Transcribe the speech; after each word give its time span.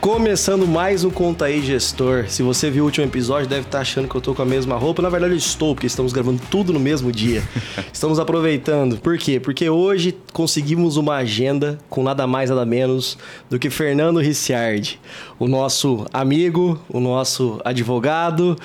Começando 0.00 0.66
mais 0.66 1.04
um 1.04 1.10
Conta 1.10 1.44
aí 1.44 1.60
Gestor. 1.60 2.24
Se 2.26 2.42
você 2.42 2.70
viu 2.70 2.84
o 2.84 2.86
último 2.86 3.04
episódio, 3.04 3.46
deve 3.46 3.66
estar 3.66 3.80
achando 3.80 4.08
que 4.08 4.14
eu 4.14 4.20
tô 4.22 4.34
com 4.34 4.40
a 4.40 4.46
mesma 4.46 4.74
roupa. 4.74 5.02
Na 5.02 5.10
verdade, 5.10 5.34
eu 5.34 5.36
estou, 5.36 5.74
porque 5.74 5.86
estamos 5.86 6.10
gravando 6.10 6.40
tudo 6.50 6.72
no 6.72 6.80
mesmo 6.80 7.12
dia. 7.12 7.42
estamos 7.92 8.18
aproveitando. 8.18 8.96
Por 8.96 9.18
quê? 9.18 9.38
Porque 9.38 9.68
hoje 9.68 10.16
conseguimos 10.32 10.96
uma 10.96 11.16
agenda 11.16 11.78
com 11.90 12.02
nada 12.02 12.26
mais, 12.26 12.48
nada 12.48 12.64
menos 12.64 13.18
do 13.50 13.58
que 13.58 13.68
Fernando 13.68 14.20
Ricciardi, 14.20 14.98
o 15.38 15.46
nosso 15.46 16.06
amigo, 16.14 16.80
o 16.88 16.98
nosso 16.98 17.60
advogado 17.62 18.56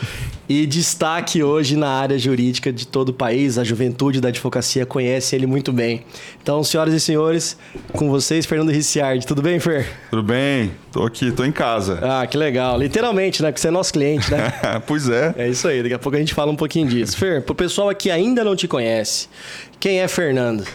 e 0.48 0.66
destaque 0.66 1.44
hoje 1.44 1.76
na 1.76 1.90
área 1.90 2.18
jurídica 2.18 2.72
de 2.72 2.88
todo 2.88 3.10
o 3.10 3.14
país. 3.14 3.58
A 3.58 3.64
juventude 3.66 4.22
da 4.22 4.30
advocacia 4.30 4.86
conhece 4.86 5.36
ele 5.36 5.46
muito 5.46 5.74
bem. 5.74 6.06
Então, 6.42 6.64
senhoras 6.64 6.94
e 6.94 7.00
senhores, 7.00 7.58
com 7.92 8.10
vocês, 8.10 8.46
Fernando 8.46 8.72
Ricciardi. 8.72 9.28
Tudo 9.28 9.42
bem, 9.42 9.60
Fer? 9.60 9.86
Tudo 10.10 10.24
bem, 10.24 10.72
tô 10.96 11.04
aqui, 11.04 11.30
tô 11.30 11.44
em 11.44 11.52
casa. 11.52 12.00
Ah, 12.02 12.26
que 12.26 12.38
legal. 12.38 12.80
Literalmente, 12.80 13.44
né? 13.44 13.50
Porque 13.50 13.60
você 13.60 13.68
é 13.68 13.72
nosso 13.72 13.92
cliente, 13.92 14.32
né? 14.32 14.54
pois 14.88 15.10
é. 15.10 15.36
É 15.38 15.50
isso 15.50 15.68
aí, 15.68 15.84
daqui 15.84 15.94
a 15.94 16.00
pouco 16.00 16.16
a 16.16 16.20
gente 16.20 16.34
fala 16.34 16.50
um 16.50 16.56
pouquinho 16.56 16.88
disso. 16.88 17.18
Fer, 17.18 17.42
pro 17.42 17.54
pessoal 17.54 17.90
aqui 17.90 18.10
ainda 18.10 18.46
não 18.46 18.56
te 18.56 18.66
conhece, 18.66 19.28
quem 19.78 20.00
é 20.00 20.08
Fernando? 20.08 20.66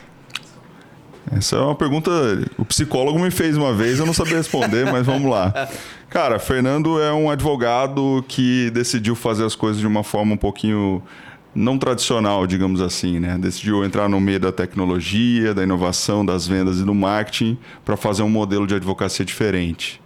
Essa 1.34 1.56
é 1.56 1.60
uma 1.60 1.74
pergunta. 1.74 2.10
O 2.58 2.66
psicólogo 2.66 3.18
me 3.18 3.30
fez 3.30 3.56
uma 3.56 3.72
vez, 3.72 3.98
eu 3.98 4.04
não 4.04 4.12
sabia 4.12 4.36
responder, 4.36 4.92
mas 4.92 5.06
vamos 5.06 5.30
lá. 5.30 5.70
Cara, 6.10 6.38
Fernando 6.38 7.00
é 7.00 7.12
um 7.14 7.30
advogado 7.30 8.22
que 8.28 8.70
decidiu 8.72 9.14
fazer 9.14 9.46
as 9.46 9.54
coisas 9.54 9.80
de 9.80 9.86
uma 9.86 10.04
forma 10.04 10.34
um 10.34 10.36
pouquinho 10.36 11.02
não 11.54 11.78
tradicional, 11.78 12.46
digamos 12.46 12.82
assim, 12.82 13.18
né? 13.18 13.38
Decidiu 13.38 13.84
entrar 13.84 14.06
no 14.06 14.20
meio 14.20 14.40
da 14.40 14.52
tecnologia, 14.52 15.54
da 15.54 15.62
inovação, 15.62 16.26
das 16.26 16.46
vendas 16.46 16.78
e 16.78 16.84
do 16.84 16.94
marketing 16.94 17.56
para 17.86 17.96
fazer 17.96 18.22
um 18.22 18.28
modelo 18.28 18.66
de 18.66 18.74
advocacia 18.74 19.24
diferente. 19.24 20.00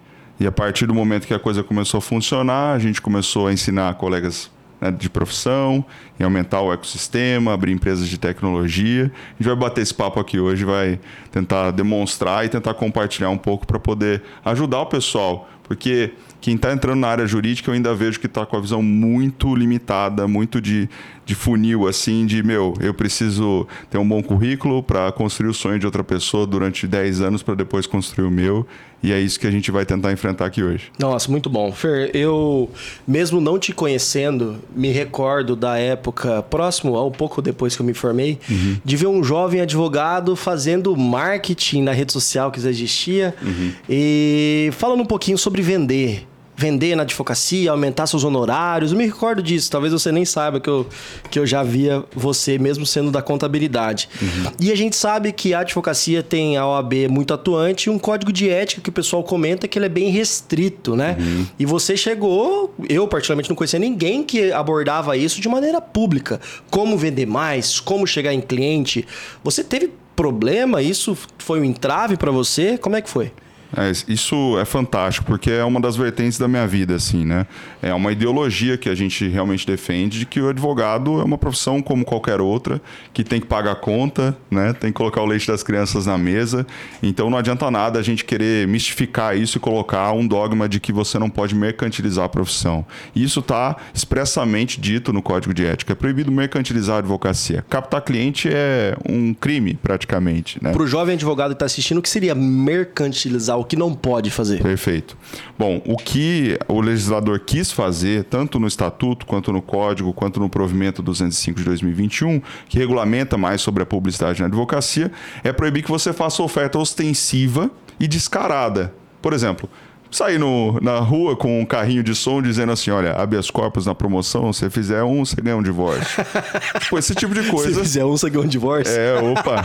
E 0.44 0.46
a 0.46 0.52
partir 0.52 0.84
do 0.84 0.92
momento 0.92 1.26
que 1.26 1.32
a 1.32 1.38
coisa 1.38 1.64
começou 1.64 1.96
a 1.96 2.00
funcionar, 2.02 2.74
a 2.74 2.78
gente 2.78 3.00
começou 3.00 3.46
a 3.46 3.52
ensinar 3.54 3.94
colegas 3.94 4.50
né, 4.78 4.90
de 4.90 5.08
profissão, 5.08 5.82
em 6.20 6.22
aumentar 6.22 6.60
o 6.60 6.70
ecossistema, 6.70 7.54
abrir 7.54 7.72
empresas 7.72 8.06
de 8.06 8.18
tecnologia. 8.18 9.04
A 9.04 9.36
gente 9.38 9.46
vai 9.46 9.56
bater 9.56 9.80
esse 9.80 9.94
papo 9.94 10.20
aqui 10.20 10.38
hoje, 10.38 10.62
vai 10.62 11.00
tentar 11.32 11.70
demonstrar 11.70 12.44
e 12.44 12.50
tentar 12.50 12.74
compartilhar 12.74 13.30
um 13.30 13.38
pouco 13.38 13.66
para 13.66 13.78
poder 13.78 14.22
ajudar 14.44 14.80
o 14.80 14.86
pessoal 14.86 15.48
porque 15.64 16.12
quem 16.40 16.54
está 16.56 16.72
entrando 16.72 17.00
na 17.00 17.08
área 17.08 17.26
jurídica 17.26 17.70
eu 17.70 17.74
ainda 17.74 17.94
vejo 17.94 18.20
que 18.20 18.26
está 18.26 18.46
com 18.46 18.56
a 18.56 18.60
visão 18.60 18.82
muito 18.82 19.54
limitada, 19.56 20.28
muito 20.28 20.60
de, 20.60 20.88
de 21.24 21.34
funil, 21.34 21.86
assim, 21.86 22.26
de, 22.26 22.42
meu, 22.42 22.74
eu 22.80 22.92
preciso 22.92 23.66
ter 23.90 23.98
um 23.98 24.06
bom 24.06 24.22
currículo 24.22 24.82
para 24.82 25.10
construir 25.12 25.48
o 25.48 25.54
sonho 25.54 25.78
de 25.78 25.86
outra 25.86 26.04
pessoa 26.04 26.46
durante 26.46 26.86
10 26.86 27.20
anos 27.20 27.42
para 27.42 27.54
depois 27.54 27.86
construir 27.86 28.26
o 28.26 28.30
meu. 28.30 28.66
E 29.02 29.12
é 29.12 29.20
isso 29.20 29.38
que 29.38 29.46
a 29.46 29.50
gente 29.50 29.70
vai 29.70 29.84
tentar 29.84 30.12
enfrentar 30.12 30.46
aqui 30.46 30.62
hoje. 30.62 30.90
Nossa, 30.98 31.30
muito 31.30 31.50
bom. 31.50 31.70
Fer, 31.72 32.10
eu, 32.14 32.70
mesmo 33.06 33.38
não 33.38 33.58
te 33.58 33.70
conhecendo, 33.70 34.56
me 34.74 34.90
recordo 34.90 35.54
da 35.54 35.76
época, 35.76 36.42
próximo 36.42 36.96
ao 36.96 37.10
pouco 37.10 37.42
depois 37.42 37.76
que 37.76 37.82
eu 37.82 37.86
me 37.86 37.92
formei, 37.92 38.38
uhum. 38.48 38.78
de 38.82 38.96
ver 38.96 39.06
um 39.06 39.22
jovem 39.22 39.60
advogado 39.60 40.34
fazendo 40.34 40.96
marketing 40.96 41.82
na 41.82 41.92
rede 41.92 42.14
social 42.14 42.50
que 42.50 42.58
já 42.58 42.70
existia 42.70 43.34
uhum. 43.42 43.72
e 43.90 44.70
falando 44.72 45.02
um 45.02 45.06
pouquinho 45.06 45.36
sobre 45.36 45.60
vender 45.60 46.26
vender 46.56 46.94
na 46.94 47.02
advocacia, 47.02 47.70
aumentar 47.70 48.06
seus 48.06 48.24
honorários. 48.24 48.92
Eu 48.92 48.98
me 48.98 49.06
recordo 49.06 49.42
disso. 49.42 49.70
Talvez 49.70 49.92
você 49.92 50.12
nem 50.12 50.24
saiba 50.24 50.60
que 50.60 50.68
eu, 50.68 50.86
que 51.30 51.38
eu 51.38 51.46
já 51.46 51.62
via 51.62 52.04
você, 52.14 52.58
mesmo 52.58 52.86
sendo 52.86 53.10
da 53.10 53.20
contabilidade. 53.20 54.08
Uhum. 54.20 54.52
E 54.60 54.70
a 54.70 54.76
gente 54.76 54.96
sabe 54.96 55.32
que 55.32 55.52
a 55.52 55.60
advocacia 55.60 56.22
tem 56.22 56.56
a 56.56 56.66
OAB 56.66 57.08
muito 57.08 57.34
atuante 57.34 57.88
e 57.88 57.90
um 57.90 57.98
código 57.98 58.32
de 58.32 58.48
ética 58.48 58.80
que 58.80 58.88
o 58.88 58.92
pessoal 58.92 59.22
comenta 59.22 59.66
que 59.66 59.78
ele 59.78 59.86
é 59.86 59.88
bem 59.88 60.10
restrito, 60.10 60.94
né? 60.94 61.16
Uhum. 61.18 61.46
E 61.58 61.66
você 61.66 61.96
chegou, 61.96 62.74
eu 62.88 63.06
particularmente 63.08 63.48
não 63.48 63.56
conhecia 63.56 63.78
ninguém 63.78 64.22
que 64.22 64.52
abordava 64.52 65.16
isso 65.16 65.40
de 65.40 65.48
maneira 65.48 65.80
pública. 65.80 66.40
Como 66.70 66.96
vender 66.96 67.26
mais, 67.26 67.80
como 67.80 68.06
chegar 68.06 68.32
em 68.32 68.40
cliente. 68.40 69.06
Você 69.42 69.64
teve 69.64 69.90
problema? 70.14 70.80
Isso 70.80 71.16
foi 71.38 71.60
um 71.60 71.64
entrave 71.64 72.16
para 72.16 72.30
você? 72.30 72.78
Como 72.78 72.96
é 72.96 73.02
que 73.02 73.10
foi? 73.10 73.32
É, 73.76 73.90
isso 74.08 74.58
é 74.58 74.64
fantástico, 74.64 75.26
porque 75.26 75.50
é 75.50 75.64
uma 75.64 75.80
das 75.80 75.96
vertentes 75.96 76.38
da 76.38 76.46
minha 76.46 76.66
vida, 76.66 76.94
assim, 76.94 77.24
né? 77.24 77.46
É 77.82 77.92
uma 77.92 78.12
ideologia 78.12 78.76
que 78.78 78.88
a 78.88 78.94
gente 78.94 79.26
realmente 79.28 79.66
defende 79.66 80.20
de 80.20 80.26
que 80.26 80.40
o 80.40 80.48
advogado 80.48 81.20
é 81.20 81.24
uma 81.24 81.36
profissão 81.38 81.82
como 81.82 82.04
qualquer 82.04 82.40
outra, 82.40 82.80
que 83.12 83.24
tem 83.24 83.40
que 83.40 83.46
pagar 83.46 83.72
a 83.72 83.76
conta, 83.76 84.36
né? 84.50 84.72
Tem 84.72 84.90
que 84.90 84.96
colocar 84.96 85.20
o 85.22 85.26
leite 85.26 85.46
das 85.46 85.62
crianças 85.62 86.06
na 86.06 86.16
mesa. 86.16 86.66
Então 87.02 87.28
não 87.28 87.38
adianta 87.38 87.70
nada 87.70 87.98
a 87.98 88.02
gente 88.02 88.24
querer 88.24 88.66
mistificar 88.68 89.36
isso 89.36 89.58
e 89.58 89.60
colocar 89.60 90.12
um 90.12 90.26
dogma 90.26 90.68
de 90.68 90.78
que 90.78 90.92
você 90.92 91.18
não 91.18 91.28
pode 91.28 91.54
mercantilizar 91.54 92.24
a 92.24 92.28
profissão. 92.28 92.86
Isso 93.14 93.40
está 93.40 93.76
expressamente 93.92 94.80
dito 94.80 95.12
no 95.12 95.20
Código 95.20 95.52
de 95.52 95.64
Ética. 95.64 95.92
É 95.92 95.96
proibido 95.96 96.30
mercantilizar 96.30 96.96
a 96.96 96.98
advocacia. 96.98 97.64
Captar 97.68 98.02
cliente 98.02 98.48
é 98.50 98.96
um 99.08 99.34
crime, 99.34 99.74
praticamente. 99.74 100.62
Né? 100.62 100.72
Para 100.72 100.82
o 100.82 100.86
jovem 100.86 101.14
advogado 101.14 101.50
que 101.50 101.56
está 101.56 101.66
assistindo, 101.66 101.98
o 101.98 102.02
que 102.02 102.08
seria 102.08 102.34
mercantilizar 102.34 103.58
o 103.58 103.63
que 103.64 103.76
não 103.76 103.94
pode 103.94 104.30
fazer. 104.30 104.62
Perfeito. 104.62 105.16
Bom, 105.58 105.80
o 105.86 105.96
que 105.96 106.58
o 106.68 106.80
legislador 106.80 107.40
quis 107.40 107.70
fazer, 107.72 108.24
tanto 108.24 108.58
no 108.58 108.66
estatuto, 108.66 109.26
quanto 109.26 109.52
no 109.52 109.62
código, 109.62 110.12
quanto 110.12 110.38
no 110.40 110.48
provimento 110.48 111.02
205 111.02 111.58
de 111.58 111.64
2021, 111.64 112.40
que 112.68 112.78
regulamenta 112.78 113.36
mais 113.36 113.60
sobre 113.60 113.82
a 113.82 113.86
publicidade 113.86 114.40
na 114.40 114.46
advocacia, 114.46 115.10
é 115.42 115.52
proibir 115.52 115.82
que 115.82 115.90
você 115.90 116.12
faça 116.12 116.42
oferta 116.42 116.78
ostensiva 116.78 117.70
e 117.98 118.06
descarada. 118.06 118.92
Por 119.20 119.32
exemplo, 119.32 119.68
sair 120.14 120.38
no, 120.38 120.78
na 120.80 120.98
rua 120.98 121.36
com 121.36 121.60
um 121.60 121.64
carrinho 121.64 122.02
de 122.02 122.14
som 122.14 122.40
dizendo 122.40 122.72
assim: 122.72 122.90
olha, 122.90 123.12
habeas 123.12 123.50
corpus 123.50 123.86
na 123.86 123.94
promoção, 123.94 124.52
se 124.52 124.68
fizer 124.70 125.02
um, 125.02 125.24
você 125.24 125.40
ganha 125.40 125.56
um 125.56 125.62
divórcio. 125.62 126.24
tipo, 126.80 126.98
esse 126.98 127.14
tipo 127.14 127.34
de 127.34 127.48
coisa. 127.50 127.74
Se 127.74 127.80
fizer 127.80 128.04
um, 128.04 128.12
você 128.12 128.30
ganha 128.30 128.44
um 128.44 128.48
divórcio? 128.48 128.94
É, 128.94 129.18
opa. 129.20 129.64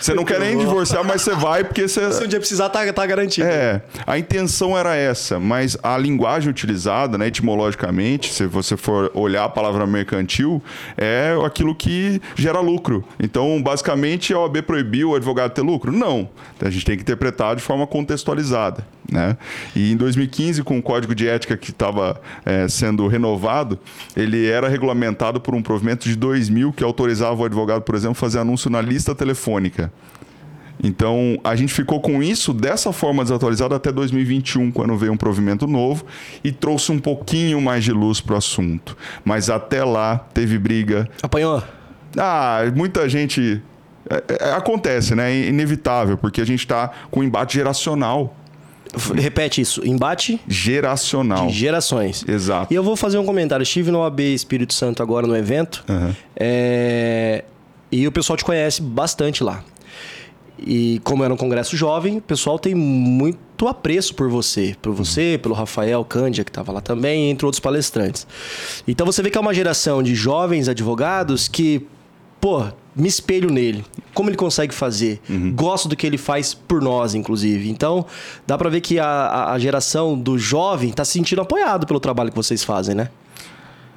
Você 0.00 0.14
não 0.14 0.24
quer 0.24 0.40
nem 0.40 0.56
divorciar, 0.56 1.04
mas 1.04 1.22
você 1.22 1.34
vai 1.34 1.64
porque 1.64 1.86
você. 1.86 2.10
Se 2.12 2.24
um 2.24 2.26
dia 2.26 2.38
precisar, 2.38 2.68
tá, 2.70 2.90
tá 2.92 3.06
garantido. 3.06 3.46
É. 3.46 3.82
A 4.06 4.18
intenção 4.18 4.76
era 4.76 4.94
essa, 4.94 5.38
mas 5.38 5.76
a 5.82 5.96
linguagem 5.98 6.48
utilizada, 6.48 7.18
né, 7.18 7.26
etimologicamente, 7.26 8.32
se 8.32 8.46
você 8.46 8.76
for 8.76 9.10
olhar 9.14 9.44
a 9.44 9.48
palavra 9.48 9.86
mercantil, 9.86 10.62
é 10.96 11.34
aquilo 11.44 11.74
que 11.74 12.20
gera 12.34 12.60
lucro. 12.60 13.04
Então, 13.18 13.60
basicamente, 13.62 14.32
a 14.32 14.38
OAB 14.38 14.62
proibiu 14.62 15.10
o 15.10 15.14
advogado 15.14 15.52
ter 15.52 15.62
lucro? 15.62 15.92
Não. 15.92 16.28
A 16.60 16.70
gente 16.70 16.84
tem 16.84 16.96
que 16.96 17.02
interpretar 17.02 17.56
de 17.56 17.62
forma 17.62 17.86
contextualizada. 17.86 18.84
Né? 19.10 19.36
E 19.74 19.92
em 19.92 19.96
2015, 19.96 20.62
com 20.62 20.78
o 20.78 20.82
código 20.82 21.14
de 21.14 21.28
ética 21.28 21.56
que 21.56 21.70
estava 21.70 22.20
é, 22.44 22.68
sendo 22.68 23.08
renovado, 23.08 23.78
ele 24.16 24.48
era 24.48 24.68
regulamentado 24.68 25.40
por 25.40 25.54
um 25.54 25.62
provimento 25.62 26.08
de 26.08 26.14
2000 26.14 26.72
que 26.72 26.84
autorizava 26.84 27.42
o 27.42 27.44
advogado, 27.44 27.82
por 27.82 27.94
exemplo, 27.94 28.14
fazer 28.14 28.38
anúncio 28.38 28.70
na 28.70 28.80
lista 28.80 29.14
telefônica. 29.14 29.92
Então, 30.82 31.38
a 31.44 31.54
gente 31.54 31.72
ficou 31.72 32.00
com 32.00 32.22
isso 32.22 32.52
dessa 32.52 32.92
forma 32.92 33.22
desatualizada 33.22 33.76
até 33.76 33.92
2021, 33.92 34.70
quando 34.70 34.96
veio 34.96 35.12
um 35.12 35.16
provimento 35.16 35.66
novo 35.66 36.06
e 36.42 36.50
trouxe 36.50 36.90
um 36.90 36.98
pouquinho 36.98 37.60
mais 37.60 37.84
de 37.84 37.92
luz 37.92 38.20
para 38.20 38.34
o 38.34 38.38
assunto. 38.38 38.96
Mas 39.24 39.50
até 39.50 39.84
lá 39.84 40.18
teve 40.32 40.58
briga. 40.58 41.08
Apanhou? 41.22 41.62
Ah, 42.16 42.60
muita 42.74 43.08
gente. 43.08 43.62
É, 44.08 44.48
é, 44.48 44.52
acontece, 44.52 45.14
né? 45.14 45.30
É 45.30 45.48
inevitável, 45.48 46.16
porque 46.16 46.40
a 46.40 46.46
gente 46.46 46.60
está 46.60 46.90
com 47.10 47.20
um 47.20 47.22
embate 47.22 47.54
geracional. 47.54 48.34
Repete 49.14 49.60
isso. 49.60 49.86
Embate 49.86 50.40
geracional. 50.48 51.46
De 51.46 51.52
gerações. 51.52 52.24
Exato. 52.26 52.72
E 52.72 52.76
eu 52.76 52.82
vou 52.82 52.96
fazer 52.96 53.18
um 53.18 53.24
comentário. 53.24 53.62
Estive 53.62 53.90
no 53.90 54.00
OAB 54.00 54.20
Espírito 54.20 54.74
Santo 54.74 55.02
agora 55.02 55.26
no 55.26 55.36
evento. 55.36 55.84
Uhum. 55.88 56.14
É... 56.36 57.44
E 57.92 58.06
o 58.06 58.12
pessoal 58.12 58.36
te 58.36 58.44
conhece 58.44 58.82
bastante 58.82 59.42
lá. 59.42 59.64
E 60.58 61.00
como 61.04 61.24
era 61.24 61.32
um 61.32 61.36
congresso 61.36 61.76
jovem, 61.76 62.18
o 62.18 62.20
pessoal 62.20 62.58
tem 62.58 62.74
muito 62.74 63.66
apreço 63.66 64.14
por 64.14 64.28
você. 64.28 64.76
Por 64.80 64.92
você, 64.92 65.34
uhum. 65.34 65.38
pelo 65.38 65.54
Rafael 65.54 66.04
Cândia, 66.04 66.44
que 66.44 66.50
estava 66.50 66.70
lá 66.72 66.80
também, 66.80 67.30
entre 67.30 67.46
outros 67.46 67.60
palestrantes. 67.60 68.26
Então 68.86 69.06
você 69.06 69.22
vê 69.22 69.30
que 69.30 69.38
é 69.38 69.40
uma 69.40 69.54
geração 69.54 70.02
de 70.02 70.14
jovens 70.14 70.68
advogados 70.68 71.48
que, 71.48 71.86
pô, 72.40 72.66
me 73.00 73.08
espelho 73.08 73.50
nele. 73.50 73.84
Como 74.12 74.28
ele 74.28 74.36
consegue 74.36 74.74
fazer. 74.74 75.20
Uhum. 75.28 75.52
Gosto 75.52 75.88
do 75.88 75.96
que 75.96 76.06
ele 76.06 76.18
faz 76.18 76.52
por 76.54 76.82
nós, 76.82 77.14
inclusive. 77.14 77.70
Então, 77.70 78.04
dá 78.46 78.58
para 78.58 78.68
ver 78.68 78.80
que 78.80 78.98
a, 78.98 79.50
a 79.52 79.58
geração 79.58 80.18
do 80.18 80.38
jovem 80.38 80.90
está 80.90 81.04
se 81.04 81.12
sentindo 81.12 81.40
apoiado 81.40 81.86
pelo 81.86 82.00
trabalho 82.00 82.30
que 82.30 82.36
vocês 82.36 82.62
fazem, 82.62 82.94
né? 82.94 83.08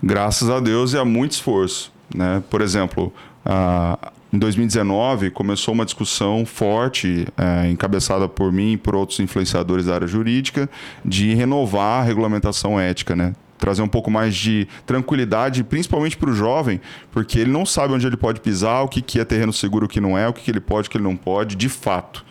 Graças 0.01 0.49
a 0.49 0.59
Deus 0.59 0.93
e 0.93 0.97
há 0.97 1.05
muito 1.05 1.31
esforço. 1.31 1.91
Né? 2.13 2.43
Por 2.49 2.61
exemplo, 2.61 3.13
a, 3.45 4.11
em 4.31 4.37
2019 4.37 5.29
começou 5.29 5.73
uma 5.73 5.85
discussão 5.85 6.45
forte, 6.45 7.27
é, 7.37 7.69
encabeçada 7.69 8.27
por 8.27 8.51
mim 8.51 8.73
e 8.73 8.77
por 8.77 8.95
outros 8.95 9.19
influenciadores 9.19 9.85
da 9.85 9.95
área 9.95 10.07
jurídica, 10.07 10.69
de 11.05 11.33
renovar 11.33 12.01
a 12.01 12.03
regulamentação 12.03 12.79
ética, 12.79 13.15
né? 13.15 13.33
Trazer 13.63 13.81
um 13.81 13.87
pouco 13.87 14.11
mais 14.11 14.35
de 14.35 14.67
tranquilidade, 14.85 15.63
principalmente 15.63 16.17
para 16.17 16.29
o 16.29 16.33
jovem, 16.33 16.81
porque 17.09 17.39
ele 17.39 17.49
não 17.49 17.65
sabe 17.65 17.93
onde 17.93 18.05
ele 18.05 18.17
pode 18.17 18.41
pisar, 18.41 18.83
o 18.83 18.89
que, 18.89 19.01
que 19.01 19.21
é 19.21 19.23
terreno 19.23 19.53
seguro, 19.53 19.85
o 19.85 19.89
que 19.89 20.01
não 20.01 20.17
é, 20.17 20.27
o 20.27 20.33
que, 20.33 20.41
que 20.41 20.51
ele 20.51 20.59
pode, 20.59 20.89
o 20.89 20.91
que 20.91 20.97
ele 20.97 21.05
não 21.05 21.15
pode, 21.15 21.55
de 21.55 21.69
fato. 21.69 22.25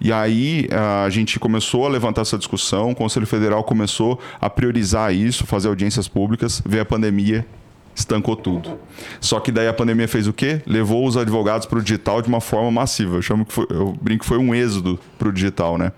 E 0.00 0.10
aí 0.10 0.66
a 1.04 1.10
gente 1.10 1.38
começou 1.38 1.84
a 1.84 1.90
levantar 1.90 2.22
essa 2.22 2.38
discussão, 2.38 2.90
o 2.90 2.94
Conselho 2.94 3.26
Federal 3.26 3.62
começou 3.62 4.18
a 4.40 4.48
priorizar 4.48 5.14
isso, 5.14 5.46
fazer 5.46 5.68
audiências 5.68 6.08
públicas, 6.08 6.62
veio 6.64 6.82
a 6.82 6.86
pandemia 6.86 7.46
estancou 7.94 8.36
tudo. 8.36 8.78
Só 9.20 9.40
que 9.40 9.52
daí 9.52 9.68
a 9.68 9.72
pandemia 9.72 10.08
fez 10.08 10.26
o 10.26 10.32
quê? 10.32 10.62
Levou 10.66 11.06
os 11.06 11.16
advogados 11.16 11.66
para 11.66 11.78
o 11.78 11.82
digital 11.82 12.22
de 12.22 12.28
uma 12.28 12.40
forma 12.40 12.70
massiva. 12.70 13.16
Eu 13.16 13.22
chamo 13.22 13.44
que 13.44 13.52
foi, 13.52 13.66
eu 13.70 13.96
brinco 14.00 14.22
que 14.22 14.28
foi 14.28 14.38
um 14.38 14.54
êxodo 14.54 14.98
para 15.18 15.28
o 15.28 15.32
digital, 15.32 15.76
né? 15.76 15.92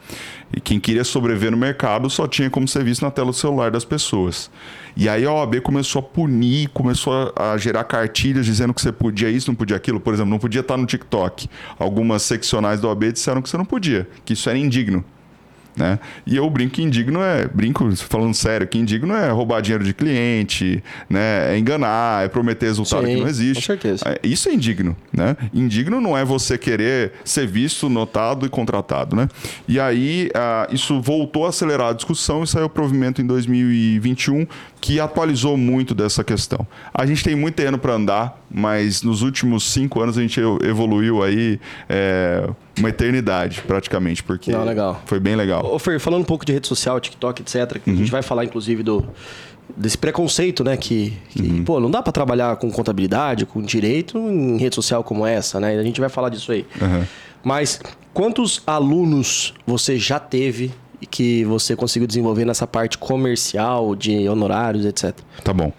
E 0.57 0.61
quem 0.61 0.79
queria 0.79 1.05
sobreviver 1.05 1.51
no 1.51 1.57
mercado 1.57 2.09
só 2.09 2.27
tinha 2.27 2.49
como 2.49 2.69
ser 2.69 2.85
visto 2.85 3.03
na 3.03 3.11
tela 3.11 3.29
do 3.29 3.37
celular 3.37 3.71
das 3.71 3.85
pessoas. 3.85 4.51
E 4.97 5.09
aí 5.09 5.25
a 5.25 5.33
OAB 5.33 5.61
começou 5.61 6.01
a 6.01 6.03
punir, 6.03 6.69
começou 6.69 7.33
a 7.35 7.57
gerar 7.57 7.83
cartilhas 7.85 8.47
dizendo 8.47 8.73
que 8.73 8.81
você 8.81 8.93
podia 8.93 9.29
isso, 9.29 9.51
não 9.51 9.57
podia 9.57 9.77
aquilo. 9.77 9.99
Por 9.99 10.15
exemplo, 10.15 10.31
não 10.31 10.39
podia 10.39 10.61
estar 10.61 10.77
no 10.77 10.87
TikTok. 10.87 11.49
Algumas 11.79 12.23
seccionais 12.23 12.81
da 12.81 12.89
OAB 12.89 13.13
disseram 13.13 13.43
que 13.43 13.49
você 13.49 13.57
não 13.57 13.65
podia, 13.65 14.09
que 14.25 14.35
isso 14.35 14.49
era 14.49 14.57
indigno. 14.57 15.05
Né? 15.77 15.99
E 16.27 16.37
eu 16.37 16.49
brinco 16.49 16.75
que 16.75 16.83
indigno 16.83 17.21
é, 17.21 17.47
brinco 17.47 17.95
falando 17.97 18.35
sério, 18.35 18.67
que 18.67 18.79
indigno 18.79 19.15
é 19.15 19.31
roubar 19.31 19.61
dinheiro 19.61 19.85
de 19.85 19.93
cliente, 19.93 20.83
né? 21.09 21.55
é 21.55 21.59
enganar, 21.59 22.25
é 22.25 22.29
prometer 22.29 22.67
resultado 22.67 23.07
Sim, 23.07 23.15
que 23.15 23.21
não 23.21 23.29
existe. 23.29 23.61
Com 23.61 23.67
certeza. 23.67 24.05
É, 24.07 24.21
isso 24.23 24.49
é 24.49 24.55
indigno. 24.55 24.97
Né? 25.13 25.37
Indigno 25.53 26.01
não 26.01 26.17
é 26.17 26.25
você 26.25 26.57
querer 26.57 27.13
ser 27.25 27.47
visto, 27.47 27.89
notado 27.89 28.47
e 28.47 28.49
contratado. 28.49 29.17
Né? 29.17 29.29
E 29.67 29.81
aí 29.81 30.31
uh, 30.35 30.75
isso 30.75 31.01
voltou 31.01 31.47
a 31.47 31.49
acelerar 31.49 31.91
a 31.91 31.93
discussão 31.93 32.43
e 32.43 32.47
saiu 32.47 32.67
o 32.67 32.71
provimento 32.71 33.21
em 33.21 33.27
2021 33.27 34.47
que 34.85 35.01
atualizou 35.01 35.57
muito 35.57 35.95
dessa 35.95 36.23
questão. 36.23 36.67
A 36.93 37.07
gente 37.07 37.25
tem 37.25 37.35
muito 37.35 37.55
terreno 37.55 37.79
para 37.79 37.95
andar, 37.95 38.39
mas 38.51 39.01
nos 39.01 39.23
últimos 39.23 39.65
cinco 39.65 40.03
anos 40.03 40.19
a 40.19 40.21
gente 40.21 40.39
evoluiu 40.63 41.23
aí 41.23 41.59
é, 41.89 42.47
uma 42.79 42.91
eternidade, 42.91 43.63
praticamente, 43.63 44.23
porque 44.23 44.53
Não, 44.53 44.63
legal. 44.63 45.01
foi 45.07 45.19
bem 45.19 45.37
legal. 45.37 45.65
Ô, 45.65 45.79
Fer, 45.79 45.99
falando 45.99 46.21
um 46.21 46.27
pouco 46.27 46.45
de 46.45 46.53
rede 46.53 46.69
social, 46.69 47.01
TikTok, 47.01 47.41
etc., 47.41 47.81
uhum. 47.87 47.95
a 47.95 47.97
gente 47.97 48.11
vai 48.11 48.21
falar, 48.21 48.45
inclusive, 48.45 48.83
do 48.83 49.09
desse 49.75 49.97
preconceito, 49.97 50.63
né? 50.63 50.77
Que, 50.77 51.17
que 51.31 51.41
uhum. 51.41 51.65
pô, 51.65 51.81
não 51.81 51.91
dá 51.91 52.03
para 52.03 52.13
trabalhar 52.13 52.55
com 52.57 52.71
contabilidade, 52.71 53.47
com 53.47 53.63
direito 53.63 54.19
em 54.19 54.59
rede 54.59 54.75
social 54.75 55.03
como 55.03 55.25
essa, 55.25 55.59
né? 55.59 55.79
A 55.79 55.83
gente 55.83 55.99
vai 55.99 56.11
falar 56.11 56.29
disso 56.29 56.53
aí. 56.53 56.67
Uhum. 56.79 57.05
Mas 57.43 57.81
quantos 58.13 58.63
alunos 58.67 59.55
você 59.67 59.99
já 59.99 60.19
teve 60.21 60.75
que 61.07 61.45
você 61.45 61.75
conseguiu 61.77 62.07
desenvolver 62.07 62.45
nessa 62.45 62.67
parte 62.67 62.99
comercial, 62.99 63.95
de 63.95 64.29
honorários, 64.29 64.85
etc? 64.85 65.15
Tá 65.43 65.53
bom. 65.53 65.73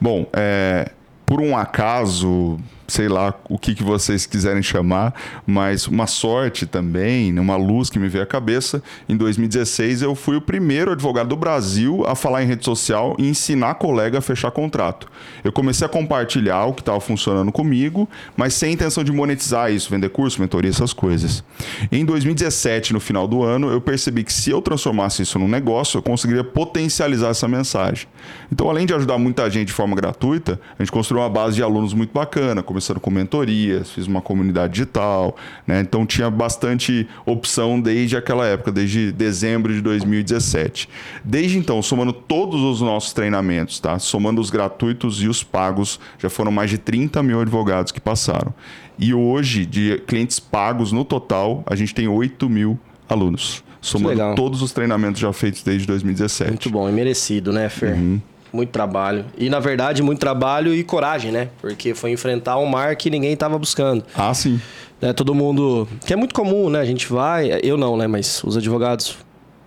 Bom, 0.00 0.26
é, 0.32 0.90
por 1.26 1.40
um 1.40 1.56
acaso, 1.56 2.58
sei 2.90 3.08
lá 3.08 3.34
o 3.48 3.58
que, 3.58 3.74
que 3.74 3.82
vocês 3.82 4.26
quiserem 4.26 4.62
chamar, 4.62 5.14
mas 5.46 5.86
uma 5.86 6.06
sorte 6.06 6.66
também, 6.66 7.38
uma 7.38 7.56
luz 7.56 7.88
que 7.88 7.98
me 7.98 8.08
veio 8.08 8.24
à 8.24 8.26
cabeça. 8.26 8.82
Em 9.08 9.16
2016, 9.16 10.02
eu 10.02 10.14
fui 10.14 10.36
o 10.36 10.40
primeiro 10.40 10.92
advogado 10.92 11.28
do 11.28 11.36
Brasil 11.36 12.04
a 12.06 12.14
falar 12.14 12.42
em 12.42 12.46
rede 12.46 12.64
social 12.64 13.14
e 13.18 13.28
ensinar 13.28 13.74
colega 13.74 14.18
a 14.18 14.20
fechar 14.20 14.50
contrato. 14.50 15.08
Eu 15.44 15.52
comecei 15.52 15.86
a 15.86 15.88
compartilhar 15.88 16.64
o 16.64 16.74
que 16.74 16.82
estava 16.82 17.00
funcionando 17.00 17.52
comigo, 17.52 18.08
mas 18.36 18.54
sem 18.54 18.72
intenção 18.72 19.04
de 19.04 19.12
monetizar 19.12 19.72
isso, 19.72 19.90
vender 19.90 20.08
curso, 20.08 20.40
mentoria, 20.40 20.70
essas 20.70 20.92
coisas. 20.92 21.44
Em 21.92 22.04
2017, 22.04 22.92
no 22.92 23.00
final 23.00 23.28
do 23.28 23.42
ano, 23.42 23.70
eu 23.70 23.80
percebi 23.80 24.24
que 24.24 24.32
se 24.32 24.50
eu 24.50 24.60
transformasse 24.60 25.22
isso 25.22 25.38
num 25.38 25.48
negócio, 25.48 25.98
eu 25.98 26.02
conseguiria 26.02 26.42
potencializar 26.42 27.28
essa 27.28 27.46
mensagem. 27.46 28.08
Então, 28.52 28.68
além 28.68 28.84
de 28.84 28.94
ajudar 28.94 29.16
muita 29.18 29.48
gente 29.48 29.68
de 29.68 29.72
forma 29.72 29.94
gratuita, 29.94 30.60
a 30.78 30.82
gente 30.82 30.90
construiu 30.90 31.22
uma 31.22 31.30
base 31.30 31.56
de 31.56 31.62
alunos 31.62 31.94
muito 31.94 32.12
bacana, 32.12 32.62
começando 32.80 32.98
com 32.98 33.10
mentorias, 33.10 33.90
fiz 33.90 34.06
uma 34.06 34.22
comunidade 34.22 34.72
digital, 34.72 35.36
né? 35.66 35.80
Então 35.80 36.06
tinha 36.06 36.30
bastante 36.30 37.06
opção 37.26 37.78
desde 37.78 38.16
aquela 38.16 38.46
época, 38.46 38.72
desde 38.72 39.12
dezembro 39.12 39.72
de 39.72 39.82
2017. 39.82 40.88
Desde 41.22 41.58
então, 41.58 41.82
somando 41.82 42.12
todos 42.12 42.62
os 42.62 42.80
nossos 42.80 43.12
treinamentos, 43.12 43.78
tá? 43.78 43.98
Somando 43.98 44.40
os 44.40 44.48
gratuitos 44.48 45.22
e 45.22 45.28
os 45.28 45.44
pagos, 45.44 46.00
já 46.18 46.30
foram 46.30 46.50
mais 46.50 46.70
de 46.70 46.78
30 46.78 47.22
mil 47.22 47.40
advogados 47.40 47.92
que 47.92 48.00
passaram. 48.00 48.54
E 48.98 49.12
hoje, 49.12 49.66
de 49.66 50.02
clientes 50.06 50.40
pagos 50.40 50.90
no 50.90 51.04
total, 51.04 51.62
a 51.66 51.76
gente 51.76 51.94
tem 51.94 52.08
8 52.08 52.48
mil 52.48 52.78
alunos 53.08 53.62
somando 53.80 54.34
todos 54.34 54.60
os 54.60 54.72
treinamentos 54.72 55.20
já 55.20 55.32
feitos 55.32 55.62
desde 55.62 55.86
2017. 55.86 56.50
Muito 56.50 56.70
bom, 56.70 56.88
e 56.88 56.92
merecido, 56.92 57.50
né, 57.50 57.68
Fer? 57.68 57.94
Uhum. 57.94 58.20
Muito 58.52 58.70
trabalho. 58.70 59.24
E, 59.38 59.48
na 59.48 59.60
verdade, 59.60 60.02
muito 60.02 60.18
trabalho 60.18 60.74
e 60.74 60.82
coragem, 60.82 61.30
né? 61.30 61.48
Porque 61.60 61.94
foi 61.94 62.10
enfrentar 62.10 62.58
um 62.58 62.66
mar 62.66 62.96
que 62.96 63.08
ninguém 63.10 63.32
estava 63.32 63.58
buscando. 63.58 64.04
Ah, 64.14 64.34
sim. 64.34 64.60
É, 65.00 65.12
todo 65.12 65.34
mundo... 65.34 65.88
Que 66.04 66.12
é 66.12 66.16
muito 66.16 66.34
comum, 66.34 66.68
né? 66.68 66.80
A 66.80 66.84
gente 66.84 67.10
vai... 67.10 67.60
Eu 67.62 67.76
não, 67.76 67.96
né? 67.96 68.06
Mas 68.06 68.42
os 68.44 68.56
advogados 68.56 69.16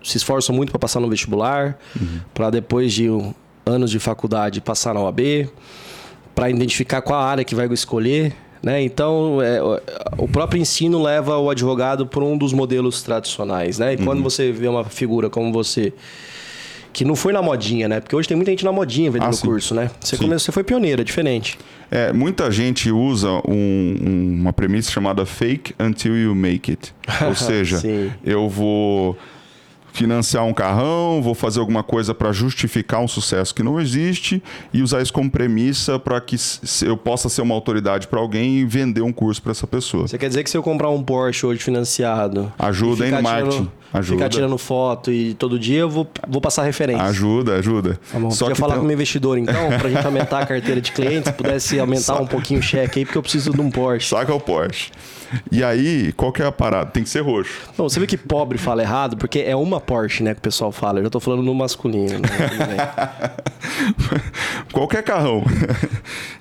se 0.04 0.18
esforçam 0.18 0.54
muito 0.54 0.70
para 0.70 0.80
passar 0.80 1.00
no 1.00 1.10
vestibular, 1.10 1.78
uhum. 2.00 2.20
para 2.34 2.50
depois 2.50 2.92
de 2.94 3.08
anos 3.66 3.90
de 3.90 4.00
faculdade 4.00 4.60
passar 4.60 4.94
na 4.94 5.00
OAB, 5.00 5.48
para 6.36 6.50
identificar 6.50 7.02
qual 7.02 7.22
área 7.22 7.44
que 7.44 7.56
vai 7.56 7.68
escolher. 7.68 8.34
Né? 8.62 8.82
Então, 8.82 9.42
é, 9.42 9.62
o 10.18 10.28
próprio 10.28 10.62
ensino 10.62 11.02
leva 11.02 11.38
o 11.38 11.50
advogado 11.50 12.06
por 12.06 12.24
um 12.24 12.38
dos 12.38 12.54
modelos 12.54 13.02
tradicionais. 13.02 13.80
Né? 13.80 13.94
E 13.94 13.98
uhum. 13.98 14.06
quando 14.06 14.24
você 14.24 14.52
vê 14.52 14.68
uma 14.68 14.84
figura 14.84 15.30
como 15.30 15.52
você 15.52 15.94
que 16.94 17.04
não 17.04 17.16
foi 17.16 17.34
na 17.34 17.42
modinha, 17.42 17.88
né? 17.90 18.00
Porque 18.00 18.16
hoje 18.16 18.28
tem 18.28 18.38
muita 18.38 18.52
gente 18.52 18.64
na 18.64 18.72
modinha 18.72 19.10
vendendo 19.10 19.36
ah, 19.36 19.42
curso, 19.42 19.74
né? 19.74 19.90
Você, 20.00 20.16
começou, 20.16 20.40
você 20.40 20.52
foi 20.52 20.64
pioneira, 20.64 21.02
é 21.02 21.04
diferente. 21.04 21.58
É, 21.90 22.14
muita 22.14 22.50
gente 22.52 22.92
usa 22.92 23.30
um, 23.48 23.96
um, 24.02 24.38
uma 24.42 24.54
premissa 24.54 24.92
chamada 24.92 25.26
fake 25.26 25.74
until 25.80 26.16
you 26.16 26.36
make 26.36 26.72
it. 26.72 26.94
Ou 27.26 27.36
seja, 27.36 27.82
eu 28.24 28.48
vou 28.48 29.18
financiar 29.94 30.44
um 30.44 30.54
carrão, 30.54 31.22
vou 31.22 31.36
fazer 31.36 31.60
alguma 31.60 31.84
coisa 31.84 32.14
para 32.16 32.32
justificar 32.32 33.00
um 33.00 33.08
sucesso 33.08 33.54
que 33.54 33.62
não 33.62 33.80
existe 33.80 34.42
e 34.74 34.82
usar 34.82 35.02
isso 35.02 35.14
como 35.14 35.30
premissa 35.30 36.00
para 36.00 36.20
que 36.20 36.36
eu 36.84 36.98
possa 36.98 37.30
ser 37.30 37.44
uma 37.44 37.54
autoridade 37.54 38.08
para 38.08 38.20
alguém 38.20 38.58
e 38.58 38.66
vender 38.66 39.02
um 39.02 39.14
curso 39.14 39.42
para 39.42 39.52
essa 39.52 39.68
pessoa. 39.68 40.08
Você 40.08 40.18
quer 40.18 40.28
dizer 40.28 40.44
que 40.44 40.50
se 40.50 40.58
eu 40.58 40.64
comprar 40.64 40.90
um 40.90 41.04
Porsche 41.04 41.46
hoje 41.46 41.62
financiado, 41.62 42.52
ajuda 42.58 43.06
aí 43.06 43.12
no 43.12 43.22
marketing, 43.22 43.70
ajuda. 43.94 44.18
Ficar 44.18 44.30
tirando 44.30 44.58
foto 44.58 45.12
e 45.12 45.34
todo 45.36 45.60
dia 45.60 45.80
eu 45.80 45.90
vou, 45.90 46.08
vou 46.28 46.42
passar 46.42 46.64
referência. 46.64 47.04
Ajuda, 47.04 47.56
ajuda. 47.56 48.00
Tá 48.12 48.20
bom, 48.20 48.32
Só 48.32 48.50
que 48.50 48.56
falar 48.56 48.74
tem... 48.74 48.80
com 48.80 48.86
o 48.86 48.88
meu 48.88 48.96
investidor 48.96 49.38
então, 49.38 49.70
para 49.78 49.88
a 49.88 49.92
gente 49.92 50.06
aumentar 50.06 50.40
a 50.40 50.46
carteira 50.46 50.82
de 50.82 50.92
clientes, 50.92 51.32
pudesse 51.32 51.80
aumentar 51.80 52.02
Saca. 52.02 52.24
um 52.24 52.28
pouquinho 52.28 52.60
o 52.60 52.64
cheque 52.64 53.00
aí 53.00 53.06
porque 53.06 53.18
eu 53.18 53.22
preciso 53.22 53.52
de 53.52 53.62
um 53.62 53.70
Porsche. 53.70 54.10
Saca 54.10 54.34
o 54.34 54.40
Porsche. 54.40 54.92
E 55.52 55.64
aí, 55.64 56.12
qual 56.14 56.32
que 56.32 56.42
é 56.42 56.46
a 56.46 56.52
parada? 56.52 56.92
Tem 56.92 57.04
que 57.04 57.10
ser 57.10 57.22
roxo. 57.22 57.62
Não, 57.78 57.90
você 57.90 58.00
vê 58.00 58.06
que 58.06 58.18
pobre 58.18 58.58
fala 58.58 58.82
errado, 58.82 59.18
porque 59.18 59.40
é 59.40 59.56
uma 59.56 59.80
Porsche, 59.80 60.24
né, 60.24 60.34
que 60.34 60.40
o 60.40 60.44
pessoal 60.44 60.72
fala. 60.72 61.00
Eu 61.00 61.04
já 61.06 61.10
tô 61.10 61.20
falando 61.20 61.44
no 61.44 61.54
masculino. 61.54 62.20
Né? 62.20 62.90
Qualquer 64.72 65.04
carrão. 65.04 65.44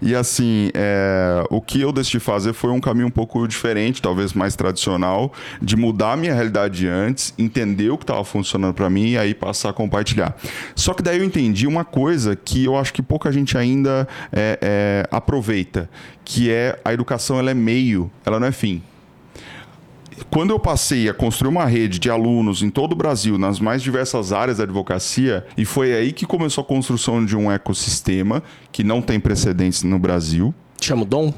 e 0.00 0.14
assim, 0.14 0.70
é, 0.74 1.44
o 1.50 1.60
que 1.60 1.80
eu 1.80 1.92
decidi 1.92 2.20
fazer 2.20 2.52
foi 2.52 2.70
um 2.70 2.80
caminho 2.80 3.06
um 3.06 3.10
pouco 3.10 3.46
diferente, 3.46 4.02
talvez 4.02 4.32
mais 4.32 4.54
tradicional, 4.56 5.32
de 5.60 5.76
mudar 5.76 6.12
a 6.12 6.16
minha 6.16 6.34
realidade 6.34 6.86
antes, 6.86 7.32
entender 7.42 7.90
o 7.90 7.98
que 7.98 8.04
estava 8.04 8.24
funcionando 8.24 8.74
para 8.74 8.88
mim 8.88 9.10
e 9.10 9.18
aí 9.18 9.34
passar 9.34 9.70
a 9.70 9.72
compartilhar. 9.72 10.36
Só 10.74 10.94
que 10.94 11.02
daí 11.02 11.18
eu 11.18 11.24
entendi 11.24 11.66
uma 11.66 11.84
coisa 11.84 12.36
que 12.36 12.64
eu 12.64 12.76
acho 12.76 12.92
que 12.92 13.02
pouca 13.02 13.30
gente 13.32 13.56
ainda 13.58 14.08
é, 14.32 14.58
é, 14.60 15.08
aproveita, 15.10 15.88
que 16.24 16.50
é 16.50 16.78
a 16.84 16.92
educação 16.92 17.38
ela 17.38 17.50
é 17.50 17.54
meio, 17.54 18.10
ela 18.24 18.38
não 18.38 18.46
é 18.46 18.52
fim 18.52 18.82
quando 20.30 20.50
eu 20.50 20.58
passei 20.58 21.08
a 21.08 21.14
construir 21.14 21.50
uma 21.50 21.64
rede 21.64 21.98
de 21.98 22.10
alunos 22.10 22.62
em 22.62 22.70
todo 22.70 22.92
o 22.92 22.96
Brasil, 22.96 23.38
nas 23.38 23.58
mais 23.58 23.82
diversas 23.82 24.32
áreas 24.32 24.58
da 24.58 24.64
advocacia, 24.64 25.44
e 25.56 25.64
foi 25.64 25.92
aí 25.94 26.12
que 26.12 26.26
começou 26.26 26.62
a 26.62 26.64
construção 26.66 27.24
de 27.24 27.36
um 27.36 27.50
ecossistema 27.50 28.42
que 28.70 28.84
não 28.84 29.02
tem 29.02 29.18
precedentes 29.18 29.82
no 29.82 29.98
Brasil. 29.98 30.54
Chama 30.80 31.02
o 31.02 31.04
Dom? 31.04 31.32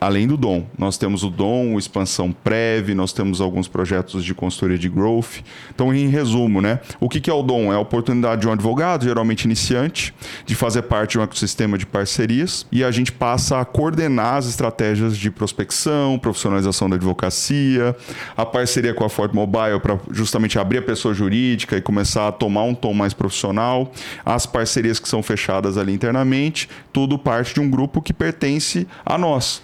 Além 0.00 0.26
do 0.26 0.36
Dom, 0.36 0.66
nós 0.76 0.98
temos 0.98 1.22
o 1.22 1.30
Dom, 1.30 1.78
Expansão 1.78 2.32
Prev, 2.32 2.90
nós 2.94 3.12
temos 3.12 3.40
alguns 3.40 3.68
projetos 3.68 4.24
de 4.24 4.34
consultoria 4.34 4.78
de 4.78 4.88
growth. 4.88 5.42
Então, 5.74 5.94
em 5.94 6.08
resumo, 6.08 6.60
né, 6.60 6.80
o 7.00 7.08
que 7.08 7.30
é 7.30 7.32
o 7.32 7.42
Dom? 7.42 7.72
É 7.72 7.76
a 7.76 7.80
oportunidade 7.80 8.40
de 8.40 8.48
um 8.48 8.52
advogado, 8.52 9.04
geralmente 9.04 9.44
iniciante, 9.44 10.14
de 10.44 10.54
fazer 10.54 10.82
parte 10.82 11.12
de 11.12 11.18
um 11.18 11.22
ecossistema 11.22 11.78
de 11.78 11.86
parcerias 11.86 12.66
e 12.70 12.82
a 12.82 12.90
gente 12.90 13.12
passa 13.12 13.60
a 13.60 13.64
coordenar 13.64 14.36
as 14.36 14.46
estratégias 14.46 15.16
de 15.16 15.30
prospecção, 15.30 16.18
profissionalização 16.18 16.88
da 16.88 16.96
advocacia, 16.96 17.94
a 18.36 18.44
parceria 18.44 18.94
com 18.94 19.04
a 19.04 19.08
Ford 19.08 19.32
Mobile 19.34 19.80
para 19.80 19.98
justamente 20.10 20.58
abrir 20.58 20.78
a 20.78 20.82
pessoa 20.82 21.14
jurídica 21.14 21.76
e 21.76 21.80
começar 21.80 22.28
a 22.28 22.32
tomar 22.32 22.64
um 22.64 22.74
tom 22.74 22.92
mais 22.92 23.14
profissional, 23.14 23.92
as 24.24 24.46
parcerias 24.46 24.98
que 24.98 25.08
são 25.08 25.22
fechadas 25.22 25.76
ali 25.76 25.92
internamente, 25.92 26.68
tudo 26.92 27.18
parte 27.18 27.54
de 27.54 27.60
um 27.60 27.70
grupo 27.70 28.02
que 28.02 28.12
pertence 28.12 28.86
a 29.04 29.16
nós. 29.16 29.62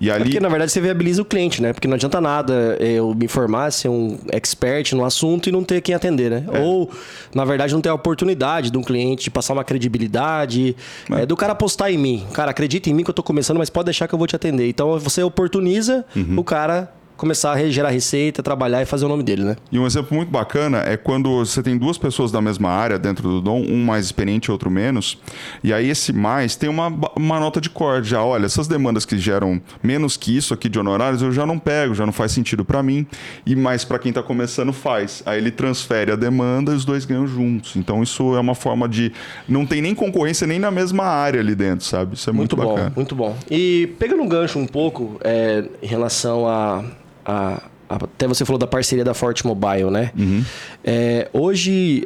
E 0.00 0.10
ali... 0.10 0.24
Porque, 0.24 0.40
na 0.40 0.48
verdade, 0.48 0.72
você 0.72 0.80
viabiliza 0.80 1.22
o 1.22 1.24
cliente, 1.24 1.62
né? 1.62 1.72
Porque 1.72 1.86
não 1.86 1.94
adianta 1.94 2.20
nada 2.20 2.76
eu 2.80 3.14
me 3.14 3.28
formar, 3.28 3.70
ser 3.70 3.88
um 3.88 4.18
expert 4.32 4.92
no 4.94 5.04
assunto 5.04 5.48
e 5.48 5.52
não 5.52 5.62
ter 5.62 5.80
quem 5.80 5.94
atender, 5.94 6.30
né? 6.30 6.44
É. 6.52 6.60
Ou, 6.60 6.90
na 7.34 7.44
verdade, 7.44 7.72
não 7.72 7.80
ter 7.80 7.88
a 7.88 7.94
oportunidade 7.94 8.70
de 8.70 8.78
um 8.78 8.82
cliente 8.82 9.24
de 9.24 9.30
passar 9.30 9.52
uma 9.52 9.64
credibilidade, 9.64 10.76
é. 11.10 11.22
É, 11.22 11.26
do 11.26 11.36
cara 11.36 11.52
apostar 11.52 11.90
em 11.90 11.98
mim. 11.98 12.26
Cara, 12.32 12.50
acredita 12.50 12.90
em 12.90 12.94
mim 12.94 13.04
que 13.04 13.10
eu 13.10 13.14
tô 13.14 13.22
começando, 13.22 13.58
mas 13.58 13.70
pode 13.70 13.86
deixar 13.86 14.08
que 14.08 14.14
eu 14.14 14.18
vou 14.18 14.26
te 14.26 14.34
atender. 14.34 14.68
Então, 14.68 14.98
você 14.98 15.22
oportuniza 15.22 16.04
uhum. 16.16 16.38
o 16.38 16.44
cara 16.44 16.92
começar 17.22 17.52
a 17.52 17.70
gerar 17.70 17.90
receita, 17.90 18.42
trabalhar 18.42 18.82
e 18.82 18.84
fazer 18.84 19.04
o 19.04 19.08
nome 19.08 19.22
dele, 19.22 19.44
né? 19.44 19.56
E 19.70 19.78
um 19.78 19.86
exemplo 19.86 20.16
muito 20.16 20.28
bacana 20.28 20.78
é 20.78 20.96
quando 20.96 21.36
você 21.36 21.62
tem 21.62 21.78
duas 21.78 21.96
pessoas 21.96 22.32
da 22.32 22.42
mesma 22.42 22.68
área 22.68 22.98
dentro 22.98 23.28
do 23.28 23.40
Dom, 23.40 23.60
um 23.60 23.84
mais 23.84 24.04
experiente 24.06 24.46
e 24.46 24.50
outro 24.50 24.68
menos, 24.68 25.16
e 25.62 25.72
aí 25.72 25.88
esse 25.88 26.12
mais 26.12 26.56
tem 26.56 26.68
uma, 26.68 26.92
uma 27.14 27.38
nota 27.38 27.60
de 27.60 27.70
corte. 27.70 28.08
Já, 28.08 28.24
olha, 28.24 28.44
essas 28.44 28.66
demandas 28.66 29.04
que 29.04 29.16
geram 29.16 29.62
menos 29.80 30.16
que 30.16 30.36
isso 30.36 30.52
aqui 30.52 30.68
de 30.68 30.80
honorários, 30.80 31.22
eu 31.22 31.30
já 31.30 31.46
não 31.46 31.60
pego, 31.60 31.94
já 31.94 32.04
não 32.04 32.12
faz 32.12 32.32
sentido 32.32 32.64
para 32.64 32.82
mim, 32.82 33.06
e 33.46 33.54
mais 33.54 33.84
para 33.84 34.00
quem 34.00 34.08
está 34.08 34.20
começando 34.20 34.72
faz. 34.72 35.22
Aí 35.24 35.38
ele 35.38 35.52
transfere 35.52 36.10
a 36.10 36.16
demanda 36.16 36.72
e 36.72 36.74
os 36.74 36.84
dois 36.84 37.04
ganham 37.04 37.24
juntos. 37.28 37.76
Então 37.76 38.02
isso 38.02 38.34
é 38.34 38.40
uma 38.40 38.56
forma 38.56 38.88
de. 38.88 39.12
Não 39.48 39.64
tem 39.64 39.80
nem 39.80 39.94
concorrência 39.94 40.44
nem 40.44 40.58
na 40.58 40.72
mesma 40.72 41.04
área 41.04 41.38
ali 41.38 41.54
dentro, 41.54 41.86
sabe? 41.86 42.16
Isso 42.16 42.28
é 42.28 42.32
muito, 42.32 42.56
muito 42.56 42.68
bacana. 42.68 42.88
bom, 42.90 42.96
muito 42.96 43.14
bom. 43.14 43.36
E 43.48 43.94
pegando 44.00 44.24
um 44.24 44.28
gancho 44.28 44.58
um 44.58 44.66
pouco 44.66 45.20
é, 45.22 45.64
em 45.80 45.86
relação 45.86 46.48
a, 46.48 46.82
a, 47.24 47.62
a, 47.88 47.94
Até 47.96 48.26
você 48.26 48.44
falou 48.44 48.58
da 48.58 48.66
parceria 48.66 49.04
da 49.04 49.14
Forte 49.14 49.46
Mobile, 49.46 49.90
né? 49.90 50.12
Uhum. 50.18 50.44
É, 50.84 51.28
hoje, 51.32 52.04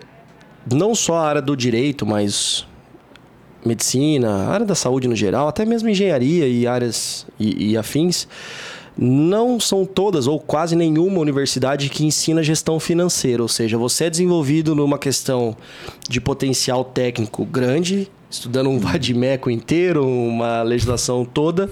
não 0.71 0.95
só 0.95 1.17
a 1.17 1.29
área 1.29 1.43
do 1.43 1.57
direito, 1.57 2.07
mas 2.07 2.67
medicina, 3.65 4.49
área 4.49 4.65
da 4.65 4.75
saúde 4.75 5.09
no 5.09 5.17
geral, 5.17 5.49
até 5.49 5.65
mesmo 5.65 5.89
engenharia 5.89 6.47
e 6.47 6.67
áreas 6.67 7.27
e, 7.39 7.73
e 7.73 7.77
afins, 7.77 8.29
não 8.97 9.61
são 9.61 9.85
todas 9.85 10.27
ou 10.27 10.41
quase 10.41 10.75
nenhuma 10.75 11.19
universidade 11.19 11.91
que 11.91 12.05
ensina 12.05 12.43
gestão 12.43 12.81
financeira, 12.81 13.43
ou 13.43 13.49
seja, 13.49 13.77
você 13.77 14.05
é 14.05 14.11
desenvolvido 14.11 14.75
numa 14.75 14.99
questão 14.99 15.55
de 16.09 16.21
potencial 16.21 16.85
técnico 16.85 17.45
grande, 17.45 18.09
estudando 18.31 18.71
um 18.71 18.79
vadimeco 18.79 19.51
inteiro, 19.51 20.07
uma 20.07 20.63
legislação 20.63 21.25
toda. 21.25 21.69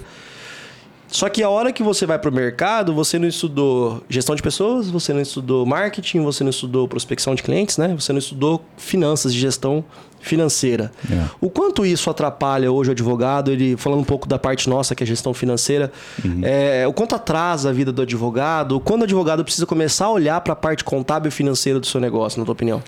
Só 1.15 1.29
que 1.29 1.41
a 1.41 1.49
hora 1.49 1.71
que 1.71 1.81
você 1.81 2.05
vai 2.05 2.19
para 2.19 2.29
o 2.29 2.33
mercado, 2.33 2.93
você 2.93 3.17
não 3.17 3.25
estudou 3.25 4.03
gestão 4.09 4.35
de 4.35 4.41
pessoas, 4.41 4.89
você 4.89 5.13
não 5.13 5.21
estudou 5.21 5.65
marketing, 5.65 6.21
você 6.21 6.43
não 6.43 6.49
estudou 6.49 6.89
prospecção 6.89 7.33
de 7.33 7.41
clientes, 7.41 7.77
né? 7.77 7.95
Você 7.97 8.11
não 8.11 8.19
estudou 8.19 8.61
finanças 8.75 9.33
de 9.33 9.39
gestão 9.39 9.81
financeira. 10.19 10.91
É. 11.09 11.23
O 11.39 11.49
quanto 11.49 11.85
isso 11.85 12.09
atrapalha 12.09 12.69
hoje 12.69 12.89
o 12.89 12.91
advogado, 12.91 13.49
ele 13.49 13.77
falando 13.77 14.01
um 14.01 14.03
pouco 14.03 14.27
da 14.27 14.37
parte 14.37 14.69
nossa, 14.69 14.93
que 14.93 15.03
é 15.03 15.07
gestão 15.07 15.33
financeira, 15.33 15.89
é, 16.43 16.85
o 16.85 16.91
quanto 16.91 17.15
atrasa 17.15 17.69
a 17.69 17.71
vida 17.71 17.93
do 17.93 18.01
advogado, 18.01 18.77
quando 18.81 19.03
o 19.03 19.05
advogado 19.05 19.41
precisa 19.41 19.65
começar 19.65 20.07
a 20.07 20.11
olhar 20.11 20.41
para 20.41 20.51
a 20.51 20.55
parte 20.57 20.83
contábil 20.83 21.29
e 21.29 21.31
financeira 21.31 21.79
do 21.79 21.85
seu 21.85 22.01
negócio, 22.01 22.39
na 22.39 22.43
tua 22.43 22.51
opinião? 22.51 22.83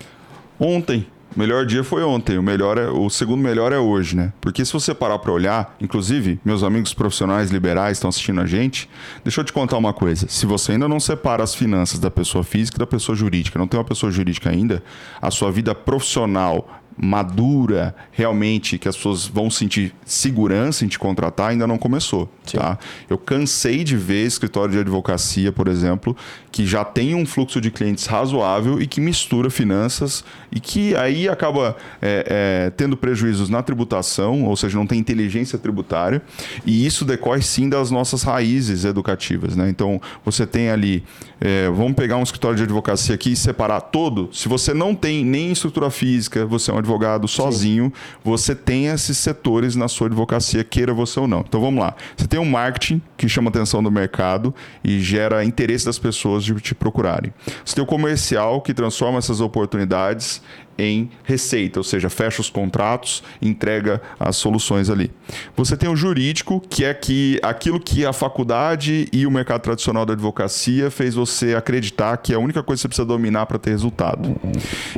Ontem. 0.60 1.06
O 1.38 1.40
melhor 1.40 1.64
dia 1.64 1.84
foi 1.84 2.02
ontem, 2.02 2.36
o 2.36 2.42
melhor 2.42 2.76
é, 2.76 2.88
o 2.88 3.08
segundo 3.08 3.40
melhor 3.40 3.72
é 3.72 3.78
hoje, 3.78 4.16
né? 4.16 4.32
Porque 4.40 4.64
se 4.64 4.72
você 4.72 4.92
parar 4.92 5.20
para 5.20 5.30
olhar, 5.30 5.76
inclusive, 5.80 6.40
meus 6.44 6.64
amigos 6.64 6.92
profissionais 6.92 7.52
liberais 7.52 7.96
estão 7.96 8.08
assistindo 8.08 8.40
a 8.40 8.44
gente, 8.44 8.90
deixa 9.22 9.40
eu 9.40 9.44
te 9.44 9.52
contar 9.52 9.76
uma 9.76 9.92
coisa. 9.92 10.26
Se 10.28 10.44
você 10.46 10.72
ainda 10.72 10.88
não 10.88 10.98
separa 10.98 11.44
as 11.44 11.54
finanças 11.54 12.00
da 12.00 12.10
pessoa 12.10 12.42
física 12.42 12.76
e 12.76 12.80
da 12.80 12.88
pessoa 12.88 13.14
jurídica, 13.14 13.56
não 13.56 13.68
tem 13.68 13.78
uma 13.78 13.86
pessoa 13.86 14.10
jurídica 14.10 14.50
ainda, 14.50 14.82
a 15.22 15.30
sua 15.30 15.52
vida 15.52 15.76
profissional 15.76 16.77
madura 17.00 17.94
realmente 18.10 18.76
que 18.76 18.88
as 18.88 18.96
pessoas 18.96 19.26
vão 19.26 19.48
sentir 19.48 19.94
segurança 20.04 20.84
em 20.84 20.88
te 20.88 20.98
contratar 20.98 21.50
ainda 21.50 21.66
não 21.66 21.78
começou, 21.78 22.28
tá? 22.52 22.76
Eu 23.08 23.16
cansei 23.16 23.84
de 23.84 23.96
ver 23.96 24.26
escritório 24.26 24.72
de 24.72 24.80
advocacia, 24.80 25.52
por 25.52 25.68
exemplo, 25.68 26.16
que 26.50 26.66
já 26.66 26.84
tem 26.84 27.14
um 27.14 27.24
fluxo 27.24 27.60
de 27.60 27.70
clientes 27.70 28.06
razoável 28.06 28.82
e 28.82 28.86
que 28.86 29.00
mistura 29.00 29.48
finanças 29.48 30.24
e 30.50 30.58
que 30.58 30.96
aí 30.96 31.28
acaba 31.28 31.76
é, 32.02 32.66
é, 32.66 32.70
tendo 32.70 32.96
prejuízos 32.96 33.48
na 33.48 33.62
tributação, 33.62 34.44
ou 34.44 34.56
seja, 34.56 34.76
não 34.76 34.86
tem 34.86 34.98
inteligência 34.98 35.58
tributária 35.58 36.20
e 36.66 36.84
isso 36.84 37.04
decorre 37.04 37.42
sim 37.42 37.68
das 37.68 37.90
nossas 37.90 38.22
raízes 38.22 38.84
educativas, 38.84 39.54
né? 39.54 39.68
Então 39.68 40.00
você 40.24 40.46
tem 40.46 40.70
ali, 40.70 41.04
é, 41.40 41.68
vamos 41.68 41.92
pegar 41.94 42.16
um 42.16 42.22
escritório 42.22 42.56
de 42.56 42.64
advocacia 42.64 43.14
aqui 43.14 43.32
e 43.32 43.36
separar 43.36 43.80
todo. 43.80 44.28
Se 44.32 44.48
você 44.48 44.74
não 44.74 44.94
tem 44.94 45.24
nem 45.24 45.52
estrutura 45.52 45.90
física, 45.90 46.44
você 46.44 46.70
é 46.70 46.74
um 46.74 46.78
advogado 46.88 47.28
sozinho, 47.28 47.92
você 48.24 48.54
tem 48.54 48.86
esses 48.86 49.18
setores 49.18 49.76
na 49.76 49.88
sua 49.88 50.06
advocacia, 50.06 50.64
queira 50.64 50.94
você 50.94 51.20
ou 51.20 51.28
não. 51.28 51.40
Então 51.46 51.60
vamos 51.60 51.80
lá. 51.80 51.94
Você 52.16 52.26
tem 52.26 52.40
um 52.40 52.44
marketing 52.44 53.02
que 53.16 53.28
chama 53.28 53.50
atenção 53.50 53.82
do 53.82 53.90
mercado 53.90 54.54
e 54.82 55.00
gera 55.00 55.44
interesse 55.44 55.84
das 55.84 55.98
pessoas 55.98 56.42
de 56.42 56.54
te 56.54 56.74
procurarem. 56.74 57.32
Você 57.64 57.74
tem 57.74 57.84
o 57.84 57.86
comercial 57.86 58.62
que 58.62 58.72
transforma 58.72 59.18
essas 59.18 59.40
oportunidades 59.40 60.40
em 60.78 61.10
receita, 61.24 61.80
ou 61.80 61.84
seja, 61.84 62.08
fecha 62.08 62.40
os 62.40 62.48
contratos, 62.48 63.22
entrega 63.42 64.00
as 64.18 64.36
soluções 64.36 64.88
ali. 64.88 65.10
Você 65.56 65.76
tem 65.76 65.88
o 65.88 65.96
jurídico, 65.96 66.62
que 66.70 66.84
é 66.84 66.94
que 66.94 67.40
aquilo 67.42 67.80
que 67.80 68.06
a 68.06 68.12
faculdade 68.12 69.08
e 69.12 69.26
o 69.26 69.30
mercado 69.30 69.62
tradicional 69.62 70.06
da 70.06 70.12
advocacia 70.12 70.90
fez 70.90 71.14
você 71.14 71.54
acreditar 71.54 72.16
que 72.18 72.32
é 72.32 72.36
a 72.36 72.38
única 72.38 72.62
coisa 72.62 72.78
que 72.78 72.82
você 72.82 72.88
precisa 72.88 73.06
dominar 73.06 73.46
para 73.46 73.58
ter 73.58 73.70
resultado. 73.70 74.36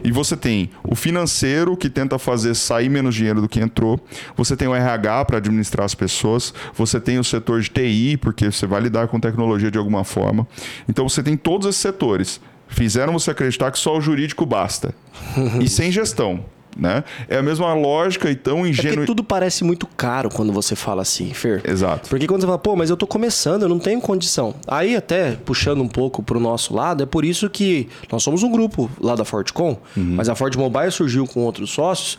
E 0.04 0.12
você 0.12 0.36
tem 0.36 0.70
o 0.84 0.94
financeiro, 0.94 1.76
que 1.76 1.88
tenta 1.88 2.18
fazer 2.18 2.54
sair 2.54 2.88
menos 2.88 3.14
dinheiro 3.14 3.40
do 3.40 3.48
que 3.48 3.60
entrou. 3.60 3.98
Você 4.36 4.56
tem 4.56 4.68
o 4.68 4.74
RH 4.74 5.24
para 5.24 5.38
administrar 5.38 5.84
as 5.84 5.94
pessoas. 5.94 6.52
Você 6.74 7.00
tem 7.00 7.18
o 7.18 7.24
setor 7.24 7.60
de 7.60 7.70
TI, 7.70 8.16
porque 8.18 8.50
você 8.50 8.66
vai 8.66 8.80
lidar 8.80 9.08
com 9.08 9.18
tecnologia 9.18 9.70
de 9.70 9.78
alguma 9.78 10.04
forma. 10.04 10.46
Então 10.88 11.08
você 11.08 11.22
tem 11.22 11.36
todos 11.36 11.66
esses 11.66 11.80
setores 11.80 12.40
fizeram 12.70 13.12
você 13.12 13.30
acreditar 13.30 13.70
que 13.70 13.78
só 13.78 13.96
o 13.96 14.00
jurídico 14.00 14.46
basta. 14.46 14.94
e 15.60 15.68
sem 15.68 15.90
gestão. 15.92 16.44
Né? 16.76 17.02
É 17.28 17.36
a 17.36 17.42
mesma 17.42 17.74
lógica 17.74 18.30
e 18.30 18.34
tão 18.36 18.64
É 18.64 18.68
ingênua. 18.70 18.92
porque 18.92 19.06
tudo 19.06 19.24
parece 19.24 19.64
muito 19.64 19.88
caro 19.88 20.30
quando 20.30 20.52
você 20.52 20.76
fala 20.76 21.02
assim, 21.02 21.34
Fer. 21.34 21.60
Exato. 21.68 22.08
Porque 22.08 22.28
quando 22.28 22.42
você 22.42 22.46
fala, 22.46 22.58
pô, 22.60 22.76
mas 22.76 22.88
eu 22.88 22.96
tô 22.96 23.08
começando, 23.08 23.62
eu 23.62 23.68
não 23.68 23.80
tenho 23.80 24.00
condição. 24.00 24.54
Aí, 24.68 24.94
até 24.94 25.32
puxando 25.44 25.82
um 25.82 25.88
pouco 25.88 26.22
pro 26.22 26.38
nosso 26.38 26.72
lado, 26.72 27.02
é 27.02 27.06
por 27.06 27.24
isso 27.24 27.50
que 27.50 27.88
nós 28.10 28.22
somos 28.22 28.44
um 28.44 28.50
grupo 28.52 28.88
lá 29.00 29.16
da 29.16 29.24
Fortcom, 29.24 29.76
mas 29.96 30.28
a 30.28 30.36
Ford 30.36 30.54
Mobile 30.56 30.92
surgiu 30.92 31.26
com 31.26 31.40
outros 31.40 31.70
sócios. 31.70 32.16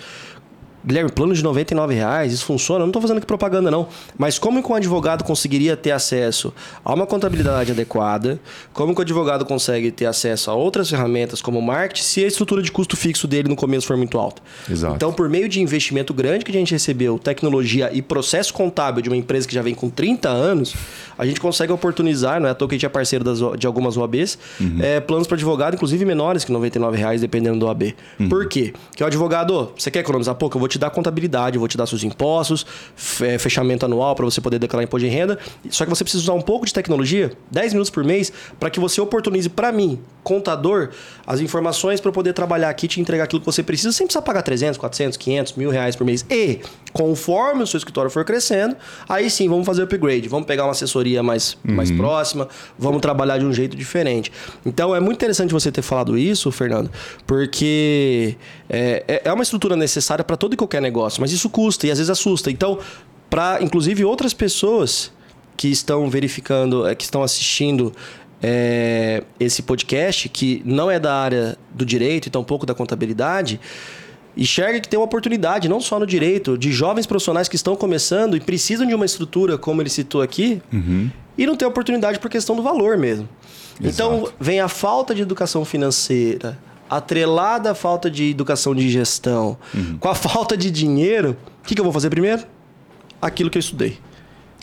Guilherme, 0.85 1.11
plano 1.11 1.33
de 1.33 1.43
99 1.43 1.93
reais, 1.93 2.33
isso 2.33 2.45
funciona? 2.45 2.79
Eu 2.79 2.85
não 2.85 2.89
estou 2.89 3.01
fazendo 3.01 3.17
aqui 3.17 3.25
propaganda, 3.27 3.69
não. 3.69 3.87
Mas 4.17 4.39
como 4.39 4.63
que 4.63 4.71
um 4.71 4.75
advogado 4.75 5.23
conseguiria 5.23 5.77
ter 5.77 5.91
acesso 5.91 6.53
a 6.83 6.93
uma 6.93 7.05
contabilidade 7.05 7.71
adequada? 7.71 8.39
Como 8.73 8.93
que 8.95 8.99
o 8.99 9.03
advogado 9.03 9.45
consegue 9.45 9.91
ter 9.91 10.05
acesso 10.07 10.49
a 10.49 10.53
outras 10.55 10.89
ferramentas 10.89 11.41
como 11.41 11.61
marketing 11.61 12.01
se 12.03 12.23
a 12.23 12.27
estrutura 12.27 12.61
de 12.61 12.71
custo 12.71 12.97
fixo 12.97 13.27
dele 13.27 13.47
no 13.47 13.55
começo 13.55 13.85
for 13.85 13.95
muito 13.95 14.17
alta? 14.17 14.41
Exato. 14.69 14.95
Então, 14.95 15.13
por 15.13 15.29
meio 15.29 15.47
de 15.47 15.61
investimento 15.61 16.13
grande 16.13 16.43
que 16.43 16.51
a 16.51 16.53
gente 16.53 16.71
recebeu, 16.71 17.19
tecnologia 17.19 17.89
e 17.93 18.01
processo 18.01 18.53
contábil 18.53 19.01
de 19.03 19.09
uma 19.09 19.17
empresa 19.17 19.47
que 19.47 19.53
já 19.53 19.61
vem 19.61 19.75
com 19.75 19.89
30 19.89 20.29
anos, 20.29 20.73
a 21.17 21.25
gente 21.25 21.39
consegue 21.39 21.71
oportunizar, 21.71 22.39
não 22.41 22.47
é 22.47 22.51
à 22.51 22.55
toa 22.55 22.67
que 22.67 22.73
a 22.73 22.77
gente 22.77 22.85
é 22.85 22.89
parceiro 22.89 23.23
das, 23.23 23.39
O- 23.41 23.55
de 23.55 23.67
algumas 23.67 23.97
OABs, 23.97 24.37
é, 24.81 24.99
planos 24.99 25.27
para 25.27 25.35
advogado, 25.35 25.75
inclusive 25.75 26.03
menores 26.05 26.43
que 26.43 26.51
99 26.51 26.97
reais, 26.97 27.21
dependendo 27.21 27.59
do 27.59 27.65
OAB. 27.67 27.93
Por 28.29 28.47
quê? 28.47 28.73
Porque 28.89 29.03
o 29.03 29.07
advogado, 29.07 29.51
"Ô, 29.53 29.71
você 29.77 29.91
quer 29.91 29.99
economizar 29.99 30.33
pouco? 30.35 30.57
Eu 30.57 30.59
vou 30.59 30.70
te 30.71 30.79
dar 30.79 30.89
contabilidade, 30.89 31.57
vou 31.57 31.67
te 31.67 31.77
dar 31.77 31.85
seus 31.85 32.03
impostos, 32.03 32.65
fe- 32.95 33.37
fechamento 33.37 33.85
anual 33.85 34.15
para 34.15 34.25
você 34.25 34.39
poder 34.41 34.57
declarar 34.59 34.83
imposto 34.83 35.05
de 35.07 35.13
renda. 35.13 35.37
Só 35.69 35.83
que 35.83 35.89
você 35.89 36.03
precisa 36.03 36.23
usar 36.23 36.33
um 36.33 36.41
pouco 36.41 36.65
de 36.65 36.73
tecnologia, 36.73 37.31
10 37.51 37.73
minutos 37.73 37.89
por 37.89 38.03
mês, 38.03 38.31
para 38.59 38.69
que 38.69 38.79
você 38.79 38.99
oportunize 39.01 39.49
para 39.49 39.71
mim, 39.71 39.99
contador, 40.23 40.89
as 41.27 41.39
informações 41.41 41.99
para 41.99 42.09
eu 42.09 42.13
poder 42.13 42.33
trabalhar 42.33 42.69
aqui 42.69 42.85
e 42.85 42.89
te 42.89 43.01
entregar 43.01 43.23
aquilo 43.25 43.39
que 43.41 43.45
você 43.45 43.61
precisa, 43.63 43.91
sem 43.91 44.05
precisar 44.07 44.21
pagar 44.21 44.41
300, 44.41 44.77
400, 44.77 45.17
500, 45.17 45.53
mil 45.53 45.69
reais 45.69 45.95
por 45.95 46.05
mês. 46.05 46.25
E, 46.29 46.59
conforme 46.93 47.63
o 47.63 47.67
seu 47.67 47.77
escritório 47.77 48.09
for 48.11 48.23
crescendo, 48.23 48.75
aí 49.09 49.29
sim, 49.29 49.47
vamos 49.49 49.65
fazer 49.65 49.83
upgrade, 49.83 50.27
vamos 50.27 50.45
pegar 50.45 50.63
uma 50.65 50.71
assessoria 50.71 51.21
mais, 51.23 51.57
mais 51.63 51.89
próxima, 51.91 52.47
vamos 52.77 53.01
trabalhar 53.01 53.37
de 53.37 53.45
um 53.45 53.53
jeito 53.53 53.75
diferente. 53.75 54.31
Então, 54.65 54.95
é 54.95 54.99
muito 54.99 55.17
interessante 55.17 55.51
você 55.53 55.71
ter 55.71 55.81
falado 55.81 56.17
isso, 56.17 56.51
Fernando, 56.51 56.89
porque 57.25 58.35
é, 58.73 59.03
é- 59.07 59.21
é 59.25 59.33
uma 59.33 59.43
estrutura 59.43 59.75
necessária 59.75 60.23
para 60.23 60.37
todo 60.37 60.53
e 60.53 60.57
qualquer 60.57 60.81
negócio, 60.81 61.19
mas 61.19 61.31
isso 61.33 61.49
custa 61.49 61.85
e 61.85 61.91
às 61.91 61.97
vezes 61.97 62.09
assusta. 62.09 62.49
Então, 62.49 62.79
para 63.29 63.61
inclusive 63.61 64.05
outras 64.05 64.33
pessoas 64.33 65.11
que 65.57 65.67
estão 65.67 66.09
verificando, 66.09 66.87
eh, 66.87 66.95
que 66.95 67.03
estão 67.03 67.21
assistindo 67.21 67.93
eh, 68.41 69.23
esse 69.39 69.61
podcast, 69.61 70.27
que 70.29 70.61
não 70.65 70.89
é 70.89 70.99
da 70.99 71.13
área 71.13 71.57
do 71.69 71.85
direito 71.85 72.25
e 72.27 72.29
tampouco 72.31 72.65
da 72.65 72.73
contabilidade, 72.73 73.59
enxerga 74.35 74.79
que 74.79 74.87
tem 74.89 74.97
uma 74.97 75.05
oportunidade, 75.05 75.67
não 75.69 75.79
só 75.79 75.99
no 75.99 76.07
direito, 76.07 76.57
de 76.57 76.71
jovens 76.71 77.05
profissionais 77.05 77.47
que 77.47 77.55
estão 77.55 77.75
começando 77.75 78.35
e 78.35 78.39
precisam 78.39 78.87
de 78.87 78.95
uma 78.95 79.05
estrutura, 79.05 79.57
como 79.57 79.81
ele 79.81 79.89
citou 79.89 80.21
aqui, 80.21 80.61
e 81.37 81.45
não 81.45 81.55
tem 81.55 81.67
oportunidade 81.67 82.17
por 82.17 82.29
questão 82.31 82.55
do 82.55 82.63
valor 82.63 82.97
mesmo. 82.97 83.27
Então, 83.79 84.21
Exato. 84.21 84.33
vem 84.39 84.59
a 84.59 84.67
falta 84.67 85.13
de 85.13 85.21
educação 85.21 85.63
financeira, 85.65 86.57
atrelada 86.91 87.71
à 87.71 87.75
falta 87.75 88.11
de 88.11 88.29
educação 88.29 88.75
de 88.75 88.89
gestão, 88.89 89.57
com 89.99 90.09
a 90.09 90.13
falta 90.13 90.57
de 90.57 90.69
dinheiro, 90.69 91.37
o 91.63 91.65
que, 91.65 91.73
que 91.73 91.79
eu 91.79 91.85
vou 91.85 91.93
fazer 91.93 92.09
primeiro? 92.09 92.43
Aquilo 93.21 93.49
que 93.49 93.57
eu 93.57 93.61
estudei. 93.61 93.97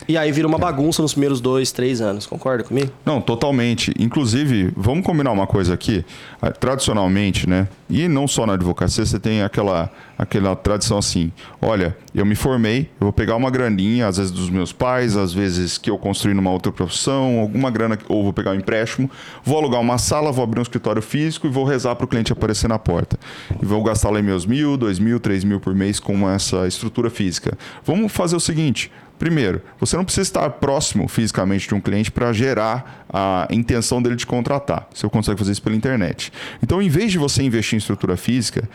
E 0.09 0.17
aí 0.17 0.33
vira 0.33 0.49
uma 0.49 0.57
bagunça 0.57 1.03
nos 1.03 1.13
primeiros 1.13 1.39
dois, 1.39 1.71
três 1.71 2.01
anos. 2.01 2.25
Concorda 2.25 2.65
comigo? 2.65 2.91
Não, 3.05 3.21
totalmente. 3.21 3.93
Inclusive, 3.99 4.73
vamos 4.75 5.05
combinar 5.05 5.33
uma 5.33 5.47
coisa 5.47 5.75
aqui. 5.75 6.03
Ah, 6.41 6.51
tradicionalmente, 6.51 7.47
né? 7.47 7.69
E 7.91 8.09
não 8.09 8.27
só 8.27 8.47
na 8.47 8.55
advocacia, 8.55 9.05
você 9.05 9.21
tem 9.21 9.43
aquela, 9.43 9.93
aquela 10.17 10.57
tradição 10.57 10.97
assim: 10.97 11.31
olha, 11.61 11.95
eu 12.15 12.25
me 12.25 12.35
formei, 12.35 12.89
eu 12.99 13.05
vou 13.05 13.13
pegar 13.13 13.37
uma 13.37 13.51
graninha, 13.51 14.07
às 14.07 14.17
vezes 14.17 14.33
dos 14.33 14.49
meus 14.49 14.73
pais, 14.73 15.15
às 15.15 15.35
vezes 15.35 15.77
que 15.77 15.91
eu 15.91 15.99
construí 15.99 16.33
numa 16.33 16.51
outra 16.51 16.73
profissão, 16.73 17.39
alguma 17.41 17.71
grana, 17.71 17.99
ou 18.09 18.23
vou 18.23 18.33
pegar 18.33 18.53
um 18.53 18.55
empréstimo, 18.55 19.11
vou 19.45 19.59
alugar 19.59 19.79
uma 19.79 19.99
sala, 19.99 20.33
vou 20.33 20.43
abrir 20.43 20.61
um 20.61 20.63
escritório 20.63 21.03
físico 21.03 21.47
e 21.47 21.51
vou 21.51 21.65
rezar 21.67 21.95
para 21.97 22.07
o 22.07 22.09
cliente 22.09 22.33
aparecer 22.33 22.67
na 22.67 22.79
porta. 22.79 23.19
E 23.61 23.67
vou 23.67 23.83
gastar 23.83 24.09
lá 24.09 24.23
meus 24.23 24.47
mil, 24.47 24.79
dois 24.79 24.99
mil, 24.99 25.21
três 25.21 25.45
mil 25.45 25.61
por 25.61 25.75
mês 25.75 26.01
com 26.01 26.27
essa 26.31 26.67
estrutura 26.67 27.11
física. 27.11 27.59
Vamos 27.85 28.11
fazer 28.11 28.37
o 28.37 28.41
seguinte: 28.41 28.91
Primeiro, 29.19 29.61
você 29.81 29.97
não 29.97 30.05
precisa 30.05 30.23
estar 30.23 30.49
próximo 30.51 31.09
fisicamente 31.09 31.67
de 31.67 31.75
um 31.75 31.81
cliente 31.81 32.11
para 32.11 32.33
gerar 32.33 33.05
a 33.13 33.49
intenção 33.51 34.01
dele 34.01 34.15
de 34.15 34.25
contratar. 34.25 34.89
Você 34.95 35.09
consegue 35.09 35.39
fazer 35.39 35.53
isso 35.53 35.63
pela 35.63 35.75
internet. 35.75 36.33
Então, 36.63 36.81
em 36.81 36.89
vez 36.89 37.11
de 37.11 37.19
você 37.19 37.43
investir 37.43 37.75
em 37.75 37.79
estrutura 37.79 38.17
física, 38.17 38.69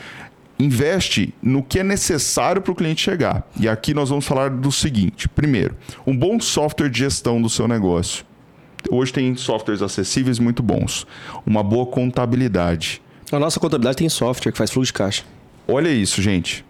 investe 0.60 1.34
no 1.42 1.64
que 1.64 1.80
é 1.80 1.84
necessário 1.84 2.62
para 2.62 2.72
o 2.72 2.76
cliente 2.76 3.02
chegar. 3.02 3.48
E 3.60 3.68
aqui 3.70 3.94
nós 3.94 4.10
vamos 4.10 4.26
falar 4.26 4.50
do 4.50 4.72
seguinte: 4.72 5.30
primeiro, 5.30 5.76
um 6.06 6.16
bom 6.16 6.40
software 6.40 6.90
de 6.90 7.00
gestão 7.00 7.42
do 7.42 7.50
seu 7.50 7.68
negócio. 7.68 8.26
Hoje 8.90 9.14
tem 9.14 9.34
softwares 9.38 9.82
acessíveis 9.82 10.40
muito 10.40 10.62
bons. 10.62 11.08
Uma 11.46 11.64
boa 11.64 11.86
contabilidade. 11.86 13.02
A 13.32 13.40
nossa 13.40 13.60
contabilidade 13.60 13.98
tem 13.98 14.10
software 14.10 14.52
que 14.52 14.58
faz 14.58 14.70
fluxo 14.72 14.92
de 14.92 14.94
caixa. 14.94 15.24
Olha 15.66 15.88
isso, 15.88 16.22
gente. 16.22 16.66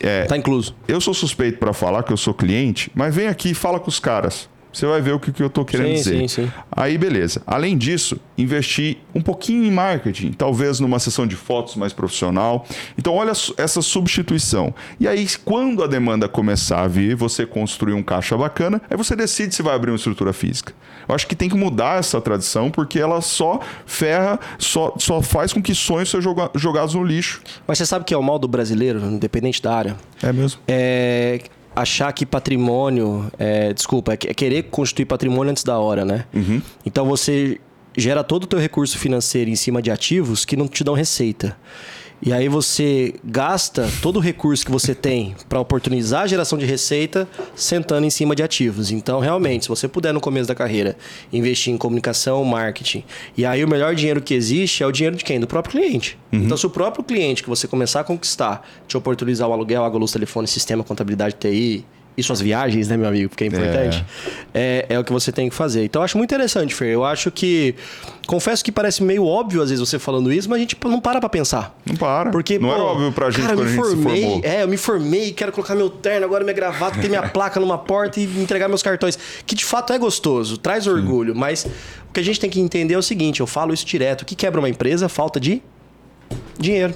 É, 0.00 0.24
tá 0.24 0.36
incluso. 0.36 0.74
Eu 0.86 1.00
sou 1.00 1.14
suspeito 1.14 1.58
para 1.58 1.72
falar 1.72 2.02
que 2.02 2.12
eu 2.12 2.16
sou 2.16 2.34
cliente, 2.34 2.90
mas 2.94 3.14
vem 3.14 3.28
aqui 3.28 3.50
e 3.50 3.54
fala 3.54 3.80
com 3.80 3.88
os 3.88 3.98
caras. 3.98 4.48
Você 4.76 4.84
vai 4.84 5.00
ver 5.00 5.12
o 5.12 5.18
que, 5.18 5.32
que 5.32 5.42
eu 5.42 5.46
estou 5.46 5.64
querendo 5.64 5.86
sim, 5.86 5.94
dizer. 5.94 6.18
Sim, 6.18 6.28
sim. 6.28 6.52
Aí, 6.70 6.98
beleza. 6.98 7.40
Além 7.46 7.78
disso, 7.78 8.20
investir 8.36 8.98
um 9.14 9.22
pouquinho 9.22 9.64
em 9.64 9.70
marketing, 9.70 10.32
talvez 10.32 10.80
numa 10.80 10.98
sessão 10.98 11.26
de 11.26 11.34
fotos 11.34 11.76
mais 11.76 11.94
profissional. 11.94 12.66
Então, 12.98 13.14
olha 13.14 13.32
essa 13.56 13.80
substituição. 13.80 14.74
E 15.00 15.08
aí, 15.08 15.26
quando 15.46 15.82
a 15.82 15.86
demanda 15.86 16.28
começar 16.28 16.82
a 16.82 16.88
vir, 16.88 17.16
você 17.16 17.46
construir 17.46 17.94
um 17.94 18.02
caixa 18.02 18.36
bacana, 18.36 18.82
aí 18.90 18.98
você 18.98 19.16
decide 19.16 19.54
se 19.54 19.62
vai 19.62 19.74
abrir 19.74 19.92
uma 19.92 19.96
estrutura 19.96 20.34
física. 20.34 20.74
Eu 21.08 21.14
acho 21.14 21.26
que 21.26 21.34
tem 21.34 21.48
que 21.48 21.56
mudar 21.56 21.98
essa 21.98 22.20
tradição, 22.20 22.70
porque 22.70 22.98
ela 22.98 23.22
só 23.22 23.60
ferra, 23.86 24.38
só, 24.58 24.92
só 24.98 25.22
faz 25.22 25.54
com 25.54 25.62
que 25.62 25.74
sonhos 25.74 26.10
sejam 26.10 26.34
jogados 26.54 26.92
no 26.92 27.02
lixo. 27.02 27.40
Mas 27.66 27.78
você 27.78 27.86
sabe 27.86 28.04
que 28.04 28.12
é 28.12 28.16
o 28.18 28.22
mal 28.22 28.38
do 28.38 28.46
brasileiro, 28.46 28.98
independente 29.06 29.62
da 29.62 29.74
área? 29.74 29.96
É 30.22 30.30
mesmo? 30.34 30.60
É 30.68 31.40
achar 31.76 32.10
que 32.12 32.24
patrimônio. 32.24 33.30
É, 33.38 33.72
desculpa, 33.74 34.14
é 34.14 34.16
querer 34.16 34.64
constituir 34.64 35.04
patrimônio 35.04 35.50
antes 35.50 35.62
da 35.62 35.78
hora, 35.78 36.04
né? 36.04 36.24
Uhum. 36.34 36.62
Então 36.84 37.04
você 37.06 37.60
gera 37.96 38.24
todo 38.24 38.44
o 38.44 38.46
teu 38.46 38.58
recurso 38.58 38.98
financeiro 38.98 39.50
em 39.50 39.56
cima 39.56 39.82
de 39.82 39.90
ativos 39.90 40.44
que 40.44 40.56
não 40.56 40.66
te 40.66 40.82
dão 40.82 40.94
receita. 40.94 41.56
E 42.22 42.32
aí 42.32 42.48
você 42.48 43.14
gasta 43.22 43.88
todo 44.00 44.16
o 44.16 44.20
recurso 44.20 44.64
que 44.64 44.70
você 44.70 44.94
tem 44.94 45.36
para 45.48 45.60
oportunizar 45.60 46.22
a 46.22 46.26
geração 46.26 46.58
de 46.58 46.64
receita 46.64 47.28
sentando 47.54 48.06
em 48.06 48.10
cima 48.10 48.34
de 48.34 48.42
ativos. 48.42 48.90
Então, 48.90 49.20
realmente, 49.20 49.64
se 49.64 49.68
você 49.68 49.86
puder 49.86 50.12
no 50.12 50.20
começo 50.20 50.48
da 50.48 50.54
carreira 50.54 50.96
investir 51.32 51.72
em 51.72 51.76
comunicação, 51.76 52.42
marketing, 52.44 53.04
e 53.36 53.44
aí 53.44 53.62
o 53.62 53.68
melhor 53.68 53.94
dinheiro 53.94 54.20
que 54.20 54.34
existe 54.34 54.82
é 54.82 54.86
o 54.86 54.92
dinheiro 54.92 55.16
de 55.16 55.24
quem? 55.24 55.38
Do 55.38 55.46
próprio 55.46 55.78
cliente. 55.78 56.18
Uhum. 56.32 56.44
Então, 56.44 56.56
se 56.56 56.66
o 56.66 56.70
próprio 56.70 57.04
cliente 57.04 57.42
que 57.42 57.48
você 57.48 57.68
começar 57.68 58.00
a 58.00 58.04
conquistar 58.04 58.66
te 58.88 58.96
oportunizar 58.96 59.48
o 59.48 59.52
aluguel, 59.52 59.84
água, 59.84 60.00
luz, 60.00 60.12
telefone, 60.12 60.46
sistema, 60.46 60.82
contabilidade, 60.82 61.36
TI, 61.38 61.84
e 62.16 62.22
suas 62.22 62.40
viagens, 62.40 62.88
né, 62.88 62.96
meu 62.96 63.08
amigo? 63.08 63.28
Porque 63.28 63.44
é 63.44 63.46
importante. 63.46 64.04
É. 64.54 64.86
é. 64.88 64.96
É, 64.96 64.98
o 64.98 65.04
que 65.04 65.12
você 65.12 65.30
tem 65.30 65.48
que 65.48 65.54
fazer. 65.54 65.84
Então 65.84 66.00
eu 66.00 66.04
acho 66.04 66.16
muito 66.16 66.32
interessante, 66.32 66.74
Fer. 66.74 66.88
Eu 66.88 67.04
acho 67.04 67.30
que. 67.30 67.74
Confesso 68.26 68.64
que 68.64 68.72
parece 68.72 69.04
meio 69.04 69.24
óbvio, 69.24 69.62
às 69.62 69.70
vezes, 69.70 69.86
você 69.86 69.98
falando 69.98 70.32
isso, 70.32 70.48
mas 70.48 70.56
a 70.56 70.60
gente 70.60 70.76
não 70.84 71.00
para 71.00 71.20
pra 71.20 71.28
pensar. 71.28 71.78
Não 71.84 71.94
para. 71.94 72.30
Porque, 72.30 72.58
não 72.58 72.68
pô, 72.68 72.74
era 72.74 72.84
óbvio 72.84 73.12
pra 73.12 73.30
gente 73.30 73.42
cara, 73.42 73.54
quando 73.54 73.66
a 73.66 73.70
gente 73.70 73.76
formei, 73.76 74.16
se 74.16 74.22
formou. 74.22 74.40
É, 74.42 74.62
eu 74.62 74.68
me 74.68 74.76
formei, 74.76 75.32
quero 75.32 75.52
colocar 75.52 75.74
meu 75.74 75.88
terno, 75.88 76.24
agora 76.24 76.42
minha 76.42 76.54
gravata, 76.54 76.98
ter 77.00 77.08
minha 77.08 77.22
placa 77.30 77.60
numa 77.60 77.78
porta 77.78 78.18
e 78.18 78.24
entregar 78.24 78.68
meus 78.68 78.82
cartões. 78.82 79.18
Que 79.46 79.54
de 79.54 79.64
fato 79.64 79.92
é 79.92 79.98
gostoso, 79.98 80.58
traz 80.58 80.86
orgulho, 80.86 81.34
Sim. 81.34 81.38
mas 81.38 81.66
o 82.08 82.12
que 82.12 82.18
a 82.18 82.22
gente 82.22 82.40
tem 82.40 82.50
que 82.50 82.58
entender 82.58 82.94
é 82.94 82.98
o 82.98 83.02
seguinte: 83.02 83.40
eu 83.40 83.46
falo 83.46 83.72
isso 83.72 83.86
direto. 83.86 84.22
O 84.22 84.24
que 84.24 84.34
quebra 84.34 84.60
uma 84.60 84.68
empresa? 84.68 85.08
Falta 85.08 85.38
de 85.38 85.62
dinheiro. 86.58 86.94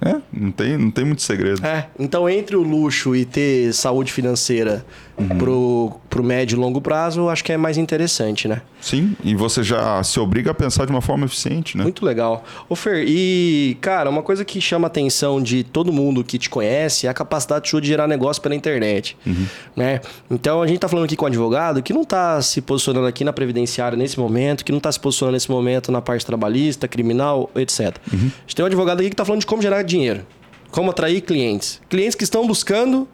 É, 0.00 0.16
não 0.32 0.50
tem, 0.50 0.76
não 0.76 0.90
tem 0.90 1.04
muito 1.04 1.22
segredo. 1.22 1.64
É, 1.64 1.88
então 1.98 2.28
entre 2.28 2.56
o 2.56 2.62
luxo 2.62 3.16
e 3.16 3.24
ter 3.24 3.72
saúde 3.72 4.12
financeira 4.12 4.84
uhum. 5.18 5.38
pro, 5.38 5.92
pro 6.08 6.22
médio 6.22 6.56
e 6.56 6.58
longo 6.58 6.80
prazo, 6.80 7.22
eu 7.22 7.30
acho 7.30 7.42
que 7.42 7.52
é 7.52 7.56
mais 7.56 7.78
interessante, 7.78 8.46
né? 8.46 8.62
Sim, 8.80 9.16
e 9.24 9.34
você 9.34 9.62
já 9.62 10.02
se 10.02 10.20
obriga 10.20 10.50
a 10.50 10.54
pensar 10.54 10.84
de 10.84 10.92
uma 10.92 11.00
forma 11.00 11.24
eficiente, 11.24 11.76
né? 11.76 11.82
Muito 11.82 12.04
legal. 12.04 12.44
Ô 12.68 12.76
Fer, 12.76 13.04
e 13.06 13.76
cara, 13.80 14.08
uma 14.10 14.22
coisa 14.22 14.44
que 14.44 14.60
chama 14.60 14.86
a 14.86 14.88
atenção 14.88 15.42
de 15.42 15.64
todo 15.64 15.92
mundo 15.92 16.22
que 16.22 16.38
te 16.38 16.48
conhece 16.48 17.06
é 17.06 17.10
a 17.10 17.14
capacidade 17.14 17.68
sua 17.68 17.80
de 17.80 17.88
gerar 17.88 18.06
negócio 18.06 18.42
pela 18.42 18.54
internet, 18.54 19.16
uhum. 19.26 19.46
né? 19.74 20.00
Então 20.30 20.62
a 20.62 20.66
gente 20.66 20.78
tá 20.78 20.88
falando 20.88 21.06
aqui 21.06 21.16
com 21.16 21.24
um 21.24 21.28
advogado 21.28 21.82
que 21.82 21.92
não 21.92 22.04
tá 22.04 22.40
se 22.42 22.60
posicionando 22.60 23.06
aqui 23.06 23.24
na 23.24 23.32
previdenciária 23.32 23.96
nesse 23.96 24.18
momento, 24.18 24.64
que 24.64 24.72
não 24.72 24.80
tá 24.80 24.90
se 24.92 25.00
posicionando 25.00 25.34
nesse 25.34 25.50
momento 25.50 25.90
na 25.90 26.02
parte 26.02 26.24
trabalhista, 26.24 26.86
criminal, 26.86 27.50
etc. 27.56 27.96
Uhum. 28.12 28.18
A 28.18 28.40
gente 28.40 28.56
tem 28.56 28.62
um 28.62 28.66
advogado 28.66 29.00
aqui 29.00 29.10
que 29.10 29.16
tá 29.16 29.24
falando 29.24 29.40
de 29.40 29.46
como 29.46 29.62
gerar 29.62 29.82
dinheiro, 29.82 30.26
como 30.70 30.90
atrair 30.90 31.20
clientes. 31.22 31.80
Clientes 31.88 32.14
que 32.14 32.24
estão 32.24 32.46
buscando 32.46 33.08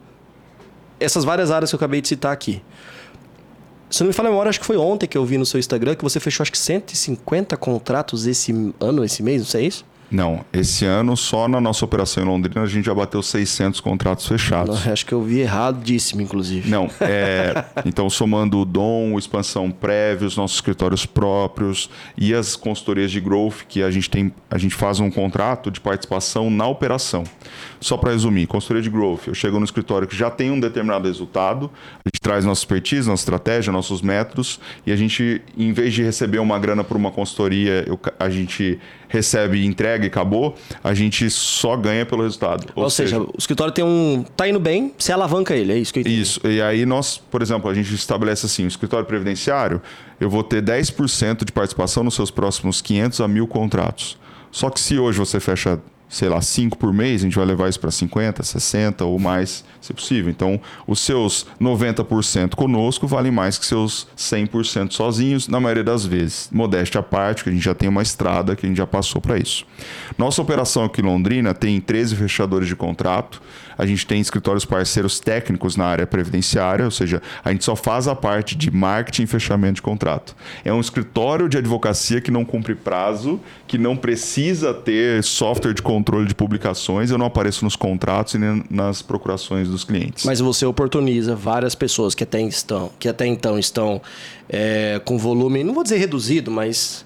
essas 1.03 1.25
várias 1.25 1.51
áreas 1.51 1.71
que 1.71 1.75
eu 1.75 1.79
acabei 1.79 2.01
de 2.01 2.09
citar 2.09 2.33
aqui. 2.33 2.62
Se 3.91 4.03
não 4.03 4.09
me 4.09 4.15
falha 4.15 4.29
a 4.29 4.31
memória, 4.31 4.49
acho 4.49 4.59
que 4.61 4.65
foi 4.65 4.77
ontem 4.77 5.07
que 5.07 5.19
eu 5.19 5.25
vi 5.25 5.37
no 5.37 5.45
seu 5.45 5.61
Instagram 5.61 5.95
que 5.95 6.03
você 6.03 6.19
fechou 6.19 6.43
acho 6.43 6.53
que 6.53 6.59
150 6.59 7.57
contratos 7.59 8.27
esse 8.27 8.53
ano, 8.81 9.05
esse 9.05 9.23
mês, 9.23 9.43
não 9.43 9.47
sei 9.47 9.67
isso? 9.67 9.85
Não, 10.12 10.44
esse 10.53 10.85
ano 10.85 11.16
só 11.16 11.48
na 11.48 11.59
nossa 11.59 11.87
operação 11.87 12.22
em 12.22 12.27
Londrina 12.27 12.61
a 12.61 12.66
gente 12.66 12.85
já 12.85 12.94
bateu 12.94 13.22
600 13.22 13.81
contratos 13.81 14.27
fechados. 14.27 14.85
Não, 14.85 14.92
acho 14.92 15.07
que 15.07 15.12
eu 15.12 15.22
vi 15.22 15.40
erradíssimo, 15.40 16.20
inclusive. 16.20 16.68
Não, 16.68 16.90
é, 17.01 17.64
então 17.87 18.11
somando 18.11 18.59
o 18.59 18.64
Dom, 18.66 19.18
Expansão 19.18 19.70
Prévio, 19.70 20.29
os 20.29 20.37
nossos 20.37 20.59
escritórios 20.59 21.07
próprios 21.07 21.88
e 22.16 22.35
as 22.35 22.55
consultorias 22.57 23.11
de 23.11 23.20
growth 23.20 23.62
que 23.66 23.83
a 23.83 23.90
gente 23.90 24.11
tem, 24.11 24.31
a 24.51 24.59
gente 24.59 24.75
faz 24.75 25.01
um 25.01 25.11
contrato 25.11 25.70
de 25.70 25.81
participação 25.81 26.51
na 26.51 26.66
operação. 26.66 27.25
Só 27.81 27.96
para 27.96 28.12
resumir, 28.12 28.46
consultoria 28.46 28.83
de 28.83 28.90
growth, 28.90 29.29
eu 29.29 29.35
chego 29.35 29.59
no 29.59 29.64
escritório 29.64 30.07
que 30.07 30.14
já 30.14 30.31
tem 30.31 30.51
um 30.51 30.61
determinado 30.61 31.09
resultado, 31.09 31.70
a 32.05 32.09
gente 32.09 32.20
traz 32.20 32.44
nossa 32.44 32.61
expertise, 32.61 33.09
nossa 33.09 33.22
estratégia, 33.22 33.72
nossos 33.72 34.03
métodos 34.03 34.61
e 34.87 34.92
a 34.92 34.96
gente, 34.96 35.40
em 35.57 35.72
vez 35.72 35.94
de 35.94 36.03
receber 36.03 36.38
uma 36.38 36.59
grana 36.59 36.85
por 36.85 36.98
uma 36.98 37.11
consultoria, 37.11 37.85
eu, 37.87 37.98
a 38.18 38.29
gente 38.29 38.79
recebe 39.12 39.64
entrega 39.66 40.05
e 40.05 40.09
acabou, 40.09 40.57
a 40.83 40.94
gente 40.94 41.29
só 41.29 41.77
ganha 41.77 42.07
pelo 42.07 42.22
resultado. 42.22 42.72
Ou, 42.75 42.85
Ou 42.85 42.90
seja, 42.90 43.18
seja, 43.18 43.22
o 43.22 43.35
escritório 43.38 43.72
tem 43.72 43.85
um. 43.85 44.25
tá 44.35 44.48
indo 44.48 44.59
bem, 44.59 44.94
você 44.96 45.12
alavanca 45.12 45.55
ele, 45.55 45.70
é 45.70 45.77
isso 45.77 45.92
que 45.92 45.98
eu 45.98 46.01
entendi. 46.01 46.22
Isso. 46.22 46.40
E 46.46 46.62
aí 46.62 46.87
nós, 46.87 47.18
por 47.18 47.42
exemplo, 47.42 47.70
a 47.70 47.75
gente 47.75 47.94
estabelece 47.94 48.46
assim: 48.46 48.64
o 48.64 48.68
escritório 48.68 49.05
previdenciário, 49.05 49.83
eu 50.18 50.31
vou 50.31 50.42
ter 50.42 50.62
10% 50.62 51.44
de 51.44 51.53
participação 51.53 52.03
nos 52.03 52.14
seus 52.14 52.31
próximos 52.31 52.81
500 52.81 53.20
a 53.20 53.29
1000 53.29 53.46
contratos. 53.46 54.18
Só 54.51 54.70
que 54.70 54.81
se 54.81 54.98
hoje 54.98 55.18
você 55.18 55.38
fecha 55.38 55.79
sei 56.12 56.29
lá, 56.29 56.42
5 56.42 56.77
por 56.77 56.92
mês, 56.92 57.22
a 57.22 57.25
gente 57.25 57.37
vai 57.37 57.46
levar 57.46 57.70
isso 57.70 57.81
para 57.81 57.90
50, 57.90 58.42
60 58.42 59.03
ou 59.07 59.18
mais, 59.18 59.64
se 59.81 59.94
possível. 59.94 60.31
Então, 60.31 60.61
os 60.87 61.01
seus 61.01 61.46
90% 61.59 62.55
conosco 62.55 63.07
valem 63.07 63.33
mais 63.33 63.57
que 63.57 63.64
seus 63.64 64.07
100% 64.16 64.92
sozinhos, 64.92 65.48
na 65.48 65.59
maioria 65.59 65.83
das 65.83 66.05
vezes. 66.05 66.51
Modéstia 66.53 67.01
à 67.01 67.03
parte, 67.03 67.42
que 67.42 67.48
a 67.48 67.53
gente 67.53 67.64
já 67.64 67.75
tem 67.75 67.88
uma 67.88 68.03
estrada 68.03 68.55
que 68.55 68.66
a 68.66 68.68
gente 68.68 68.77
já 68.77 68.87
passou 68.87 69.22
para 69.22 69.38
isso. 69.38 69.64
Nossa 70.18 70.42
operação 70.42 70.85
aqui 70.85 71.01
em 71.01 71.05
Londrina 71.05 71.55
tem 71.55 71.81
13 71.81 72.14
fechadores 72.14 72.68
de 72.68 72.77
contrato. 72.77 73.40
A 73.77 73.87
gente 73.87 74.07
tem 74.07 74.21
escritórios 74.21 74.65
parceiros 74.65 75.21
técnicos 75.21 75.77
na 75.77 75.85
área 75.85 76.07
previdenciária, 76.07 76.85
ou 76.85 76.91
seja, 76.91 77.23
a 77.45 77.51
gente 77.53 77.65
só 77.65 77.77
faz 77.77 78.09
a 78.09 78.15
parte 78.15 78.57
de 78.57 78.71
marketing 78.71 79.23
e 79.23 79.27
fechamento 79.27 79.75
de 79.75 79.83
contrato. 79.83 80.35
É 80.65 80.73
um 80.73 80.81
escritório 80.81 81.49
de 81.49 81.59
advocacia 81.59 82.21
que 82.21 82.31
não 82.31 82.45
cumpre 82.45 82.75
prazo, 82.75 83.41
que 83.67 83.79
não 83.79 83.97
precisa 83.97 84.75
ter 84.75 85.23
software 85.23 85.73
de 85.73 85.83
controle 85.83 86.27
de 86.27 86.35
publicações, 86.35 87.11
eu 87.11 87.19
não 87.19 87.27
apareço 87.27 87.65
nos 87.65 87.77
contratos 87.77 88.35
e 88.35 88.39
nem 88.39 88.65
nas 88.71 89.03
procurações 89.03 89.69
dos 89.69 89.85
clientes. 89.85 90.25
Mas 90.25 90.41
você 90.41 90.67
oportuniza 90.67 91.35
várias 91.35 91.75
pessoas 91.75 92.15
que 92.15 92.25
até, 92.25 92.41
estão, 92.43 92.91
que 92.99 93.09
até 93.09 93.27
então 93.27 93.59
estão 93.59 94.01
é, 94.49 95.01
com 95.05 95.19
volume, 95.19 95.65
não 95.65 95.75
vou 95.75 95.83
dizer 95.83 95.97
reduzido, 95.97 96.51
mas 96.51 97.05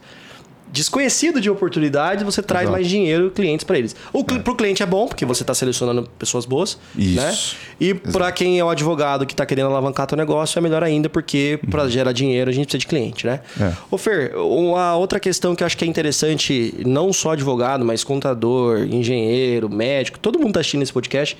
desconhecido 0.76 1.40
de 1.40 1.48
oportunidade, 1.48 2.22
você 2.22 2.42
traz 2.42 2.64
Exato. 2.64 2.72
mais 2.72 2.86
dinheiro 2.86 3.28
e 3.28 3.30
clientes 3.30 3.64
para 3.64 3.78
eles. 3.78 3.96
O 4.12 4.20
é. 4.20 4.38
Para 4.38 4.52
o 4.52 4.54
cliente 4.54 4.82
é 4.82 4.86
bom, 4.86 5.08
porque 5.08 5.24
você 5.24 5.42
está 5.42 5.54
selecionando 5.54 6.08
pessoas 6.18 6.44
boas. 6.44 6.78
Isso. 6.96 7.16
Né? 7.16 7.34
E 7.80 7.94
para 7.94 8.30
quem 8.30 8.58
é 8.58 8.64
o 8.64 8.68
advogado 8.68 9.24
que 9.26 9.32
está 9.32 9.46
querendo 9.46 9.68
alavancar 9.68 10.06
seu 10.08 10.16
negócio, 10.16 10.58
é 10.58 10.62
melhor 10.62 10.82
ainda, 10.82 11.08
porque 11.08 11.58
uhum. 11.62 11.70
para 11.70 11.88
gerar 11.88 12.12
dinheiro 12.12 12.50
a 12.50 12.52
gente 12.52 12.66
precisa 12.66 12.78
de 12.78 12.86
cliente, 12.86 13.26
né? 13.26 13.40
É. 13.58 13.72
Ô 13.90 13.96
Fer, 13.96 14.36
uma 14.36 14.96
outra 14.96 15.18
questão 15.18 15.56
que 15.56 15.62
eu 15.62 15.66
acho 15.66 15.76
que 15.76 15.84
é 15.84 15.88
interessante, 15.88 16.74
não 16.84 17.12
só 17.12 17.30
advogado, 17.30 17.84
mas 17.84 18.04
contador, 18.04 18.80
engenheiro, 18.80 19.70
médico, 19.70 20.18
todo 20.18 20.38
mundo 20.38 20.48
está 20.48 20.60
assistindo 20.60 20.82
esse 20.82 20.92
podcast. 20.92 21.36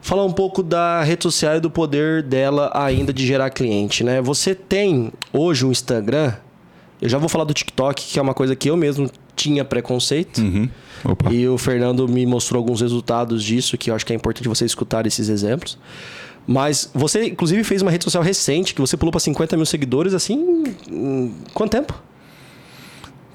falar 0.00 0.24
um 0.24 0.32
pouco 0.32 0.62
da 0.62 1.02
rede 1.02 1.24
social 1.24 1.56
e 1.56 1.60
do 1.60 1.70
poder 1.70 2.22
dela 2.22 2.70
ainda 2.72 3.12
de 3.12 3.26
gerar 3.26 3.50
cliente, 3.50 4.02
né? 4.02 4.22
Você 4.22 4.54
tem 4.54 5.12
hoje 5.32 5.66
um 5.66 5.70
Instagram, 5.70 6.32
eu 7.00 7.08
já 7.08 7.18
vou 7.18 7.28
falar 7.28 7.44
do 7.44 7.54
TikTok, 7.54 8.04
que 8.04 8.18
é 8.18 8.22
uma 8.22 8.34
coisa 8.34 8.56
que 8.56 8.68
eu 8.68 8.76
mesmo 8.76 9.10
tinha 9.36 9.64
preconceito. 9.64 10.38
Uhum. 10.38 10.68
E 11.30 11.46
o 11.46 11.56
Fernando 11.56 12.08
me 12.08 12.26
mostrou 12.26 12.58
alguns 12.58 12.80
resultados 12.80 13.42
disso, 13.42 13.78
que 13.78 13.90
eu 13.90 13.94
acho 13.94 14.04
que 14.04 14.12
é 14.12 14.16
importante 14.16 14.48
você 14.48 14.64
escutar 14.64 15.06
esses 15.06 15.28
exemplos. 15.28 15.78
Mas 16.46 16.90
você, 16.94 17.26
inclusive, 17.26 17.62
fez 17.62 17.82
uma 17.82 17.90
rede 17.90 18.04
social 18.04 18.22
recente, 18.22 18.74
que 18.74 18.80
você 18.80 18.96
pulou 18.96 19.12
para 19.12 19.20
50 19.20 19.56
mil 19.56 19.66
seguidores, 19.66 20.14
assim, 20.14 20.64
quanto 21.52 21.72
tempo? 21.72 21.94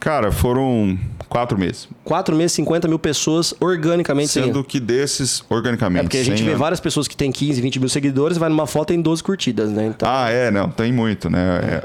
Cara, 0.03 0.33
foram 0.33 0.99
quatro 1.29 1.57
meses. 1.57 1.87
Quatro 2.03 2.35
meses, 2.35 2.51
50 2.51 2.89
mil 2.89 2.99
pessoas 2.99 3.53
organicamente 3.57 4.27
Sendo 4.31 4.47
seguindo. 4.47 4.63
que 4.65 4.77
desses, 4.77 5.41
organicamente. 5.49 6.01
É 6.01 6.03
porque 6.03 6.17
a 6.17 6.23
gente 6.25 6.43
vê 6.43 6.55
várias 6.55 6.81
pessoas 6.81 7.07
que 7.07 7.15
têm 7.15 7.31
15, 7.31 7.61
20 7.61 7.79
mil 7.79 7.87
seguidores, 7.87 8.37
vai 8.37 8.49
numa 8.49 8.67
foto 8.67 8.89
e 8.91 8.95
tem 8.95 9.01
12 9.01 9.23
curtidas, 9.23 9.69
né? 9.69 9.85
Então, 9.85 10.09
Ah, 10.11 10.29
é, 10.29 10.51
não, 10.51 10.69
tem 10.69 10.91
muito, 10.91 11.29
né? 11.29 11.39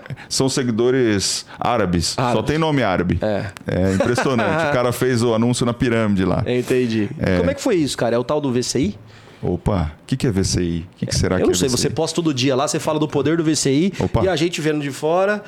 É, 0.08 0.14
são 0.28 0.48
seguidores 0.48 1.46
árabes. 1.60 2.06
Só 2.06 2.22
Árabes. 2.22 2.44
tem 2.46 2.58
nome 2.58 2.82
árabe. 2.82 3.20
É. 3.22 3.46
É 3.68 3.94
impressionante. 3.94 4.66
o 4.68 4.72
cara 4.72 4.90
fez 4.92 5.22
o 5.22 5.32
anúncio 5.32 5.64
na 5.64 5.72
pirâmide 5.72 6.24
lá. 6.24 6.42
entendi. 6.44 7.08
Como 7.38 7.52
é 7.52 7.54
que 7.54 7.62
foi 7.62 7.76
isso, 7.76 7.96
cara? 7.96 8.16
É 8.16 8.18
o 8.18 8.24
tal 8.24 8.40
do 8.40 8.52
VCI? 8.52 8.98
Opa, 9.40 9.92
o 10.02 10.06
que, 10.08 10.16
que 10.16 10.26
é 10.26 10.32
VCI? 10.32 10.84
O 10.92 10.96
que, 10.98 11.06
que 11.06 11.14
será 11.14 11.36
eu 11.36 11.42
que 11.42 11.46
não 11.46 11.52
é 11.52 11.54
sei, 11.54 11.68
VCI? 11.68 11.76
você 11.78 11.88
posta 11.90 12.16
todo 12.16 12.34
dia 12.34 12.56
lá, 12.56 12.66
você 12.66 12.80
fala 12.80 12.98
do 12.98 13.06
poder 13.06 13.36
do 13.36 13.44
VCI 13.44 13.92
Opa. 14.00 14.24
e 14.24 14.28
a 14.28 14.34
gente 14.34 14.60
vendo 14.60 14.80
de 14.80 14.90
fora 14.90 15.44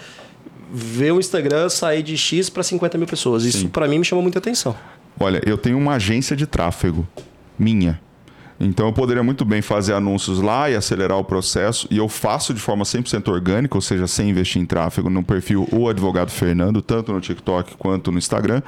vê 0.73 1.11
o 1.11 1.19
Instagram 1.19 1.69
sair 1.69 2.03
de 2.03 2.17
X 2.17 2.49
para 2.49 2.63
50 2.63 2.99
mil 2.99 3.07
pessoas. 3.07 3.45
Isso 3.45 3.69
pra 3.69 3.89
mim 3.89 3.99
me 3.99 4.05
chamou 4.05 4.23
muita 4.23 4.39
atenção. 4.39 4.75
Olha, 5.19 5.41
eu 5.45 5.59
tenho 5.59 5.77
uma 5.77 5.95
agência 5.95 6.37
de 6.37 6.47
tráfego 6.47 7.07
minha. 7.59 8.01
Então 8.59 8.87
eu 8.87 8.93
poderia 8.93 9.23
muito 9.23 9.43
bem 9.45 9.63
fazer 9.63 9.95
anúncios 9.95 10.39
lá 10.41 10.69
e 10.71 10.77
acelerar 10.77 11.19
o 11.19 11.25
processo. 11.25 11.89
E 11.91 11.97
eu 11.97 12.09
faço 12.09 12.53
de 12.53 12.61
forma 12.61 12.85
100% 12.85 13.29
orgânica, 13.29 13.75
ou 13.77 13.81
seja, 13.81 14.07
sem 14.07 14.29
investir 14.29 14.61
em 14.61 14.67
tráfego, 14.67 15.09
no 15.09 15.23
perfil 15.23 15.67
O 15.73 15.89
Advogado 15.89 16.31
Fernando, 16.31 16.83
tanto 16.83 17.11
no 17.11 17.21
TikTok 17.21 17.77
quanto 17.79 18.13
no 18.13 18.19
Instagram, 18.19 18.61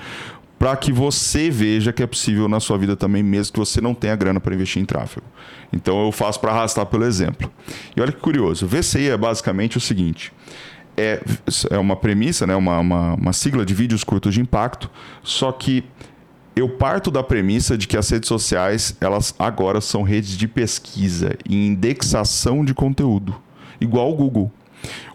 para 0.59 0.75
que 0.77 0.93
você 0.93 1.51
veja 1.51 1.93
que 1.93 2.03
é 2.03 2.07
possível 2.07 2.49
na 2.49 2.59
sua 2.59 2.79
vida 2.79 2.97
também, 2.97 3.23
mesmo 3.23 3.53
que 3.53 3.59
você 3.59 3.81
não 3.81 3.93
tenha 3.93 4.17
grana 4.17 4.41
para 4.41 4.55
investir 4.55 4.81
em 4.81 4.87
tráfego. 4.87 5.27
Então 5.71 6.07
eu 6.07 6.13
faço 6.13 6.41
para 6.41 6.53
arrastar 6.53 6.87
pelo 6.87 7.05
exemplo. 7.05 7.53
E 7.95 8.01
olha 8.01 8.13
que 8.13 8.21
curioso, 8.21 8.65
o 8.65 8.69
VCI 8.69 9.11
é 9.11 9.17
basicamente 9.17 9.77
o 9.77 9.81
seguinte. 9.81 10.33
É, 11.03 11.21
é 11.71 11.79
uma 11.79 11.97
premissa, 11.97 12.47
né? 12.47 12.55
uma, 12.55 12.79
uma, 12.79 13.15
uma 13.15 13.33
sigla 13.33 13.65
de 13.65 13.75
vídeos 13.75 14.05
curtos 14.05 14.35
de 14.35 14.41
impacto, 14.41 14.91
só 15.23 15.51
que 15.51 15.85
eu 16.55 16.69
parto 16.69 17.11
da 17.11 17.23
premissa 17.23 17.79
de 17.79 17.89
que 17.89 17.97
as 17.97 18.09
redes 18.11 18.29
sociais, 18.29 18.97
elas 19.01 19.35
agora 19.39 19.81
são 19.81 20.03
redes 20.03 20.37
de 20.37 20.47
pesquisa 20.47 21.37
e 21.49 21.67
indexação 21.67 22.65
de 22.65 22.75
conteúdo, 22.75 23.35
igual 23.81 24.11
o 24.11 24.15
Google. 24.15 24.53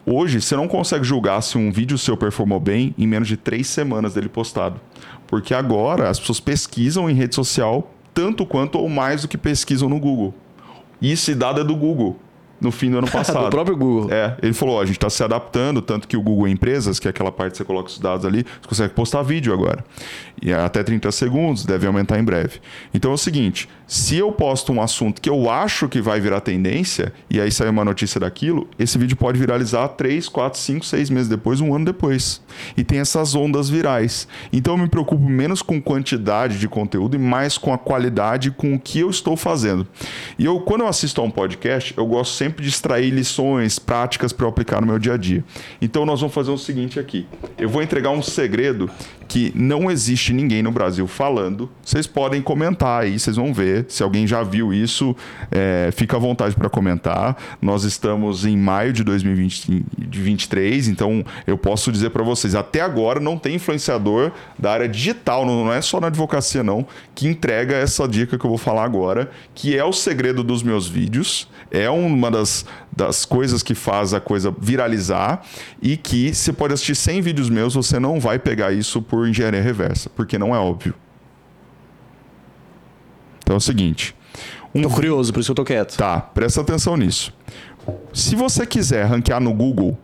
Hoje, 0.05 0.41
você 0.41 0.55
não 0.55 0.67
consegue 0.67 1.03
julgar 1.03 1.41
se 1.41 1.57
um 1.57 1.71
vídeo 1.71 1.97
seu 1.97 2.15
performou 2.15 2.59
bem 2.59 2.95
em 2.97 3.05
menos 3.05 3.27
de 3.27 3.35
três 3.35 3.67
semanas 3.67 4.13
dele 4.13 4.29
postado. 4.29 4.79
Porque 5.27 5.53
agora 5.53 6.09
as 6.09 6.19
pessoas 6.19 6.39
pesquisam 6.39 7.09
em 7.09 7.13
rede 7.13 7.35
social 7.35 7.91
tanto 8.13 8.45
quanto 8.45 8.79
ou 8.79 8.89
mais 8.89 9.21
do 9.21 9.27
que 9.27 9.37
pesquisam 9.37 9.89
no 9.89 9.99
Google. 9.99 10.33
E 10.99 11.11
esse 11.11 11.35
dado 11.35 11.61
é 11.61 11.63
do 11.63 11.75
Google, 11.75 12.17
no 12.59 12.71
fim 12.71 12.91
do 12.91 12.97
ano 12.97 13.09
passado. 13.11 13.45
do 13.45 13.49
próprio 13.49 13.75
Google. 13.75 14.11
É, 14.11 14.35
ele 14.41 14.53
falou, 14.53 14.75
ó, 14.75 14.81
a 14.81 14.85
gente 14.85 14.97
está 14.97 15.09
se 15.09 15.23
adaptando, 15.23 15.81
tanto 15.81 16.07
que 16.07 16.17
o 16.17 16.21
Google 16.21 16.47
Empresas, 16.47 16.99
que 16.99 17.07
é 17.07 17.11
aquela 17.11 17.31
parte 17.31 17.51
que 17.51 17.57
você 17.57 17.65
coloca 17.65 17.89
os 17.89 17.99
dados 17.99 18.25
ali, 18.25 18.45
você 18.61 18.67
consegue 18.67 18.93
postar 18.93 19.21
vídeo 19.21 19.53
agora. 19.53 19.83
E 20.41 20.51
é 20.51 20.55
até 20.55 20.83
30 20.83 21.11
segundos, 21.11 21.65
deve 21.65 21.87
aumentar 21.87 22.19
em 22.19 22.23
breve. 22.23 22.59
Então 22.93 23.11
é 23.11 23.13
o 23.13 23.17
seguinte, 23.17 23.67
se 23.87 24.17
eu 24.17 24.31
posto 24.31 24.71
um 24.71 24.81
assunto 24.81 25.21
que 25.21 25.29
eu 25.29 25.49
acho 25.49 25.87
que 25.87 26.01
vai 26.01 26.19
virar 26.19 26.41
tendência, 26.41 27.13
e 27.29 27.39
aí 27.39 27.51
sai 27.51 27.69
uma 27.69 27.85
notícia 27.85 28.19
daquilo, 28.19 28.67
esse 28.77 28.97
vídeo 28.97 29.15
pode 29.15 29.39
viralizar 29.39 29.87
3, 29.89 30.27
4, 30.29 30.59
5, 30.59 30.85
6 30.85 31.09
meses 31.09 31.29
depois, 31.29 31.61
um 31.61 31.73
ano 31.73 31.85
depois. 31.85 32.41
E 32.75 32.83
tem 32.83 32.99
essas 32.99 33.33
ondas 33.33 33.69
virais. 33.69 34.27
Então 34.51 34.73
eu 34.73 34.77
me 34.77 34.87
preocupo 34.87 35.23
menos 35.27 35.61
com 35.61 35.81
quantidade 35.81 36.59
de 36.59 36.67
conteúdo 36.67 37.15
e 37.15 37.19
mais 37.19 37.57
com 37.57 37.73
a 37.73 37.77
qualidade 37.77 38.51
com 38.51 38.73
o 38.73 38.79
que 38.79 38.99
eu 38.99 39.09
estou 39.09 39.35
fazendo. 39.35 39.87
E 40.37 40.45
eu, 40.45 40.59
quando 40.59 40.81
eu 40.81 40.87
assisto 40.87 41.21
a 41.21 41.23
um 41.23 41.31
podcast, 41.31 41.93
eu 41.97 42.05
gosto 42.05 42.33
sempre 42.33 42.46
de 42.49 42.67
extrair 42.67 43.09
lições, 43.09 43.79
práticas 43.79 44.33
para 44.33 44.45
eu 44.45 44.49
aplicar 44.49 44.81
no 44.81 44.87
meu 44.87 44.99
dia 44.99 45.13
a 45.13 45.17
dia. 45.17 45.43
Então 45.81 46.05
nós 46.05 46.19
vamos 46.19 46.33
fazer 46.33 46.51
o 46.51 46.57
seguinte 46.57 46.99
aqui. 46.99 47.25
Eu 47.57 47.69
vou 47.69 47.81
entregar 47.81 48.11
um 48.11 48.21
segredo 48.21 48.89
que 49.27 49.51
não 49.55 49.91
existe 49.91 50.33
ninguém 50.33 50.63
no 50.63 50.71
Brasil 50.71 51.07
falando. 51.07 51.69
Vocês 51.83 52.07
podem 52.07 52.41
comentar 52.41 53.03
aí, 53.03 53.19
vocês 53.19 53.35
vão 53.35 53.53
ver. 53.53 53.85
Se 53.89 54.01
alguém 54.01 54.25
já 54.25 54.43
viu 54.43 54.73
isso, 54.73 55.15
é, 55.51 55.89
fica 55.91 56.17
à 56.17 56.19
vontade 56.19 56.55
para 56.55 56.69
comentar. 56.69 57.35
Nós 57.61 57.83
estamos 57.83 58.45
em 58.45 58.55
maio 58.57 58.93
de 58.93 59.03
2023, 59.03 60.87
então 60.87 61.23
eu 61.45 61.57
posso 61.57 61.91
dizer 61.91 62.11
para 62.11 62.23
vocês, 62.23 62.55
até 62.55 62.81
agora 62.81 63.19
não 63.19 63.37
tem 63.37 63.55
influenciador 63.55 64.31
da 64.57 64.71
área 64.71 64.87
digital, 64.87 65.45
não, 65.45 65.71
é 65.71 65.81
só 65.81 65.99
na 65.99 66.07
advocacia 66.07 66.63
não, 66.63 66.85
que 67.13 67.27
entrega 67.27 67.75
essa 67.75 68.07
dica 68.07 68.37
que 68.37 68.45
eu 68.45 68.49
vou 68.49 68.57
falar 68.57 68.83
agora, 68.83 69.29
que 69.53 69.77
é 69.77 69.83
o 69.83 69.91
segredo 69.91 70.43
dos 70.43 70.63
meus 70.63 70.87
vídeos, 70.87 71.49
é 71.69 71.89
uma 71.89 72.31
das, 72.31 72.65
das 72.97 73.25
coisas 73.25 73.61
que 73.61 73.75
faz 73.75 74.11
a 74.11 74.19
coisa 74.19 74.53
viralizar 74.59 75.43
e 75.79 75.95
que 75.95 76.33
você 76.33 76.51
pode 76.51 76.73
assistir 76.73 76.95
100 76.95 77.21
vídeos 77.21 77.49
meus, 77.49 77.75
você 77.75 77.99
não 77.99 78.19
vai 78.19 78.39
pegar 78.39 78.71
isso 78.71 79.03
por 79.03 79.27
engenharia 79.27 79.61
reversa, 79.61 80.09
porque 80.09 80.37
não 80.39 80.55
é 80.55 80.57
óbvio. 80.57 80.95
Então 83.43 83.53
é 83.53 83.57
o 83.57 83.61
seguinte. 83.61 84.15
Um 84.73 84.81
Tô 84.81 84.89
curioso, 84.89 85.31
por 85.31 85.39
isso 85.39 85.47
que 85.47 85.51
eu 85.51 85.55
tô 85.55 85.63
quieto. 85.63 85.95
Tá, 85.95 86.19
presta 86.19 86.61
atenção 86.61 86.97
nisso. 86.97 87.31
Se 88.11 88.35
você 88.35 88.65
quiser 88.65 89.05
ranquear 89.05 89.39
no 89.39 89.53
Google 89.53 89.97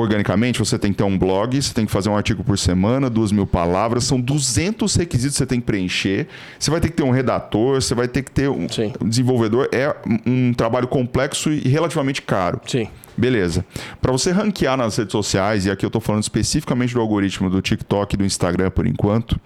organicamente, 0.00 0.58
você 0.58 0.78
tem 0.78 0.92
que 0.92 0.98
ter 0.98 1.04
um 1.04 1.18
blog, 1.18 1.60
você 1.60 1.74
tem 1.74 1.86
que 1.86 1.92
fazer 1.92 2.08
um 2.08 2.16
artigo 2.16 2.44
por 2.44 2.58
semana, 2.58 3.10
duas 3.10 3.32
mil 3.32 3.46
palavras, 3.46 4.04
são 4.04 4.20
200 4.20 4.94
requisitos 4.94 5.34
que 5.34 5.38
você 5.38 5.46
tem 5.46 5.60
que 5.60 5.66
preencher. 5.66 6.28
Você 6.58 6.70
vai 6.70 6.80
ter 6.80 6.88
que 6.88 6.96
ter 6.96 7.02
um 7.02 7.10
redator, 7.10 7.80
você 7.80 7.94
vai 7.94 8.08
ter 8.08 8.22
que 8.22 8.30
ter 8.30 8.48
um 8.48 8.66
desenvolvedor. 9.04 9.68
É 9.72 9.94
um 10.26 10.52
trabalho 10.52 10.88
complexo 10.88 11.50
e 11.50 11.68
relativamente 11.68 12.22
caro. 12.22 12.60
Sim. 12.66 12.88
Beleza. 13.16 13.64
Para 14.00 14.12
você 14.12 14.30
ranquear 14.30 14.76
nas 14.76 14.96
redes 14.96 15.12
sociais, 15.12 15.66
e 15.66 15.70
aqui 15.70 15.84
eu 15.84 15.88
estou 15.88 16.00
falando 16.00 16.22
especificamente 16.22 16.94
do 16.94 17.00
algoritmo 17.00 17.50
do 17.50 17.60
TikTok 17.60 18.14
e 18.14 18.18
do 18.18 18.24
Instagram 18.24 18.70
por 18.70 18.86
enquanto, 18.86 19.40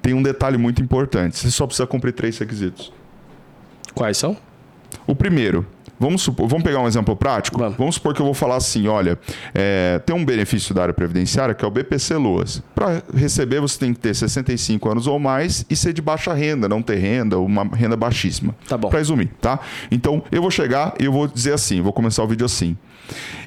tem 0.00 0.14
um 0.14 0.22
detalhe 0.22 0.56
muito 0.56 0.80
importante. 0.80 1.36
Você 1.36 1.50
só 1.50 1.66
precisa 1.66 1.86
cumprir 1.86 2.12
três 2.12 2.38
requisitos. 2.38 2.90
Quais 3.94 4.16
são? 4.16 4.36
O 5.06 5.14
primeiro, 5.14 5.66
vamos, 5.98 6.22
supor, 6.22 6.48
vamos 6.48 6.64
pegar 6.64 6.80
um 6.80 6.86
exemplo 6.86 7.14
prático? 7.16 7.58
Vamos. 7.58 7.96
supor 7.96 8.14
que 8.14 8.20
eu 8.20 8.26
vou 8.26 8.34
falar 8.34 8.56
assim: 8.56 8.86
olha, 8.88 9.18
é, 9.54 10.00
tem 10.04 10.14
um 10.14 10.24
benefício 10.24 10.74
da 10.74 10.82
área 10.82 10.94
previdenciária 10.94 11.54
que 11.54 11.64
é 11.64 11.68
o 11.68 11.70
BPC 11.70 12.14
Loas. 12.16 12.62
Para 12.74 13.02
receber, 13.14 13.60
você 13.60 13.78
tem 13.78 13.94
que 13.94 14.00
ter 14.00 14.14
65 14.14 14.88
anos 14.88 15.06
ou 15.06 15.18
mais 15.18 15.64
e 15.68 15.76
ser 15.76 15.92
de 15.92 16.02
baixa 16.02 16.32
renda, 16.32 16.68
não 16.68 16.82
ter 16.82 16.96
renda, 16.96 17.38
uma 17.38 17.64
renda 17.64 17.96
baixíssima. 17.96 18.54
Tá 18.68 18.76
bom. 18.76 18.88
Para 18.88 18.98
resumir, 18.98 19.30
tá? 19.40 19.58
Então, 19.90 20.22
eu 20.30 20.42
vou 20.42 20.50
chegar 20.50 20.94
e 21.00 21.04
eu 21.04 21.12
vou 21.12 21.26
dizer 21.26 21.52
assim: 21.52 21.80
vou 21.80 21.92
começar 21.92 22.22
o 22.22 22.26
vídeo 22.26 22.46
assim. 22.46 22.76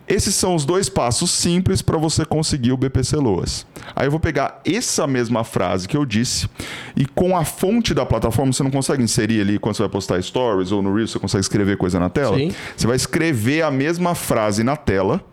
Esses 0.08 0.36
são 0.36 0.56
os 0.56 0.66
dois 0.66 0.90
passos 0.90 1.32
simples 1.32 1.82
para 1.82 1.98
você 1.98 2.26
conseguir 2.26 2.72
o 2.72 2.78
BPC 2.78 3.16
Loas. 3.16 3.66
Aí 3.96 4.08
eu 4.08 4.12
vou 4.12 4.20
pegar 4.20 4.62
essa 4.66 5.08
mesma 5.08 5.44
frase 5.44 5.88
que 5.88 5.96
eu 5.96 6.06
disse 6.06 6.50
e 6.96 7.06
com 7.06 7.36
a 7.38 7.46
fonte 7.46 7.94
da 7.94 8.06
plataforma, 8.06 8.52
você 8.52 8.64
não 8.64 8.72
consegue 8.72 9.04
inserir 9.04 9.42
ali 9.42 9.60
quando 9.60 9.76
você 9.76 9.84
vai 9.84 9.90
postar 9.90 10.22
stories 10.22 10.72
ou 10.72 10.82
no 10.82 10.94
Reels, 10.94 11.12
você 11.12 11.20
consegue 11.20 11.42
escrever 11.42 11.78
coisa 11.78 12.00
na 12.00 12.10
tela? 12.10 12.38
Sim. 12.38 12.54
Você 12.76 12.88
vai 12.88 12.96
escrever 12.96 13.62
a 13.62 13.72
mesma 13.72 14.16
frase 14.16 14.64
na 14.64 14.76
tela 14.76 15.24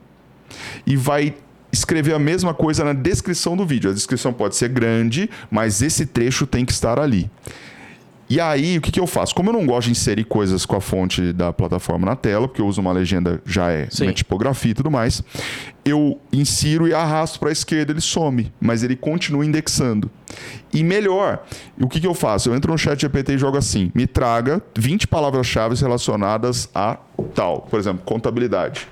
e 0.86 0.96
vai 0.96 1.34
escrever 1.72 2.14
a 2.14 2.18
mesma 2.18 2.54
coisa 2.54 2.84
na 2.84 2.92
descrição 2.92 3.56
do 3.56 3.66
vídeo. 3.66 3.90
A 3.90 3.94
descrição 3.94 4.32
pode 4.32 4.56
ser 4.56 4.68
grande, 4.68 5.28
mas 5.50 5.82
esse 5.82 6.06
trecho 6.06 6.46
tem 6.46 6.64
que 6.64 6.72
estar 6.72 6.98
ali. 6.98 7.30
E 8.30 8.38
aí, 8.38 8.76
o 8.76 8.80
que, 8.80 8.92
que 8.92 9.00
eu 9.00 9.06
faço? 9.06 9.34
Como 9.34 9.48
eu 9.48 9.54
não 9.54 9.64
gosto 9.64 9.86
de 9.86 9.92
inserir 9.92 10.24
coisas 10.24 10.66
com 10.66 10.76
a 10.76 10.80
fonte 10.80 11.32
da 11.32 11.50
plataforma 11.50 12.04
na 12.04 12.14
tela, 12.14 12.46
porque 12.46 12.60
eu 12.60 12.66
uso 12.66 12.80
uma 12.80 12.92
legenda 12.92 13.40
já 13.46 13.70
é 13.70 13.88
Sim. 13.90 14.04
uma 14.04 14.12
tipografia 14.12 14.72
e 14.72 14.74
tudo 14.74 14.90
mais, 14.90 15.22
eu 15.82 16.20
insiro 16.30 16.86
e 16.86 16.92
arrasto 16.92 17.40
para 17.40 17.48
a 17.48 17.52
esquerda, 17.52 17.92
ele 17.92 18.02
some, 18.02 18.52
mas 18.60 18.82
ele 18.82 18.96
continua 18.96 19.46
indexando. 19.46 20.10
E 20.72 20.84
melhor, 20.84 21.42
o 21.80 21.88
que, 21.88 21.98
que 21.98 22.06
eu 22.06 22.12
faço? 22.12 22.50
Eu 22.50 22.54
entro 22.54 22.70
no 22.70 22.76
chat 22.76 23.00
GPT 23.00 23.34
e 23.34 23.38
jogo 23.38 23.56
assim: 23.56 23.90
me 23.94 24.06
traga 24.06 24.62
20 24.76 25.06
palavras-chave 25.06 25.74
relacionadas 25.76 26.68
a 26.74 26.98
tal, 27.34 27.62
por 27.62 27.80
exemplo, 27.80 28.02
contabilidade 28.04 28.86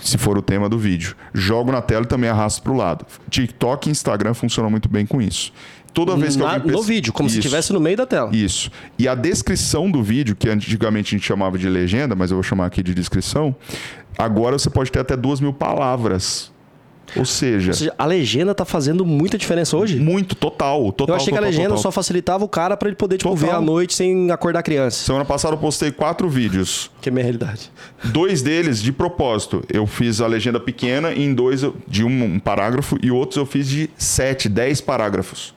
se 0.00 0.16
for 0.18 0.36
o 0.38 0.42
tema 0.42 0.68
do 0.68 0.78
vídeo. 0.78 1.14
Jogo 1.34 1.70
na 1.72 1.80
tela 1.82 2.04
e 2.04 2.08
também 2.08 2.28
arrasto 2.30 2.62
para 2.62 2.72
o 2.72 2.76
lado. 2.76 3.06
TikTok 3.28 3.88
e 3.88 3.92
Instagram 3.92 4.34
funcionam 4.34 4.70
muito 4.70 4.88
bem 4.88 5.04
com 5.06 5.20
isso. 5.20 5.52
Toda 5.92 6.16
vez 6.16 6.36
que 6.36 6.42
Na- 6.42 6.54
alguém 6.54 6.70
no 6.70 6.82
vídeo, 6.82 7.12
como 7.12 7.28
se 7.28 7.34
Isso. 7.38 7.46
estivesse 7.48 7.72
no 7.72 7.80
meio 7.80 7.96
da 7.96 8.06
tela. 8.06 8.30
Isso. 8.32 8.70
E 8.96 9.08
a 9.08 9.14
descrição 9.14 9.90
do 9.90 10.00
vídeo, 10.02 10.36
que 10.36 10.48
antigamente 10.48 11.14
a 11.14 11.18
gente 11.18 11.26
chamava 11.26 11.58
de 11.58 11.68
legenda, 11.68 12.14
mas 12.14 12.30
eu 12.30 12.36
vou 12.36 12.44
chamar 12.44 12.66
aqui 12.66 12.80
de 12.80 12.94
descrição, 12.94 13.54
agora 14.16 14.56
você 14.56 14.70
pode 14.70 14.92
ter 14.92 15.00
até 15.00 15.16
duas 15.16 15.40
mil 15.40 15.52
palavras. 15.52 16.52
Ou 17.16 17.24
seja, 17.24 17.70
Ou 17.70 17.74
seja, 17.74 17.94
a 17.98 18.06
legenda 18.06 18.54
tá 18.54 18.64
fazendo 18.64 19.04
muita 19.04 19.36
diferença 19.36 19.76
hoje. 19.76 19.98
muito, 19.98 20.34
total, 20.34 20.92
total. 20.92 21.14
Eu 21.14 21.16
achei 21.16 21.32
que 21.32 21.34
a 21.34 21.36
total, 21.38 21.50
legenda 21.50 21.68
total. 21.70 21.82
só 21.82 21.90
facilitava 21.90 22.44
o 22.44 22.48
cara 22.48 22.76
pra 22.76 22.88
ele 22.88 22.96
poder, 22.96 23.18
tipo, 23.18 23.34
ver 23.34 23.46
Total. 23.46 23.60
à 23.60 23.64
noite 23.64 23.94
sem 23.94 24.30
acordar 24.30 24.60
a 24.60 24.62
criança. 24.62 25.04
Semana 25.04 25.24
passada 25.24 25.54
eu 25.54 25.58
postei 25.58 25.90
quatro 25.90 26.28
vídeos. 26.28 26.90
Que 27.00 27.08
é 27.08 27.12
minha 27.12 27.24
realidade. 27.24 27.70
Dois 28.04 28.42
deles 28.42 28.80
de 28.82 28.92
propósito. 28.92 29.62
Eu 29.72 29.86
fiz 29.86 30.20
a 30.20 30.26
legenda 30.26 30.60
pequena 30.60 31.12
em 31.12 31.34
dois 31.34 31.64
de 31.88 32.04
um, 32.04 32.38
parágrafo 32.38 32.96
e 33.02 33.10
outros 33.10 33.36
eu 33.36 33.46
fiz 33.46 33.68
de 33.68 33.90
sete, 33.96 34.48
dez 34.48 34.80
parágrafos. 34.80 35.54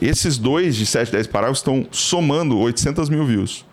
Esses 0.00 0.36
dois 0.36 0.76
de 0.76 0.84
sete, 0.84 1.12
dez 1.12 1.26
parágrafos 1.26 1.60
estão 1.60 1.86
somando 1.90 2.58
800 2.58 3.08
mil 3.08 3.24
views. 3.24 3.64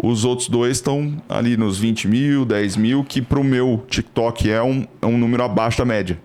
Os 0.00 0.24
outros 0.24 0.48
dois 0.48 0.76
estão 0.76 1.20
ali 1.28 1.56
nos 1.56 1.76
20 1.76 2.06
mil, 2.06 2.44
10 2.44 2.76
mil, 2.76 3.02
que 3.04 3.20
para 3.20 3.38
o 3.40 3.44
meu 3.44 3.82
TikTok 3.88 4.48
é 4.48 4.62
um, 4.62 4.86
é 5.02 5.06
um 5.06 5.18
número 5.18 5.42
abaixo 5.42 5.78
da 5.78 5.84
média. 5.84 6.18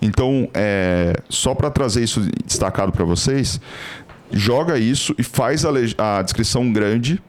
Então, 0.00 0.48
é, 0.54 1.14
só 1.28 1.54
para 1.54 1.70
trazer 1.70 2.02
isso 2.02 2.20
destacado 2.44 2.92
para 2.92 3.04
vocês, 3.04 3.60
joga 4.32 4.78
isso 4.78 5.14
e 5.18 5.22
faz 5.22 5.64
a, 5.64 5.70
a 5.98 6.22
descrição 6.22 6.72
grande 6.72 7.20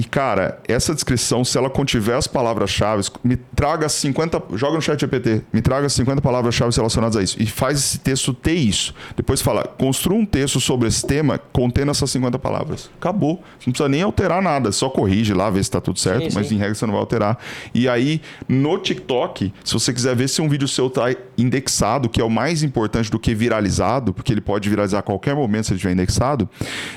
e, 0.00 0.02
cara, 0.02 0.58
essa 0.66 0.94
descrição, 0.94 1.44
se 1.44 1.58
ela 1.58 1.68
contiver 1.68 2.14
as 2.14 2.26
palavras-chave, 2.26 3.02
me 3.22 3.36
traga 3.36 3.86
50. 3.86 4.44
Joga 4.54 4.76
no 4.76 4.80
chat 4.80 4.98
GPT, 4.98 5.42
me 5.52 5.60
traga 5.60 5.90
50 5.90 6.22
palavras-chave 6.22 6.74
relacionadas 6.74 7.18
a 7.18 7.22
isso. 7.22 7.36
E 7.38 7.44
faz 7.44 7.76
esse 7.76 7.98
texto 7.98 8.32
ter 8.32 8.54
isso. 8.54 8.94
Depois 9.14 9.42
fala, 9.42 9.62
construa 9.64 10.16
um 10.16 10.24
texto 10.24 10.58
sobre 10.58 10.88
esse 10.88 11.06
tema 11.06 11.38
contendo 11.52 11.90
essas 11.90 12.10
50 12.12 12.38
palavras. 12.38 12.90
Acabou. 12.98 13.44
Você 13.58 13.66
não 13.66 13.72
precisa 13.74 13.90
nem 13.90 14.00
alterar 14.00 14.40
nada. 14.40 14.72
Só 14.72 14.88
corrige 14.88 15.34
lá, 15.34 15.50
vê 15.50 15.58
se 15.58 15.68
está 15.68 15.82
tudo 15.82 15.98
certo, 15.98 16.30
Sim, 16.30 16.34
mas 16.34 16.46
sim. 16.46 16.54
em 16.54 16.58
regra 16.58 16.74
você 16.74 16.86
não 16.86 16.94
vai 16.94 17.02
alterar. 17.02 17.38
E 17.74 17.86
aí, 17.86 18.22
no 18.48 18.78
TikTok, 18.78 19.52
se 19.62 19.74
você 19.74 19.92
quiser 19.92 20.16
ver 20.16 20.28
se 20.28 20.40
um 20.40 20.48
vídeo 20.48 20.66
seu 20.66 20.88
tá 20.88 21.14
indexado, 21.40 22.08
que 22.08 22.20
é 22.20 22.24
o 22.24 22.30
mais 22.30 22.62
importante 22.62 23.10
do 23.10 23.18
que 23.18 23.34
viralizado, 23.34 24.12
porque 24.12 24.32
ele 24.32 24.40
pode 24.40 24.68
viralizar 24.68 24.98
a 24.98 25.02
qualquer 25.02 25.34
momento 25.34 25.66
se 25.66 25.72
ele 25.72 25.76
estiver 25.76 25.92
indexado, 25.92 26.48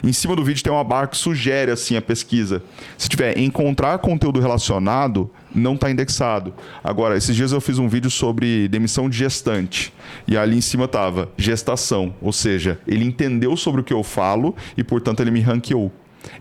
em 0.04 0.14
cima 0.14 0.36
do 0.36 0.44
vídeo 0.44 0.64
tem 0.64 0.72
uma 0.72 0.84
barra 0.84 1.08
que 1.08 1.18
sugere 1.18 1.72
assim 1.72 1.96
a 1.96 2.02
pesquisa. 2.02 2.62
Se 2.98 3.10
tiver 3.10 3.38
encontrar 3.38 3.98
conteúdo 4.00 4.40
relacionado, 4.40 5.30
não 5.54 5.76
está 5.76 5.90
indexado. 5.90 6.54
Agora, 6.84 7.18
esses 7.18 7.36
dias 7.36 7.52
eu 7.52 7.62
fiz 7.62 7.78
um 7.78 7.88
vídeo 7.88 8.10
sobre 8.10 8.68
demissão 8.68 9.10
de 9.10 9.18
gestante. 9.18 9.94
E 10.28 10.38
ali 10.38 10.58
em 10.58 10.62
cima 10.62 10.88
tava 10.88 11.30
gestação. 11.38 12.14
Ou 12.22 12.34
seja, 12.34 12.80
ele 12.88 13.06
entendeu 13.06 13.56
sobre 13.56 13.82
o 13.82 13.84
que 13.84 13.94
eu 13.94 14.04
falo 14.04 14.56
e, 14.76 14.84
portanto, 14.84 15.22
ele 15.22 15.32
me 15.32 15.42
ranqueou. 15.42 15.92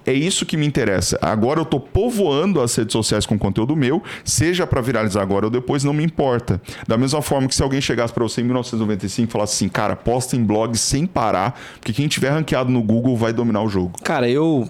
É 0.07 0.13
isso 0.13 0.45
que 0.47 0.57
me 0.57 0.67
interessa. 0.67 1.19
Agora 1.21 1.61
eu 1.61 1.65
tô 1.65 1.79
povoando 1.81 2.61
as 2.61 2.75
redes 2.75 2.93
sociais 2.93 3.27
com 3.27 3.39
conteúdo 3.39 3.75
meu, 3.77 4.03
seja 4.25 4.67
para 4.67 4.81
viralizar 4.81 5.23
agora 5.23 5.47
ou 5.47 5.51
depois, 5.51 5.85
não 5.85 5.93
me 5.93 6.05
importa. 6.05 6.61
Da 6.87 6.97
mesma 6.97 7.21
forma 7.23 7.49
que 7.49 7.55
se 7.55 7.63
alguém 7.63 7.81
chegasse 7.81 8.13
para 8.13 8.23
você 8.23 8.41
em 8.41 8.45
1995 8.45 9.29
e 9.29 9.33
falasse 9.33 9.55
assim, 9.57 9.69
cara, 9.69 9.95
posta 9.97 10.37
em 10.37 10.43
blog 10.45 10.77
sem 10.77 11.07
parar, 11.07 11.59
porque 11.79 11.93
quem 11.93 12.09
tiver 12.09 12.31
ranqueado 12.31 12.71
no 12.71 12.83
Google 12.83 13.17
vai 13.17 13.33
dominar 13.33 13.63
o 13.63 13.69
jogo. 13.69 13.93
Cara, 14.03 14.29
eu. 14.29 14.69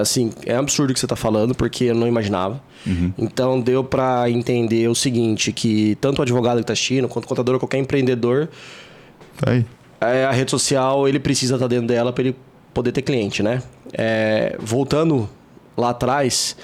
Assim, 0.00 0.32
é 0.44 0.54
absurdo 0.54 0.90
o 0.90 0.94
que 0.94 1.00
você 1.00 1.06
tá 1.06 1.16
falando, 1.16 1.54
porque 1.54 1.84
eu 1.84 1.94
não 1.94 2.06
imaginava. 2.06 2.60
Então 3.16 3.60
deu 3.60 3.82
pra 3.84 4.28
entender 4.30 4.86
o 4.88 4.94
seguinte: 4.94 5.52
que 5.52 5.96
tanto 6.00 6.18
o 6.18 6.22
advogado 6.22 6.58
que 6.58 6.64
tá 6.64 6.72
assistindo, 6.72 7.08
quanto 7.08 7.24
o 7.24 7.28
contador, 7.28 7.58
qualquer 7.58 7.78
empreendedor, 7.78 8.48
Tá 9.38 9.52
aí. 9.52 9.64
é, 10.00 10.24
a 10.26 10.30
rede 10.32 10.50
social 10.50 11.06
ele 11.08 11.18
precisa 11.18 11.54
estar 11.54 11.66
dentro 11.68 11.86
dela 11.86 12.12
para 12.12 12.24
ele 12.24 12.36
poder 12.78 12.92
ter 12.92 13.02
cliente, 13.02 13.42
né? 13.42 13.60
É, 13.92 14.56
voltando 14.60 15.28
lá 15.76 15.90
atrás, 15.90 16.56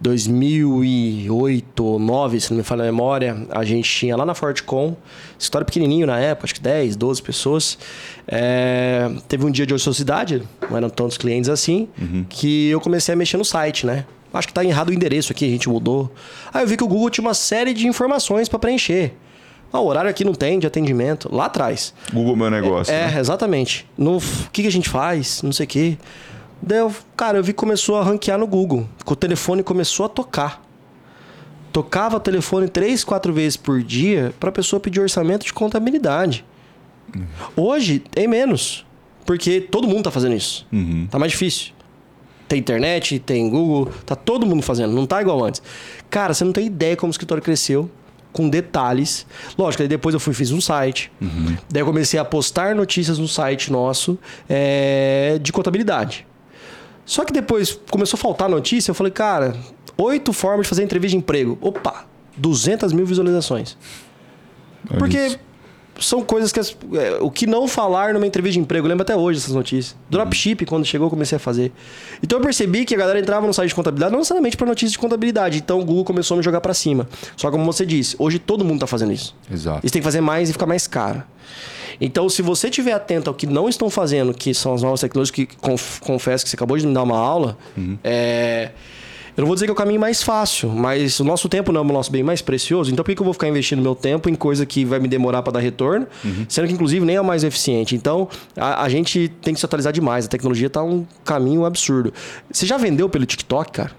2008 0.00 1.84
ou 1.84 1.98
2009, 1.98 2.40
se 2.40 2.50
não 2.50 2.58
me 2.58 2.64
falha 2.64 2.82
a 2.82 2.86
memória, 2.86 3.46
a 3.50 3.64
gente 3.64 3.88
tinha 3.88 4.16
lá 4.16 4.26
na 4.26 4.34
Fortcom, 4.34 4.96
escritório 5.38 5.64
pequenininho 5.64 6.08
na 6.08 6.18
época, 6.18 6.46
acho 6.46 6.54
que 6.54 6.60
10, 6.60 6.96
12 6.96 7.22
pessoas. 7.22 7.78
É, 8.26 9.08
teve 9.28 9.46
um 9.46 9.50
dia 9.50 9.64
de 9.64 9.72
ociosidade, 9.72 10.42
não 10.68 10.76
eram 10.76 10.90
tantos 10.90 11.16
clientes 11.16 11.48
assim, 11.48 11.88
que 12.28 12.68
eu 12.70 12.80
comecei 12.80 13.12
a 13.12 13.16
mexer 13.16 13.36
no 13.36 13.44
site, 13.44 13.86
né? 13.86 14.04
Acho 14.32 14.48
que 14.48 14.54
tá 14.54 14.64
errado 14.64 14.88
o 14.88 14.92
endereço 14.92 15.32
aqui, 15.32 15.44
a 15.44 15.48
gente 15.48 15.68
mudou. 15.68 16.12
Aí 16.52 16.64
eu 16.64 16.66
vi 16.66 16.76
que 16.76 16.84
o 16.84 16.88
Google 16.88 17.10
tinha 17.10 17.24
uma 17.24 17.34
série 17.34 17.72
de 17.72 17.86
informações 17.86 18.48
para 18.48 18.58
preencher. 18.58 19.12
Ah, 19.72 19.80
o 19.80 19.86
horário 19.86 20.10
aqui 20.10 20.24
não 20.24 20.34
tem 20.34 20.58
de 20.58 20.66
atendimento. 20.66 21.34
Lá 21.34 21.46
atrás. 21.46 21.94
Google 22.12 22.36
meu 22.36 22.50
negócio. 22.50 22.92
É, 22.92 23.12
né? 23.12 23.20
exatamente. 23.20 23.86
No, 23.96 24.18
o 24.18 24.22
que, 24.52 24.62
que 24.62 24.68
a 24.68 24.72
gente 24.72 24.88
faz? 24.88 25.42
Não 25.42 25.52
sei 25.52 25.64
o 25.64 25.68
quê. 25.68 25.98
Daí, 26.60 26.78
eu, 26.78 26.92
cara, 27.16 27.38
eu 27.38 27.44
vi 27.44 27.52
que 27.52 27.58
começou 27.58 27.96
a 27.96 28.02
ranquear 28.02 28.38
no 28.38 28.46
Google. 28.46 28.86
O 29.06 29.16
telefone 29.16 29.62
começou 29.62 30.06
a 30.06 30.08
tocar. 30.08 30.62
Tocava 31.72 32.16
o 32.16 32.20
telefone 32.20 32.68
três, 32.68 33.04
quatro 33.04 33.32
vezes 33.32 33.56
por 33.56 33.82
dia 33.82 34.34
para 34.40 34.48
a 34.48 34.52
pessoa 34.52 34.80
pedir 34.80 35.00
orçamento 35.00 35.46
de 35.46 35.52
contabilidade. 35.52 36.44
Hoje 37.56 38.00
tem 38.00 38.26
menos. 38.26 38.84
Porque 39.24 39.60
todo 39.60 39.86
mundo 39.86 40.04
tá 40.04 40.10
fazendo 40.10 40.34
isso. 40.34 40.66
Uhum. 40.72 41.06
Tá 41.08 41.18
mais 41.18 41.32
difícil. 41.32 41.72
Tem 42.48 42.58
internet, 42.58 43.20
tem 43.20 43.48
Google, 43.48 43.92
tá 44.04 44.16
todo 44.16 44.44
mundo 44.44 44.60
fazendo, 44.60 44.92
não 44.92 45.06
tá 45.06 45.22
igual 45.22 45.44
antes. 45.44 45.62
Cara, 46.10 46.34
você 46.34 46.44
não 46.44 46.52
tem 46.52 46.66
ideia 46.66 46.96
como 46.96 47.08
o 47.08 47.12
escritório 47.12 47.40
cresceu, 47.40 47.88
com 48.32 48.48
detalhes. 48.48 49.26
Lógico, 49.56 49.82
aí 49.82 49.88
depois 49.88 50.14
eu 50.14 50.20
fui 50.20 50.32
fiz 50.34 50.50
um 50.50 50.60
site. 50.60 51.10
Daí 51.70 51.82
eu 51.82 51.86
comecei 51.86 52.18
a 52.18 52.24
postar 52.24 52.74
notícias 52.74 53.18
no 53.18 53.28
site 53.28 53.70
nosso 53.70 54.18
é, 54.48 55.38
de 55.40 55.52
contabilidade. 55.52 56.26
Só 57.04 57.24
que 57.24 57.32
depois 57.32 57.78
começou 57.90 58.16
a 58.16 58.20
faltar 58.20 58.48
notícia, 58.48 58.90
eu 58.90 58.94
falei, 58.94 59.10
cara, 59.10 59.56
oito 59.96 60.32
formas 60.32 60.66
de 60.66 60.68
fazer 60.68 60.82
entrevista 60.84 61.16
de 61.16 61.18
emprego. 61.18 61.58
Opa, 61.60 62.06
200 62.36 62.92
mil 62.92 63.04
visualizações. 63.04 63.76
Olha 64.88 64.98
Porque 64.98 65.18
isso. 65.18 65.38
São 66.00 66.22
coisas 66.22 66.50
que. 66.50 66.58
as- 66.58 66.76
é, 66.94 67.18
o 67.20 67.30
que 67.30 67.46
não 67.46 67.68
falar 67.68 68.12
numa 68.14 68.26
entrevista 68.26 68.54
de 68.54 68.60
emprego, 68.60 68.86
eu 68.86 68.88
lembro 68.88 69.02
até 69.02 69.14
hoje 69.14 69.38
essas 69.38 69.54
notícias. 69.54 69.94
Dropship, 70.10 70.64
quando 70.66 70.84
chegou, 70.84 71.06
eu 71.06 71.10
comecei 71.10 71.36
a 71.36 71.38
fazer. 71.38 71.70
Então 72.22 72.38
eu 72.38 72.42
percebi 72.44 72.84
que 72.84 72.94
a 72.94 72.98
galera 72.98 73.20
entrava 73.20 73.46
no 73.46 73.54
site 73.54 73.68
de 73.68 73.74
contabilidade, 73.74 74.10
não 74.12 74.18
necessariamente 74.20 74.56
para 74.56 74.66
notícias 74.66 74.92
de 74.92 74.98
contabilidade. 74.98 75.58
Então 75.58 75.78
o 75.80 75.84
Google 75.84 76.04
começou 76.04 76.34
a 76.34 76.38
me 76.38 76.42
jogar 76.42 76.60
para 76.60 76.74
cima. 76.74 77.08
Só 77.36 77.48
que, 77.48 77.52
como 77.56 77.64
você 77.70 77.84
disse, 77.86 78.16
hoje 78.18 78.38
todo 78.38 78.64
mundo 78.64 78.80
tá 78.80 78.86
fazendo 78.86 79.12
isso. 79.12 79.36
Exato. 79.52 79.80
Eles 79.82 79.92
têm 79.92 80.00
que 80.00 80.04
fazer 80.06 80.20
mais 80.20 80.50
e 80.50 80.52
ficar 80.52 80.66
mais 80.66 80.86
caro. 80.86 81.22
Então, 82.00 82.28
se 82.30 82.40
você 82.40 82.68
estiver 82.68 82.92
atento 82.92 83.28
ao 83.28 83.34
que 83.34 83.46
não 83.46 83.68
estão 83.68 83.90
fazendo, 83.90 84.32
que 84.32 84.54
são 84.54 84.72
as 84.72 84.82
novas 84.82 85.00
tecnologias, 85.00 85.30
que 85.30 85.44
conf- 85.44 86.00
confesso 86.00 86.44
que 86.44 86.48
você 86.50 86.56
acabou 86.56 86.78
de 86.78 86.86
me 86.86 86.94
dar 86.94 87.02
uma 87.02 87.18
aula, 87.18 87.58
é, 88.02 88.70
eu 89.40 89.42
não 89.42 89.46
vou 89.46 89.54
dizer 89.54 89.64
que 89.64 89.70
é 89.70 89.72
o 89.72 89.76
caminho 89.76 89.98
mais 89.98 90.22
fácil, 90.22 90.68
mas 90.68 91.18
o 91.18 91.24
nosso 91.24 91.48
tempo 91.48 91.72
não 91.72 91.80
é 91.80 91.84
o 91.84 91.86
nosso 91.86 92.12
bem 92.12 92.22
mais 92.22 92.42
precioso. 92.42 92.92
Então, 92.92 93.02
por 93.02 93.14
que 93.14 93.18
eu 93.18 93.24
vou 93.24 93.32
ficar 93.32 93.48
investindo 93.48 93.80
meu 93.80 93.94
tempo 93.94 94.28
em 94.28 94.34
coisa 94.34 94.66
que 94.66 94.84
vai 94.84 94.98
me 95.00 95.08
demorar 95.08 95.42
para 95.42 95.54
dar 95.54 95.60
retorno, 95.60 96.06
sendo 96.46 96.68
que, 96.68 96.74
inclusive, 96.74 97.06
nem 97.06 97.16
é 97.16 97.20
o 97.20 97.24
mais 97.24 97.42
eficiente? 97.42 97.94
Então, 97.96 98.28
a, 98.54 98.82
a 98.82 98.88
gente 98.90 99.32
tem 99.40 99.54
que 99.54 99.60
se 99.60 99.64
atualizar 99.64 99.94
demais. 99.94 100.26
A 100.26 100.28
tecnologia 100.28 100.66
está 100.66 100.82
um 100.82 101.06
caminho 101.24 101.64
absurdo. 101.64 102.12
Você 102.52 102.66
já 102.66 102.76
vendeu 102.76 103.08
pelo 103.08 103.24
TikTok, 103.24 103.72
cara? 103.72 103.92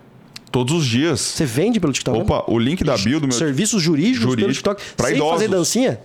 Todos 0.51 0.75
os 0.75 0.85
dias. 0.85 1.19
Você 1.19 1.45
vende 1.45 1.79
pelo 1.79 1.91
TikTok? 1.91 2.19
Opa, 2.19 2.43
o 2.47 2.59
link 2.59 2.83
da 2.83 2.95
bio 2.95 3.19
do 3.19 3.27
meu. 3.27 3.35
Serviços 3.35 3.81
jurídicos 3.81 4.19
pelo 4.19 4.41
Jurídico. 4.41 4.53
TikTok? 4.53 4.95
Pra 4.95 5.07
sem 5.07 5.15
idosos. 5.15 5.33
fazer 5.33 5.47
dancinha? 5.47 5.99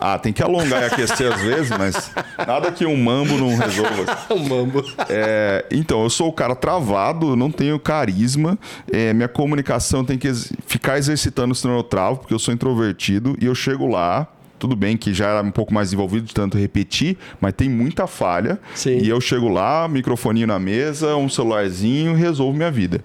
Ah, 0.00 0.18
tem 0.18 0.32
que 0.32 0.42
alongar 0.42 0.82
e 0.82 0.84
aquecer 0.86 1.30
às 1.32 1.40
vezes, 1.42 1.68
mas 1.70 2.10
nada 2.46 2.72
que 2.72 2.86
um 2.86 2.96
mambo 2.96 3.36
não 3.36 3.54
resolva. 3.56 4.18
O 4.30 4.38
mambo. 4.48 4.82
É, 5.08 5.66
então, 5.70 6.02
eu 6.02 6.08
sou 6.10 6.28
o 6.28 6.32
cara 6.32 6.54
travado, 6.56 7.36
não 7.36 7.50
tenho 7.50 7.78
carisma, 7.78 8.58
é, 8.90 9.12
minha 9.12 9.28
comunicação 9.28 10.04
tem 10.04 10.16
que 10.16 10.26
ex- 10.28 10.52
ficar 10.66 10.96
exercitando 10.98 11.54
senão 11.54 11.76
eu 11.76 11.82
travo, 11.82 12.18
porque 12.20 12.32
eu 12.32 12.38
sou 12.38 12.54
introvertido 12.54 13.36
e 13.40 13.44
eu 13.46 13.54
chego 13.54 13.86
lá. 13.86 14.26
Tudo 14.58 14.76
bem 14.76 14.94
que 14.94 15.14
já 15.14 15.26
era 15.28 15.42
um 15.42 15.50
pouco 15.50 15.72
mais 15.72 15.90
envolvido 15.90 16.26
de 16.26 16.34
tanto 16.34 16.58
repetir, 16.58 17.16
mas 17.40 17.54
tem 17.54 17.66
muita 17.66 18.06
falha. 18.06 18.58
Sim. 18.74 18.98
E 18.98 19.08
eu 19.08 19.18
chego 19.18 19.48
lá, 19.48 19.88
microfoninho 19.88 20.46
na 20.46 20.58
mesa, 20.58 21.16
um 21.16 21.30
celularzinho, 21.30 22.14
resolvo 22.14 22.54
minha 22.58 22.70
vida. 22.70 23.00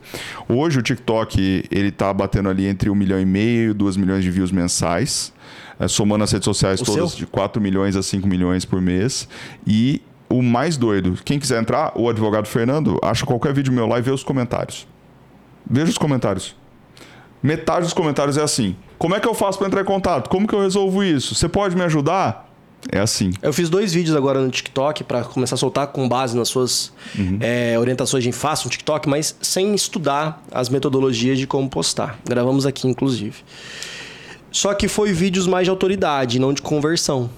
Hoje 0.50 0.80
o 0.80 0.82
TikTok, 0.82 1.64
ele 1.72 1.92
tá 1.92 2.14
batendo 2.14 2.50
ali 2.50 2.68
entre 2.68 2.90
1 2.90 2.96
milhão 2.96 3.22
e 3.22 3.26
meio, 3.26 3.74
2 3.74 3.96
milhões 3.96 4.22
de 4.22 4.32
views 4.32 4.52
mensais. 4.52 5.32
É, 5.80 5.88
somando 5.88 6.24
as 6.24 6.32
redes 6.32 6.46
sociais 6.46 6.82
O 6.82 6.86
todas 6.86 7.12
seu? 7.12 7.20
de 7.20 7.26
4 7.26 7.62
milhões 7.62 7.96
a 7.96 8.04
5 8.04 8.28
milhões 8.28 8.66
por 8.66 8.82
mês. 8.82 9.28
E 9.66 10.02
o 10.30 10.42
mais 10.42 10.78
doido, 10.78 11.18
quem 11.24 11.40
quiser 11.40 11.62
entrar, 11.62 11.92
o 11.96 12.10
advogado 12.10 12.48
Fernando, 12.48 12.98
acha 13.04 13.26
qualquer 13.26 13.54
vídeo 13.54 13.72
meu 13.72 13.86
lá 13.88 14.00
e 14.00 14.02
vê 14.02 14.12
os 14.12 14.24
comentários. 14.24 14.88
Veja 15.70 15.90
os 15.92 15.98
comentários. 15.98 16.56
Metade 17.42 17.82
dos 17.84 17.94
comentários 17.94 18.38
é 18.38 18.42
assim: 18.42 18.76
Como 18.98 19.16
é 19.16 19.20
que 19.20 19.28
eu 19.28 19.34
faço 19.34 19.58
para 19.58 19.68
entrar 19.68 19.82
em 19.82 19.86
contato? 19.86 20.30
Como 20.30 20.48
que 20.48 20.54
eu 20.56 20.62
resolvo 20.62 21.04
isso? 21.04 21.36
Você 21.36 21.48
pode 21.48 21.76
me 21.76 21.84
ajudar? 21.84 22.46
É 22.92 23.00
assim. 23.00 23.32
Eu 23.42 23.52
fiz 23.52 23.68
dois 23.68 23.94
vídeos 23.94 24.16
agora 24.16 24.40
no 24.40 24.50
TikTok 24.52 25.04
para 25.04 25.24
começar 25.24 25.56
a 25.56 25.58
soltar 25.58 25.88
com 25.88 26.08
base 26.08 26.38
nas 26.38 26.50
suas 26.50 26.94
é, 27.40 27.78
orientações 27.80 28.24
de 28.24 28.32
faça 28.32 28.64
no 28.66 28.70
TikTok, 28.70 29.10
mas 29.10 29.36
sem 29.42 29.74
estudar 29.74 30.44
as 30.52 30.70
metodologias 30.70 31.40
de 31.40 31.48
como 31.48 31.68
postar. 31.68 32.20
Gravamos 32.26 32.66
aqui, 32.66 32.88
inclusive. 32.88 33.38
Só 34.56 34.74
que 34.74 34.88
foi 34.88 35.12
vídeos 35.12 35.48
mais 35.48 35.66
de 35.66 35.70
autoridade, 35.70 36.40
não 36.40 36.54
de 36.54 36.62
conversão. 36.62 37.30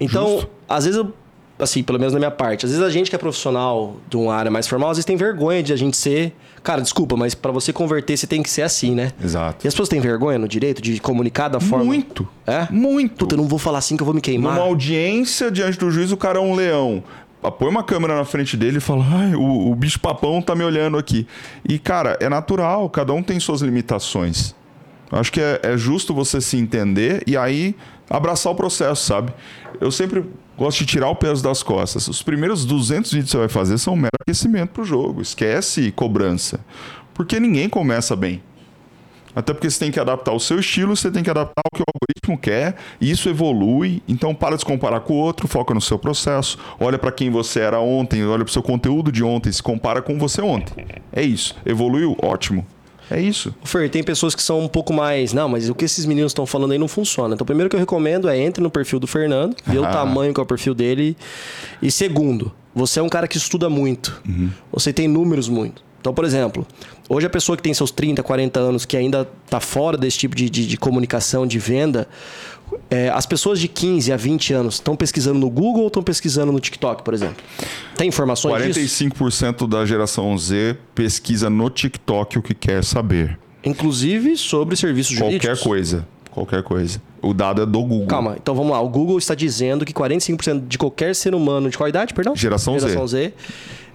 Então, 0.00 0.30
Justo. 0.30 0.50
às 0.68 0.84
vezes 0.84 0.98
eu 0.98 1.14
assim, 1.60 1.80
pelo 1.80 1.96
menos 1.98 2.12
na 2.12 2.18
minha 2.18 2.30
parte, 2.30 2.66
às 2.66 2.72
vezes 2.72 2.84
a 2.84 2.90
gente 2.90 3.08
que 3.08 3.14
é 3.14 3.18
profissional 3.18 3.96
de 4.08 4.16
uma 4.16 4.34
área 4.34 4.50
mais 4.50 4.66
formal, 4.66 4.90
às 4.90 4.96
vezes 4.96 5.04
tem 5.04 5.16
vergonha 5.16 5.62
de 5.62 5.72
a 5.72 5.76
gente 5.76 5.96
ser. 5.96 6.32
Cara, 6.62 6.82
desculpa, 6.82 7.16
mas 7.16 7.36
para 7.36 7.52
você 7.52 7.72
converter, 7.72 8.16
você 8.16 8.26
tem 8.26 8.42
que 8.42 8.50
ser 8.50 8.62
assim, 8.62 8.96
né? 8.96 9.12
Exato. 9.22 9.64
E 9.64 9.68
as 9.68 9.74
pessoas 9.74 9.88
têm 9.88 10.00
vergonha 10.00 10.38
no 10.38 10.48
direito 10.48 10.82
de 10.82 11.00
comunicar 11.00 11.48
da 11.48 11.60
forma. 11.60 11.84
Muito. 11.84 12.28
É? 12.44 12.66
Muito. 12.68 13.18
Puta, 13.18 13.34
eu 13.36 13.38
não 13.38 13.46
vou 13.46 13.58
falar 13.58 13.78
assim 13.78 13.96
que 13.96 14.02
eu 14.02 14.06
vou 14.06 14.14
me 14.14 14.20
queimar. 14.20 14.54
Numa 14.54 14.66
audiência 14.66 15.52
diante 15.52 15.78
do 15.78 15.88
juiz, 15.88 16.10
o 16.10 16.16
cara 16.16 16.38
é 16.38 16.42
um 16.42 16.54
leão. 16.54 17.02
Põe 17.58 17.68
uma 17.68 17.84
câmera 17.84 18.16
na 18.16 18.24
frente 18.24 18.56
dele 18.56 18.78
e 18.78 18.80
fala: 18.80 19.04
Ai, 19.08 19.36
o, 19.36 19.70
o 19.70 19.74
bicho 19.76 20.00
papão 20.00 20.42
tá 20.42 20.56
me 20.56 20.64
olhando 20.64 20.98
aqui. 20.98 21.26
E, 21.68 21.78
cara, 21.78 22.16
é 22.20 22.28
natural, 22.28 22.90
cada 22.90 23.12
um 23.12 23.22
tem 23.22 23.38
suas 23.38 23.60
limitações. 23.60 24.54
Acho 25.10 25.32
que 25.32 25.40
é, 25.40 25.60
é 25.62 25.76
justo 25.76 26.12
você 26.12 26.40
se 26.40 26.56
entender 26.56 27.22
e 27.26 27.36
aí 27.36 27.74
abraçar 28.10 28.52
o 28.52 28.56
processo, 28.56 29.06
sabe? 29.06 29.32
Eu 29.80 29.90
sempre 29.90 30.24
gosto 30.56 30.78
de 30.78 30.86
tirar 30.86 31.08
o 31.08 31.16
peso 31.16 31.42
das 31.42 31.62
costas. 31.62 32.08
Os 32.08 32.22
primeiros 32.22 32.64
200 32.64 33.10
vídeos 33.12 33.30
que 33.30 33.32
você 33.32 33.38
vai 33.38 33.48
fazer 33.48 33.78
são 33.78 33.94
um 33.94 33.96
mero 33.96 34.10
aquecimento 34.20 34.70
pro 34.70 34.84
jogo. 34.84 35.22
Esquece 35.22 35.92
cobrança. 35.92 36.60
Porque 37.14 37.40
ninguém 37.40 37.68
começa 37.68 38.14
bem. 38.14 38.42
Até 39.34 39.52
porque 39.52 39.70
você 39.70 39.78
tem 39.78 39.92
que 39.92 40.00
adaptar 40.00 40.32
o 40.32 40.40
seu 40.40 40.58
estilo, 40.58 40.96
você 40.96 41.10
tem 41.10 41.22
que 41.22 41.30
adaptar 41.30 41.62
o 41.72 41.76
que 41.76 41.80
o 41.80 41.84
algoritmo 41.94 42.36
quer, 42.36 42.74
e 43.00 43.08
isso 43.08 43.28
evolui. 43.28 44.02
Então, 44.08 44.34
para 44.34 44.56
de 44.56 44.62
se 44.62 44.66
comparar 44.66 45.00
com 45.00 45.12
o 45.12 45.16
outro, 45.16 45.46
foca 45.46 45.72
no 45.72 45.80
seu 45.80 45.98
processo, 45.98 46.58
olha 46.80 46.98
para 46.98 47.12
quem 47.12 47.30
você 47.30 47.60
era 47.60 47.78
ontem, 47.78 48.24
olha 48.26 48.44
para 48.44 48.50
o 48.50 48.52
seu 48.52 48.62
conteúdo 48.62 49.12
de 49.12 49.22
ontem, 49.22 49.52
se 49.52 49.62
compara 49.62 50.02
com 50.02 50.18
você 50.18 50.40
ontem. 50.40 50.84
É 51.12 51.22
isso. 51.22 51.54
Evoluiu? 51.64 52.16
Ótimo. 52.20 52.66
É 53.10 53.20
isso. 53.20 53.54
Fer, 53.64 53.88
tem 53.90 54.02
pessoas 54.02 54.34
que 54.34 54.42
são 54.42 54.60
um 54.60 54.68
pouco 54.68 54.92
mais. 54.92 55.32
Não, 55.32 55.48
mas 55.48 55.68
o 55.68 55.74
que 55.74 55.84
esses 55.84 56.04
meninos 56.04 56.30
estão 56.30 56.46
falando 56.46 56.72
aí 56.72 56.78
não 56.78 56.88
funciona. 56.88 57.34
Então, 57.34 57.46
primeiro 57.46 57.70
que 57.70 57.76
eu 57.76 57.80
recomendo 57.80 58.28
é 58.28 58.38
entre 58.38 58.62
no 58.62 58.70
perfil 58.70 59.00
do 59.00 59.06
Fernando, 59.06 59.56
vê 59.66 59.78
ah. 59.78 59.82
o 59.82 59.84
tamanho 59.84 60.34
que 60.34 60.40
é 60.40 60.42
o 60.42 60.46
perfil 60.46 60.74
dele. 60.74 61.16
E 61.80 61.90
segundo, 61.90 62.52
você 62.74 63.00
é 63.00 63.02
um 63.02 63.08
cara 63.08 63.26
que 63.26 63.36
estuda 63.36 63.68
muito. 63.68 64.20
Uhum. 64.28 64.50
Você 64.72 64.92
tem 64.92 65.08
números 65.08 65.48
muito. 65.48 65.82
Então, 66.00 66.14
por 66.14 66.24
exemplo, 66.24 66.66
hoje 67.08 67.26
a 67.26 67.30
pessoa 67.30 67.56
que 67.56 67.62
tem 67.62 67.74
seus 67.74 67.90
30, 67.90 68.22
40 68.22 68.60
anos, 68.60 68.84
que 68.84 68.96
ainda 68.96 69.28
está 69.44 69.58
fora 69.58 69.96
desse 69.96 70.18
tipo 70.18 70.36
de, 70.36 70.48
de, 70.48 70.66
de 70.66 70.76
comunicação, 70.76 71.46
de 71.46 71.58
venda, 71.58 72.08
é, 72.90 73.08
as 73.10 73.26
pessoas 73.26 73.60
de 73.60 73.68
15 73.68 74.12
a 74.12 74.16
20 74.16 74.52
anos 74.52 74.74
estão 74.74 74.96
pesquisando 74.96 75.38
no 75.38 75.50
Google 75.50 75.82
ou 75.82 75.88
estão 75.88 76.02
pesquisando 76.02 76.52
no 76.52 76.60
TikTok, 76.60 77.02
por 77.02 77.14
exemplo? 77.14 77.36
Tem 77.96 78.08
informações 78.08 78.62
45% 78.62 78.72
disso? 78.72 79.04
45% 79.04 79.68
da 79.68 79.86
geração 79.86 80.36
Z 80.38 80.76
pesquisa 80.94 81.50
no 81.50 81.68
TikTok 81.70 82.38
o 82.38 82.42
que 82.42 82.54
quer 82.54 82.84
saber. 82.84 83.38
Inclusive 83.64 84.36
sobre 84.36 84.76
serviços 84.76 85.16
jurídicos. 85.16 85.46
Qualquer 85.46 85.62
coisa. 85.62 86.08
Qualquer 86.30 86.62
coisa. 86.62 87.02
O 87.20 87.34
dado 87.34 87.62
é 87.62 87.66
do 87.66 87.80
Google. 87.82 88.06
Calma, 88.06 88.36
então 88.40 88.54
vamos 88.54 88.72
lá. 88.72 88.80
O 88.80 88.88
Google 88.88 89.18
está 89.18 89.34
dizendo 89.34 89.84
que 89.84 89.92
45% 89.92 90.68
de 90.68 90.78
qualquer 90.78 91.14
ser 91.14 91.34
humano 91.34 91.68
de 91.68 91.76
qual 91.76 91.88
idade, 91.88 92.14
perdão? 92.14 92.36
Geração, 92.36 92.78
Geração 92.78 93.06
Z. 93.06 93.18
Z 93.28 93.34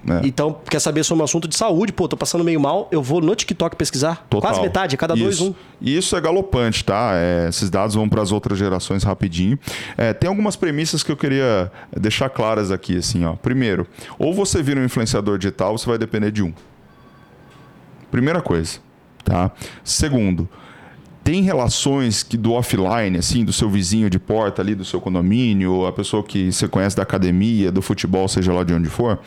é. 0.08 0.22
Então, 0.28 0.58
quer 0.70 0.80
saber 0.80 1.04
sobre 1.04 1.22
um 1.22 1.26
assunto 1.26 1.48
de 1.48 1.56
saúde? 1.56 1.94
Pô, 1.94 2.08
tô 2.08 2.18
passando 2.18 2.44
meio 2.44 2.60
mal, 2.60 2.90
eu 2.92 3.02
vou 3.02 3.22
no 3.22 3.34
TikTok 3.36 3.76
pesquisar. 3.76 4.26
Total. 4.30 4.52
Quase 4.52 4.62
metade, 4.62 4.96
a 4.96 4.98
cada 4.98 5.14
Isso. 5.14 5.24
dois, 5.24 5.42
um. 5.42 5.54
E 5.80 5.96
isso 5.98 6.16
é 6.16 6.22
galopante, 6.22 6.84
tá? 6.84 7.12
É, 7.16 7.48
esses 7.50 7.70
dados 7.70 7.96
vão 7.96 8.08
para 8.10 8.22
as 8.22 8.32
outras 8.32 8.58
gerações 8.58 9.04
rapidinho. 9.04 9.58
É, 9.98 10.14
tem 10.14 10.28
algumas 10.28 10.56
premissas 10.56 11.04
que 11.04 11.12
eu 11.12 11.18
queria 11.18 11.72
deixar 11.96 12.30
claras 12.30 12.72
aqui, 12.72 12.98
assim, 12.98 13.24
ó. 13.24 13.34
Primeiro, 13.34 13.88
ou 14.20 14.34
você 14.34 14.62
vira 14.62 14.80
um 14.80 14.84
influenciador 14.84 15.38
digital, 15.38 15.78
você 15.78 15.86
vai 15.88 15.98
depender 15.98 16.32
de 16.32 16.44
um. 16.44 16.54
Primeira 18.12 18.42
coisa, 18.42 18.80
tá? 19.24 19.52
Segundo, 19.84 20.48
tem 21.24 21.42
relações 21.42 22.22
que 22.22 22.36
do 22.36 22.52
offline, 22.52 23.18
assim, 23.18 23.46
do 23.46 23.54
seu 23.54 23.70
vizinho 23.70 24.10
de 24.10 24.20
porta 24.20 24.62
ali, 24.62 24.76
do 24.76 24.84
seu 24.84 25.00
condomínio, 25.00 25.86
a 25.86 25.94
pessoa 25.94 26.22
que 26.22 26.52
você 26.52 26.68
conhece 26.68 26.98
da 26.98 27.04
academia, 27.04 27.72
do 27.72 27.82
futebol, 27.82 28.28
seja 28.28 28.52
lá 28.52 28.64
de 28.64 28.74
onde 28.74 28.90
for, 28.90 29.20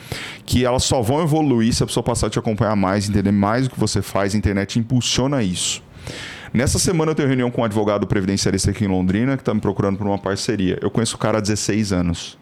que 0.45 0.63
elas 0.63 0.83
só 0.83 1.01
vão 1.01 1.23
evoluir 1.23 1.73
se 1.73 1.81
a 1.81 1.87
pessoa 1.87 2.03
passar 2.03 2.27
a 2.27 2.29
te 2.29 2.37
acompanhar 2.37 2.75
mais, 2.75 3.09
entender 3.09 3.31
mais 3.31 3.65
o 3.65 3.69
que 3.69 3.79
você 3.79 4.01
faz, 4.01 4.35
a 4.35 4.37
internet 4.37 4.77
impulsiona 4.77 5.41
isso. 5.41 5.81
Nessa 6.53 6.77
semana 6.77 7.11
eu 7.11 7.15
tenho 7.15 7.27
reunião 7.27 7.49
com 7.49 7.61
um 7.61 7.65
advogado 7.65 8.05
previdenciarista 8.05 8.71
aqui 8.71 8.85
em 8.85 8.87
Londrina 8.87 9.35
que 9.35 9.41
está 9.41 9.53
me 9.53 9.59
procurando 9.59 9.97
por 9.97 10.05
uma 10.05 10.17
parceria. 10.17 10.77
Eu 10.81 10.91
conheço 10.91 11.15
o 11.15 11.19
cara 11.19 11.39
há 11.39 11.41
16 11.41 11.91
anos. 11.91 12.37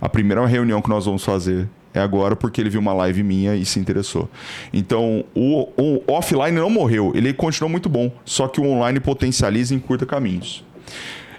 A 0.00 0.08
primeira 0.08 0.44
reunião 0.46 0.80
que 0.80 0.88
nós 0.88 1.04
vamos 1.06 1.24
fazer 1.24 1.68
é 1.98 2.02
agora 2.02 2.36
porque 2.36 2.60
ele 2.60 2.70
viu 2.70 2.80
uma 2.80 2.92
live 2.92 3.22
minha 3.22 3.54
e 3.54 3.64
se 3.64 3.78
interessou. 3.78 4.28
Então, 4.72 5.24
o, 5.34 5.68
o 5.76 6.02
offline 6.12 6.52
não 6.52 6.70
morreu, 6.70 7.12
ele 7.14 7.32
continuou 7.32 7.70
muito 7.70 7.88
bom, 7.88 8.10
só 8.24 8.48
que 8.48 8.60
o 8.60 8.64
online 8.64 9.00
potencializa 9.00 9.74
e 9.74 9.76
encurta 9.76 10.04
caminhos. 10.06 10.64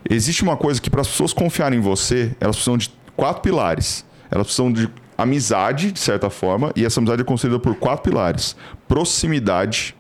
Existe 0.09 0.43
uma 0.43 0.55
coisa 0.55 0.81
que 0.81 0.89
para 0.89 1.01
as 1.01 1.07
pessoas 1.07 1.33
confiarem 1.33 1.79
em 1.79 1.81
você, 1.81 2.35
elas 2.39 2.55
precisam 2.55 2.77
de 2.77 2.91
quatro 3.15 3.41
pilares. 3.41 4.05
Elas 4.29 4.47
precisam 4.47 4.71
de 4.71 4.89
amizade, 5.17 5.91
de 5.91 5.99
certa 5.99 6.29
forma, 6.29 6.71
e 6.75 6.85
essa 6.85 6.99
amizade 6.99 7.21
é 7.21 7.25
construída 7.25 7.59
por 7.59 7.75
quatro 7.75 8.09
pilares: 8.09 8.55
proximidade, 8.87 9.95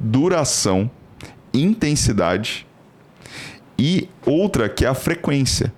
duração, 0.00 0.90
intensidade 1.52 2.66
e 3.78 4.08
outra 4.24 4.68
que 4.68 4.84
é 4.84 4.88
a 4.88 4.94
frequência. 4.94 5.72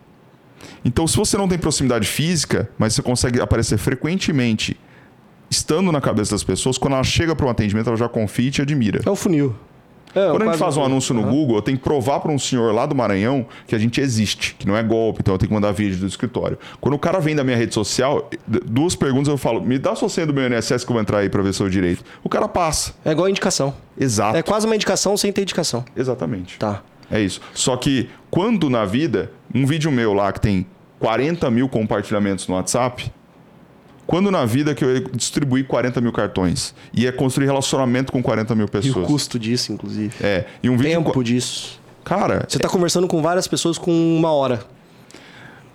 Então, 0.84 1.06
se 1.06 1.16
você 1.16 1.36
não 1.36 1.48
tem 1.48 1.58
proximidade 1.58 2.06
física, 2.06 2.68
mas 2.78 2.94
você 2.94 3.02
consegue 3.02 3.40
aparecer 3.40 3.78
frequentemente, 3.78 4.78
estando 5.50 5.90
na 5.90 6.00
cabeça 6.00 6.32
das 6.32 6.44
pessoas, 6.44 6.78
quando 6.78 6.94
ela 6.94 7.04
chega 7.04 7.34
para 7.34 7.46
um 7.46 7.50
atendimento, 7.50 7.88
ela 7.88 7.96
já 7.96 8.08
confia 8.08 8.48
e 8.48 8.50
te 8.50 8.62
admira. 8.62 9.00
É 9.04 9.10
o 9.10 9.16
funil. 9.16 9.54
É, 10.14 10.30
Quando 10.30 10.42
a 10.42 10.46
gente 10.46 10.58
faz 10.58 10.76
um 10.76 10.84
anúncio 10.84 11.14
no 11.14 11.22
uhum. 11.22 11.30
Google, 11.30 11.56
eu 11.56 11.62
tenho 11.62 11.76
que 11.76 11.84
provar 11.84 12.20
para 12.20 12.32
um 12.32 12.38
senhor 12.38 12.74
lá 12.74 12.86
do 12.86 12.94
Maranhão 12.94 13.46
que 13.66 13.74
a 13.74 13.78
gente 13.78 14.00
existe, 14.00 14.54
que 14.58 14.66
não 14.66 14.76
é 14.76 14.82
golpe, 14.82 15.20
então 15.20 15.34
eu 15.34 15.38
tenho 15.38 15.48
que 15.48 15.54
mandar 15.54 15.70
vídeo 15.72 15.98
do 15.98 16.06
escritório. 16.06 16.58
Quando 16.80 16.94
o 16.94 16.98
cara 16.98 17.20
vem 17.20 17.36
da 17.36 17.44
minha 17.44 17.56
rede 17.56 17.74
social, 17.74 18.28
duas 18.46 18.94
perguntas 18.96 19.28
eu 19.28 19.36
falo: 19.36 19.60
me 19.60 19.78
dá 19.78 19.92
a 19.92 19.94
sua 19.94 20.08
senha 20.08 20.26
do 20.26 20.32
meu 20.32 20.46
INSS 20.46 20.84
que 20.84 20.90
eu 20.90 20.94
vou 20.94 21.02
entrar 21.02 21.18
aí 21.18 21.28
para 21.28 21.42
ver 21.42 21.52
seu 21.52 21.68
direito. 21.68 22.02
O 22.24 22.28
cara 22.28 22.48
passa. 22.48 22.94
É 23.04 23.12
igual 23.12 23.28
indicação. 23.28 23.74
Exato. 23.98 24.36
É 24.36 24.42
quase 24.42 24.66
uma 24.66 24.74
indicação 24.74 25.16
sem 25.16 25.32
ter 25.32 25.42
indicação. 25.42 25.84
Exatamente. 25.96 26.58
Tá. 26.58 26.82
É 27.10 27.20
isso. 27.20 27.40
Só 27.54 27.76
que 27.76 28.08
quando 28.30 28.68
na 28.68 28.84
vida, 28.84 29.30
um 29.54 29.66
vídeo 29.66 29.90
meu 29.90 30.12
lá 30.12 30.32
que 30.32 30.40
tem 30.40 30.66
40 30.98 31.50
mil 31.50 31.68
compartilhamentos 31.68 32.46
no 32.48 32.54
WhatsApp, 32.54 33.12
quando 34.06 34.30
na 34.30 34.44
vida 34.44 34.74
que 34.74 34.84
eu 34.84 35.00
distribuí 35.10 35.62
40 35.62 36.00
mil 36.00 36.12
cartões? 36.12 36.74
E 36.94 37.06
é 37.06 37.12
construir 37.12 37.46
relacionamento 37.46 38.10
com 38.10 38.22
40 38.22 38.54
mil 38.54 38.66
pessoas. 38.66 38.96
E 38.96 38.98
o 38.98 39.02
custo 39.04 39.38
disso, 39.38 39.72
inclusive. 39.72 40.14
É. 40.20 40.46
E 40.62 40.70
um 40.70 40.76
vídeo... 40.76 41.04
Tempo 41.04 41.22
disso. 41.22 41.78
Cara... 42.04 42.46
Você 42.48 42.56
está 42.56 42.68
é... 42.68 42.70
conversando 42.70 43.06
com 43.06 43.20
várias 43.20 43.46
pessoas 43.46 43.76
com 43.76 43.92
uma 43.92 44.32
hora. 44.32 44.60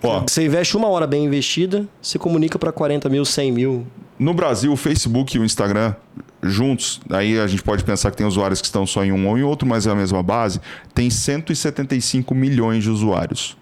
Ó, 0.02 0.20
você 0.20 0.44
investe 0.44 0.76
uma 0.76 0.88
hora 0.88 1.06
bem 1.06 1.24
investida, 1.24 1.88
você 2.02 2.18
comunica 2.18 2.58
para 2.58 2.70
40 2.70 3.08
mil, 3.08 3.24
100 3.24 3.52
mil. 3.52 3.86
No 4.18 4.34
Brasil, 4.34 4.72
o 4.72 4.76
Facebook 4.76 5.36
e 5.36 5.40
o 5.40 5.44
Instagram 5.44 5.94
juntos, 6.42 7.00
aí 7.08 7.38
a 7.40 7.46
gente 7.46 7.62
pode 7.62 7.82
pensar 7.84 8.10
que 8.10 8.16
tem 8.16 8.26
usuários 8.26 8.60
que 8.60 8.66
estão 8.66 8.86
só 8.86 9.02
em 9.02 9.12
um 9.12 9.28
ou 9.28 9.38
em 9.38 9.42
outro, 9.42 9.66
mas 9.66 9.86
é 9.86 9.90
a 9.90 9.94
mesma 9.94 10.22
base, 10.22 10.60
tem 10.92 11.08
175 11.08 12.34
milhões 12.34 12.82
de 12.82 12.90
usuários. 12.90 13.56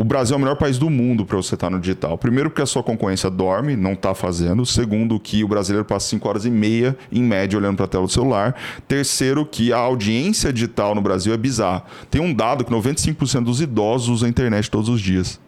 O 0.00 0.04
Brasil 0.04 0.32
é 0.32 0.38
o 0.38 0.40
melhor 0.40 0.56
país 0.56 0.78
do 0.78 0.88
mundo 0.88 1.26
para 1.26 1.36
você 1.36 1.54
estar 1.54 1.68
no 1.68 1.78
digital. 1.78 2.16
Primeiro, 2.16 2.48
porque 2.48 2.62
a 2.62 2.66
sua 2.66 2.82
concorrência 2.82 3.28
dorme, 3.28 3.76
não 3.76 3.92
está 3.92 4.14
fazendo. 4.14 4.64
Segundo, 4.64 5.20
que 5.20 5.44
o 5.44 5.48
brasileiro 5.48 5.84
passa 5.84 6.08
5 6.08 6.26
horas 6.26 6.46
e 6.46 6.50
meia, 6.50 6.96
em 7.12 7.22
média, 7.22 7.58
olhando 7.58 7.76
para 7.76 7.84
a 7.84 7.88
tela 7.88 8.06
do 8.06 8.10
celular. 8.10 8.56
Terceiro, 8.88 9.44
que 9.44 9.74
a 9.74 9.76
audiência 9.76 10.50
digital 10.54 10.94
no 10.94 11.02
Brasil 11.02 11.34
é 11.34 11.36
bizarra. 11.36 11.84
Tem 12.10 12.18
um 12.18 12.32
dado 12.32 12.64
que 12.64 12.72
95% 12.72 13.44
dos 13.44 13.60
idosos 13.60 14.08
usam 14.08 14.26
a 14.26 14.30
internet 14.30 14.70
todos 14.70 14.88
os 14.88 15.02
dias. 15.02 15.38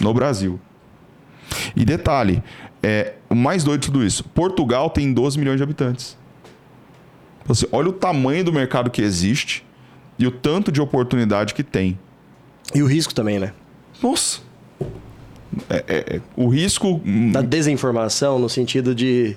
No 0.00 0.14
Brasil. 0.14 0.58
E 1.76 1.84
detalhe, 1.84 2.42
é, 2.82 3.16
o 3.28 3.34
mais 3.34 3.62
doido 3.62 3.82
de 3.82 3.88
tudo 3.88 4.06
isso: 4.06 4.24
Portugal 4.24 4.88
tem 4.88 5.12
12 5.12 5.38
milhões 5.38 5.58
de 5.58 5.64
habitantes. 5.64 6.16
Você 7.44 7.68
olha 7.70 7.90
o 7.90 7.92
tamanho 7.92 8.42
do 8.42 8.54
mercado 8.54 8.90
que 8.90 9.02
existe 9.02 9.66
e 10.18 10.26
o 10.26 10.30
tanto 10.30 10.72
de 10.72 10.80
oportunidade 10.80 11.52
que 11.52 11.62
tem. 11.62 11.98
E 12.74 12.82
o 12.82 12.86
risco 12.86 13.14
também, 13.14 13.38
né? 13.38 13.52
Nossa. 14.02 14.40
É, 15.68 15.84
é, 15.86 16.16
é, 16.16 16.20
o 16.36 16.48
risco. 16.48 17.00
Da 17.32 17.42
desinformação, 17.42 18.38
no 18.38 18.48
sentido 18.48 18.94
de. 18.94 19.36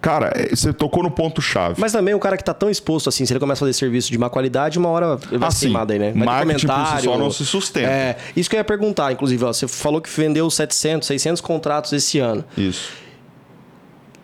Cara, 0.00 0.32
é, 0.34 0.54
você 0.54 0.72
tocou 0.72 1.02
no 1.02 1.10
ponto-chave. 1.10 1.80
Mas 1.80 1.92
também 1.92 2.12
o 2.12 2.18
cara 2.18 2.36
que 2.36 2.42
está 2.42 2.52
tão 2.52 2.68
exposto 2.68 3.08
assim, 3.08 3.24
se 3.24 3.32
ele 3.32 3.38
começa 3.38 3.60
a 3.60 3.66
fazer 3.66 3.72
serviço 3.72 4.10
de 4.10 4.18
má 4.18 4.28
qualidade, 4.28 4.76
uma 4.76 4.88
hora 4.88 5.18
ele 5.28 5.38
vai 5.38 5.48
assim, 5.48 5.66
queimado 5.66 5.92
aí, 5.92 5.98
né? 5.98 6.12
Vai 6.12 6.24
marketing 6.24 6.66
por 6.66 6.86
si 6.86 7.04
só 7.04 7.16
não 7.16 7.30
se 7.30 7.46
sustenta. 7.46 7.88
É, 7.88 8.16
isso 8.36 8.50
que 8.50 8.56
eu 8.56 8.58
ia 8.58 8.64
perguntar, 8.64 9.12
inclusive, 9.12 9.44
ó, 9.44 9.52
você 9.52 9.68
falou 9.68 10.00
que 10.00 10.10
vendeu 10.10 10.50
700, 10.50 11.06
600 11.06 11.40
contratos 11.40 11.92
esse 11.92 12.18
ano. 12.18 12.44
Isso. 12.58 12.90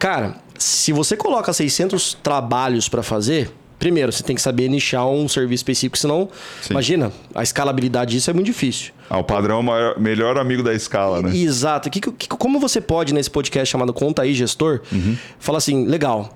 Cara, 0.00 0.36
se 0.58 0.92
você 0.92 1.16
coloca 1.16 1.52
600 1.52 2.14
trabalhos 2.14 2.88
para 2.88 3.02
fazer, 3.04 3.52
primeiro, 3.78 4.12
você 4.12 4.22
tem 4.22 4.34
que 4.34 4.42
saber 4.42 4.68
nichar 4.68 5.06
um 5.08 5.28
serviço 5.28 5.60
específico, 5.60 5.96
senão, 5.96 6.28
Sim. 6.60 6.72
imagina, 6.72 7.12
a 7.34 7.42
escalabilidade 7.42 8.12
disso 8.12 8.30
é 8.30 8.32
muito 8.32 8.46
difícil. 8.46 8.92
Ah, 9.08 9.18
o 9.18 9.24
padrão 9.24 9.56
é 9.56 9.60
o 9.60 9.62
maior, 9.62 9.98
melhor 9.98 10.38
amigo 10.38 10.62
da 10.62 10.74
escala, 10.74 11.22
né? 11.22 11.34
Exato. 11.36 11.88
Que, 11.88 12.00
que, 12.00 12.28
como 12.28 12.58
você 12.60 12.80
pode, 12.80 13.14
nesse 13.14 13.30
podcast 13.30 13.70
chamado 13.70 13.92
Conta 13.92 14.22
aí, 14.22 14.34
Gestor, 14.34 14.80
uhum. 14.92 15.16
falar 15.38 15.58
assim, 15.58 15.86
legal, 15.86 16.30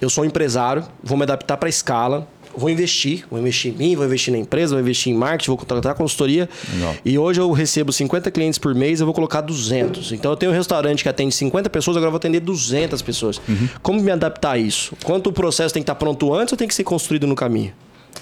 eu 0.00 0.10
sou 0.10 0.24
um 0.24 0.26
empresário, 0.26 0.84
vou 1.02 1.16
me 1.16 1.22
adaptar 1.22 1.56
para 1.56 1.68
a 1.68 1.70
escala, 1.70 2.26
vou 2.56 2.70
investir, 2.70 3.24
vou 3.30 3.40
investir 3.40 3.72
em 3.72 3.76
mim, 3.76 3.96
vou 3.96 4.04
investir 4.04 4.32
na 4.32 4.38
empresa, 4.38 4.74
vou 4.74 4.80
investir 4.80 5.12
em 5.12 5.16
marketing, 5.16 5.50
vou 5.50 5.58
contratar 5.58 5.94
consultoria. 5.94 6.48
Legal. 6.72 6.96
E 7.04 7.18
hoje 7.18 7.40
eu 7.40 7.50
recebo 7.50 7.92
50 7.92 8.30
clientes 8.30 8.58
por 8.58 8.74
mês, 8.74 9.00
eu 9.00 9.06
vou 9.06 9.14
colocar 9.14 9.40
200. 9.40 10.12
Então 10.12 10.30
eu 10.30 10.36
tenho 10.36 10.52
um 10.52 10.54
restaurante 10.54 11.02
que 11.02 11.08
atende 11.08 11.34
50 11.34 11.70
pessoas, 11.70 11.96
agora 11.96 12.08
eu 12.08 12.12
vou 12.12 12.18
atender 12.18 12.40
200 12.40 13.00
pessoas. 13.02 13.40
Uhum. 13.48 13.68
Como 13.82 14.00
me 14.00 14.10
adaptar 14.10 14.52
a 14.52 14.58
isso? 14.58 14.94
Quanto 15.04 15.30
o 15.30 15.32
processo 15.32 15.72
tem 15.72 15.82
que 15.82 15.84
estar 15.84 15.94
pronto 15.94 16.34
antes 16.34 16.52
ou 16.52 16.58
tem 16.58 16.68
que 16.68 16.74
ser 16.74 16.84
construído 16.84 17.26
no 17.26 17.34
caminho? 17.34 17.72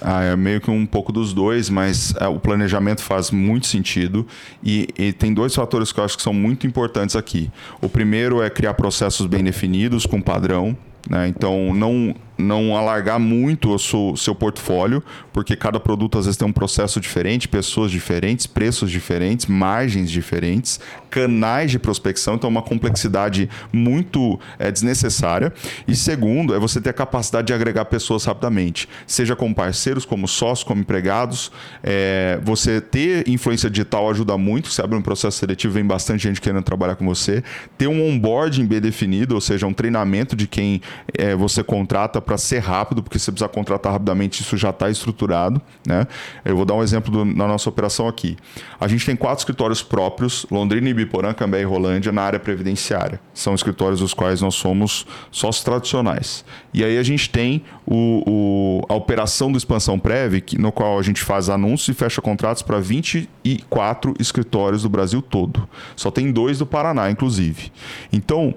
Ah, 0.00 0.22
é 0.22 0.36
meio 0.36 0.60
que 0.60 0.70
um 0.70 0.86
pouco 0.86 1.12
dos 1.12 1.34
dois, 1.34 1.68
mas 1.68 2.14
é, 2.18 2.26
o 2.26 2.38
planejamento 2.38 3.02
faz 3.02 3.30
muito 3.30 3.66
sentido 3.66 4.26
e, 4.62 4.88
e, 4.96 5.12
tem 5.12 5.34
dois 5.34 5.54
fatores 5.54 5.92
que 5.92 6.00
eu 6.00 6.04
acho 6.04 6.16
que 6.16 6.22
são 6.22 6.32
muito 6.32 6.66
importantes 6.66 7.16
aqui. 7.16 7.50
O 7.82 7.88
primeiro 7.88 8.42
é 8.42 8.48
criar 8.48 8.74
processos 8.74 9.26
bem 9.26 9.44
definidos, 9.44 10.06
com 10.06 10.20
padrão. 10.20 10.76
Né? 11.08 11.28
Então, 11.28 11.74
não 11.74 12.14
não 12.40 12.76
alargar 12.76 13.18
muito 13.18 13.74
o 13.74 13.78
seu, 13.78 14.16
seu, 14.16 14.34
portfólio, 14.34 15.02
porque 15.32 15.54
cada 15.54 15.78
produto 15.78 16.18
às 16.18 16.24
vezes 16.24 16.36
tem 16.36 16.46
um 16.46 16.52
processo 16.52 17.00
diferente, 17.00 17.46
pessoas 17.46 17.90
diferentes, 17.90 18.46
preços 18.46 18.90
diferentes, 18.90 19.46
margens 19.46 20.10
diferentes, 20.10 20.80
canais 21.10 21.70
de 21.70 21.78
prospecção, 21.78 22.34
então 22.34 22.48
uma 22.48 22.62
complexidade 22.62 23.48
muito 23.72 24.38
é, 24.58 24.70
desnecessária. 24.70 25.52
E 25.86 25.94
segundo, 25.94 26.54
é 26.54 26.58
você 26.58 26.80
ter 26.80 26.90
a 26.90 26.94
capacidade 26.94 27.48
de 27.48 27.52
agregar 27.52 27.84
pessoas 27.86 28.24
rapidamente, 28.24 28.88
seja 29.06 29.36
como 29.36 29.54
parceiros, 29.54 30.04
como 30.04 30.26
sócios, 30.26 30.64
como 30.64 30.80
empregados. 30.80 31.50
É, 31.82 32.38
você 32.42 32.80
ter 32.80 33.28
influência 33.28 33.68
digital 33.68 34.08
ajuda 34.08 34.36
muito, 34.38 34.70
você 34.70 34.82
abre 34.82 34.96
um 34.96 35.02
processo 35.02 35.38
seletivo, 35.38 35.74
vem 35.74 35.84
bastante 35.84 36.22
gente 36.22 36.40
querendo 36.40 36.62
trabalhar 36.62 36.96
com 36.96 37.04
você. 37.04 37.42
Ter 37.76 37.86
um 37.88 38.08
onboarding 38.08 38.66
bem 38.66 38.80
definido, 38.80 39.34
ou 39.34 39.40
seja, 39.40 39.66
um 39.66 39.72
treinamento 39.72 40.36
de 40.36 40.46
quem 40.46 40.80
é, 41.16 41.34
você 41.34 41.62
contrata 41.62 42.20
para 42.30 42.38
ser 42.38 42.60
rápido, 42.60 43.02
porque 43.02 43.18
você 43.18 43.32
precisa 43.32 43.48
contratar 43.48 43.90
rapidamente, 43.92 44.40
isso 44.40 44.56
já 44.56 44.70
está 44.70 44.88
estruturado. 44.88 45.60
Né? 45.84 46.06
Eu 46.44 46.54
vou 46.54 46.64
dar 46.64 46.74
um 46.74 46.82
exemplo 46.82 47.10
do, 47.10 47.24
na 47.24 47.48
nossa 47.48 47.68
operação 47.68 48.06
aqui. 48.06 48.36
A 48.80 48.86
gente 48.86 49.04
tem 49.04 49.16
quatro 49.16 49.40
escritórios 49.40 49.82
próprios, 49.82 50.46
Londrina, 50.48 50.88
Ibiporã, 50.88 51.34
Cambé 51.34 51.62
e 51.62 51.64
Rolândia, 51.64 52.12
na 52.12 52.22
área 52.22 52.38
previdenciária. 52.38 53.20
São 53.34 53.52
escritórios 53.52 53.98
dos 53.98 54.14
quais 54.14 54.40
nós 54.40 54.54
somos 54.54 55.08
sócios 55.32 55.64
tradicionais. 55.64 56.44
E 56.72 56.84
aí 56.84 56.98
a 56.98 57.02
gente 57.02 57.28
tem 57.28 57.64
o, 57.84 58.22
o, 58.24 58.86
a 58.88 58.94
operação 58.94 59.50
do 59.50 59.58
Expansão 59.58 59.98
Prev, 59.98 60.40
que, 60.40 60.56
no 60.56 60.70
qual 60.70 61.00
a 61.00 61.02
gente 61.02 61.22
faz 61.22 61.48
anúncios 61.48 61.88
e 61.88 61.98
fecha 61.98 62.22
contratos 62.22 62.62
para 62.62 62.78
24 62.78 64.14
escritórios 64.20 64.84
do 64.84 64.88
Brasil 64.88 65.20
todo. 65.20 65.68
Só 65.96 66.12
tem 66.12 66.30
dois 66.30 66.60
do 66.60 66.66
Paraná, 66.66 67.10
inclusive. 67.10 67.72
Então, 68.12 68.54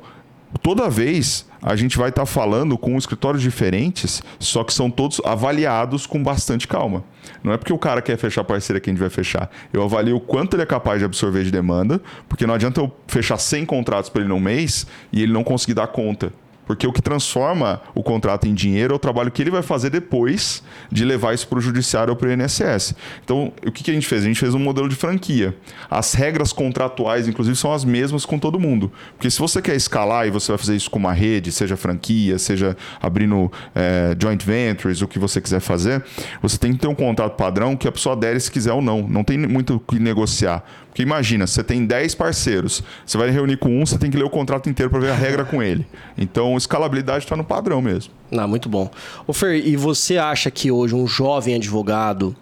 toda 0.61 0.89
vez 0.89 1.45
a 1.61 1.75
gente 1.75 1.97
vai 1.97 2.09
estar 2.09 2.23
tá 2.23 2.25
falando 2.25 2.77
com 2.77 2.97
escritórios 2.97 3.41
diferentes, 3.41 4.21
só 4.39 4.63
que 4.63 4.73
são 4.73 4.91
todos 4.91 5.21
avaliados 5.23 6.05
com 6.05 6.21
bastante 6.21 6.67
calma. 6.67 7.03
Não 7.43 7.53
é 7.53 7.57
porque 7.57 7.71
o 7.71 7.77
cara 7.77 8.01
quer 8.01 8.17
fechar 8.17 8.43
parceria 8.43 8.81
que 8.81 8.89
a 8.89 8.93
gente 8.93 8.99
vai 8.99 9.09
fechar. 9.09 9.49
Eu 9.71 9.83
avalio 9.83 10.17
o 10.17 10.19
quanto 10.19 10.55
ele 10.55 10.63
é 10.63 10.65
capaz 10.65 10.99
de 10.99 11.05
absorver 11.05 11.43
de 11.43 11.51
demanda, 11.51 12.01
porque 12.27 12.45
não 12.45 12.53
adianta 12.53 12.81
eu 12.81 12.91
fechar 13.07 13.37
100 13.37 13.65
contratos 13.65 14.09
para 14.09 14.21
ele 14.21 14.29
num 14.29 14.39
mês 14.39 14.85
e 15.11 15.23
ele 15.23 15.31
não 15.31 15.43
conseguir 15.43 15.73
dar 15.73 15.87
conta. 15.87 16.33
Porque 16.65 16.87
o 16.87 16.93
que 16.93 17.01
transforma 17.01 17.81
o 17.93 18.01
contrato 18.01 18.47
em 18.47 18.53
dinheiro 18.53 18.93
é 18.93 18.95
o 18.95 18.99
trabalho 18.99 19.31
que 19.31 19.41
ele 19.41 19.51
vai 19.51 19.61
fazer 19.61 19.89
depois 19.89 20.63
de 20.91 21.03
levar 21.03 21.33
isso 21.33 21.47
para 21.47 21.57
o 21.57 21.61
judiciário 21.61 22.11
ou 22.11 22.15
para 22.15 22.29
o 22.29 22.31
INSS. 22.31 22.95
Então, 23.23 23.51
o 23.65 23.71
que, 23.71 23.83
que 23.83 23.91
a 23.91 23.93
gente 23.93 24.07
fez? 24.07 24.23
A 24.23 24.27
gente 24.27 24.39
fez 24.39 24.53
um 24.53 24.59
modelo 24.59 24.87
de 24.87 24.95
franquia. 24.95 25.55
As 25.89 26.13
regras 26.13 26.53
contratuais, 26.53 27.27
inclusive, 27.27 27.55
são 27.55 27.73
as 27.73 27.83
mesmas 27.83 28.25
com 28.25 28.39
todo 28.39 28.59
mundo. 28.59 28.91
Porque 29.15 29.29
se 29.29 29.39
você 29.39 29.61
quer 29.61 29.75
escalar 29.75 30.27
e 30.27 30.31
você 30.31 30.51
vai 30.51 30.57
fazer 30.57 30.75
isso 30.75 30.89
com 30.89 30.99
uma 30.99 31.13
rede, 31.13 31.51
seja 31.51 31.75
franquia, 31.75 32.39
seja 32.39 32.77
abrindo 33.01 33.51
é, 33.75 34.15
joint 34.19 34.43
ventures, 34.43 35.01
o 35.01 35.07
que 35.07 35.19
você 35.19 35.41
quiser 35.41 35.59
fazer, 35.59 36.03
você 36.41 36.57
tem 36.57 36.73
que 36.73 36.79
ter 36.79 36.87
um 36.87 36.95
contrato 36.95 37.35
padrão 37.35 37.75
que 37.75 37.87
a 37.87 37.91
pessoa 37.91 38.15
adere 38.15 38.39
se 38.39 38.51
quiser 38.51 38.73
ou 38.73 38.81
não. 38.81 39.07
Não 39.07 39.23
tem 39.23 39.37
muito 39.37 39.75
o 39.75 39.79
que 39.79 39.99
negociar. 39.99 40.63
Porque 40.93 41.01
imagina, 41.01 41.47
você 41.47 41.63
tem 41.63 41.87
10 41.87 42.13
parceiros, 42.13 42.83
você 43.03 43.17
vai 43.17 43.31
reunir 43.31 43.57
com 43.57 43.81
um, 43.81 43.83
você 43.83 43.97
tem 43.97 44.11
que 44.11 44.17
ler 44.17 44.25
o 44.25 44.29
contrato 44.29 44.69
inteiro 44.69 44.91
para 44.91 44.99
ver 44.99 45.09
a 45.09 45.15
regra 45.15 45.43
com 45.43 45.61
ele. 45.61 45.87
Então, 46.15 46.55
escalabilidade 46.55 47.23
está 47.23 47.35
no 47.35 47.43
padrão 47.43 47.81
mesmo. 47.81 48.13
Ah, 48.31 48.45
muito 48.45 48.69
bom. 48.69 48.91
Ô 49.25 49.33
Fer, 49.33 49.55
e 49.55 49.75
você 49.75 50.19
acha 50.19 50.51
que 50.51 50.69
hoje 50.69 50.93
um 50.93 51.07
jovem 51.07 51.55
advogado 51.55 52.35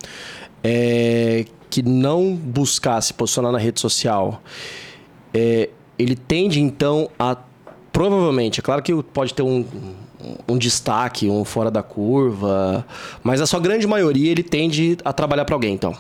é, 0.62 1.46
que 1.70 1.82
não 1.82 2.36
buscar 2.36 3.00
se 3.00 3.14
posicionar 3.14 3.54
na 3.54 3.58
rede 3.58 3.80
social, 3.80 4.44
é, 5.34 5.70
ele 5.98 6.18
tende 6.18 6.60
então 6.60 7.10
a 7.18 7.38
provavelmente, 7.94 8.60
é 8.60 8.64
claro 8.64 8.82
que 8.82 8.94
pode 9.02 9.34
ter 9.34 9.44
um, 9.44 9.66
um 10.46 10.58
destaque, 10.58 11.30
um 11.30 11.46
fora 11.46 11.72
da 11.72 11.82
curva, 11.82 12.86
mas 13.24 13.40
a 13.40 13.46
sua 13.46 13.62
grande 13.62 13.88
maioria 13.88 14.30
ele 14.30 14.44
tende 14.44 14.98
a 15.06 15.14
trabalhar 15.14 15.46
para 15.46 15.56
alguém, 15.56 15.74
então. 15.74 15.96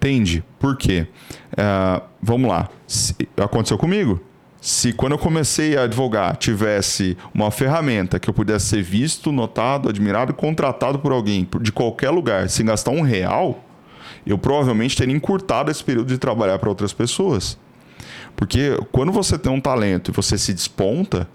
Tende. 0.00 0.44
Por 0.58 0.76
quê? 0.76 1.06
Uh, 1.52 2.02
vamos 2.22 2.48
lá. 2.48 2.68
Se, 2.86 3.14
aconteceu 3.36 3.78
comigo. 3.78 4.20
Se 4.60 4.92
quando 4.92 5.12
eu 5.12 5.18
comecei 5.18 5.76
a 5.76 5.84
advogar 5.84 6.36
tivesse 6.36 7.16
uma 7.32 7.50
ferramenta 7.50 8.18
que 8.18 8.28
eu 8.28 8.34
pudesse 8.34 8.66
ser 8.66 8.82
visto, 8.82 9.30
notado, 9.30 9.88
admirado 9.88 10.32
e 10.32 10.34
contratado 10.34 10.98
por 10.98 11.12
alguém 11.12 11.48
de 11.60 11.70
qualquer 11.70 12.10
lugar 12.10 12.48
sem 12.48 12.66
gastar 12.66 12.90
um 12.90 13.02
real, 13.02 13.64
eu 14.26 14.36
provavelmente 14.36 14.96
teria 14.96 15.14
encurtado 15.14 15.70
esse 15.70 15.82
período 15.82 16.08
de 16.08 16.18
trabalhar 16.18 16.58
para 16.58 16.68
outras 16.68 16.92
pessoas. 16.92 17.56
Porque 18.34 18.76
quando 18.90 19.12
você 19.12 19.38
tem 19.38 19.50
um 19.50 19.60
talento 19.60 20.10
e 20.10 20.14
você 20.14 20.36
se 20.36 20.52
desponta, 20.52 21.28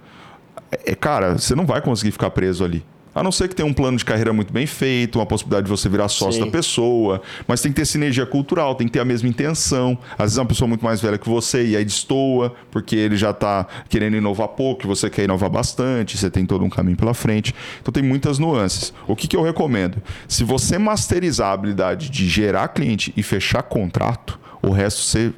é, 0.85 0.95
cara, 0.95 1.37
você 1.37 1.55
não 1.55 1.65
vai 1.65 1.81
conseguir 1.81 2.11
ficar 2.11 2.29
preso 2.29 2.63
ali. 2.63 2.83
A 3.15 3.21
não 3.21 3.31
ser 3.31 3.47
que 3.47 3.55
tenha 3.55 3.67
um 3.67 3.73
plano 3.73 3.97
de 3.97 4.03
carreira 4.03 4.33
muito 4.33 4.51
bem 4.51 4.65
feito, 4.65 5.19
uma 5.19 5.25
possibilidade 5.25 5.65
de 5.65 5.69
você 5.69 5.87
virar 5.87 6.07
sócio 6.07 6.39
Sim. 6.41 6.45
da 6.45 6.51
pessoa, 6.51 7.21
mas 7.47 7.61
tem 7.61 7.71
que 7.71 7.75
ter 7.75 7.85
sinergia 7.85 8.25
cultural, 8.25 8.73
tem 8.73 8.87
que 8.87 8.93
ter 8.93 8.99
a 8.99 9.05
mesma 9.05 9.29
intenção. 9.29 9.97
Às 10.13 10.25
vezes 10.25 10.37
é 10.37 10.41
uma 10.41 10.47
pessoa 10.47 10.67
muito 10.67 10.83
mais 10.83 10.99
velha 10.99 11.17
que 11.17 11.29
você 11.29 11.63
e 11.63 11.77
aí 11.77 11.85
destoa, 11.85 12.55
porque 12.71 12.95
ele 12.95 13.15
já 13.15 13.29
está 13.29 13.67
querendo 13.87 14.17
inovar 14.17 14.47
pouco, 14.49 14.87
você 14.87 15.09
quer 15.11 15.25
inovar 15.25 15.49
bastante, 15.49 16.17
você 16.17 16.29
tem 16.29 16.43
todo 16.45 16.65
um 16.65 16.69
caminho 16.69 16.97
pela 16.97 17.13
frente. 17.13 17.53
Então 17.81 17.91
tem 17.91 18.01
muitas 18.01 18.39
nuances. 18.39 18.91
O 19.07 19.15
que, 19.15 19.27
que 19.27 19.37
eu 19.37 19.43
recomendo? 19.43 20.01
Se 20.27 20.43
você 20.43 20.79
masterizar 20.79 21.49
a 21.49 21.53
habilidade 21.53 22.09
de 22.09 22.27
gerar 22.27 22.69
cliente 22.69 23.13
e 23.15 23.21
fechar 23.21 23.61
contrato, 23.61 24.39
o 24.59 24.71
resto 24.71 25.01
você 25.01 25.31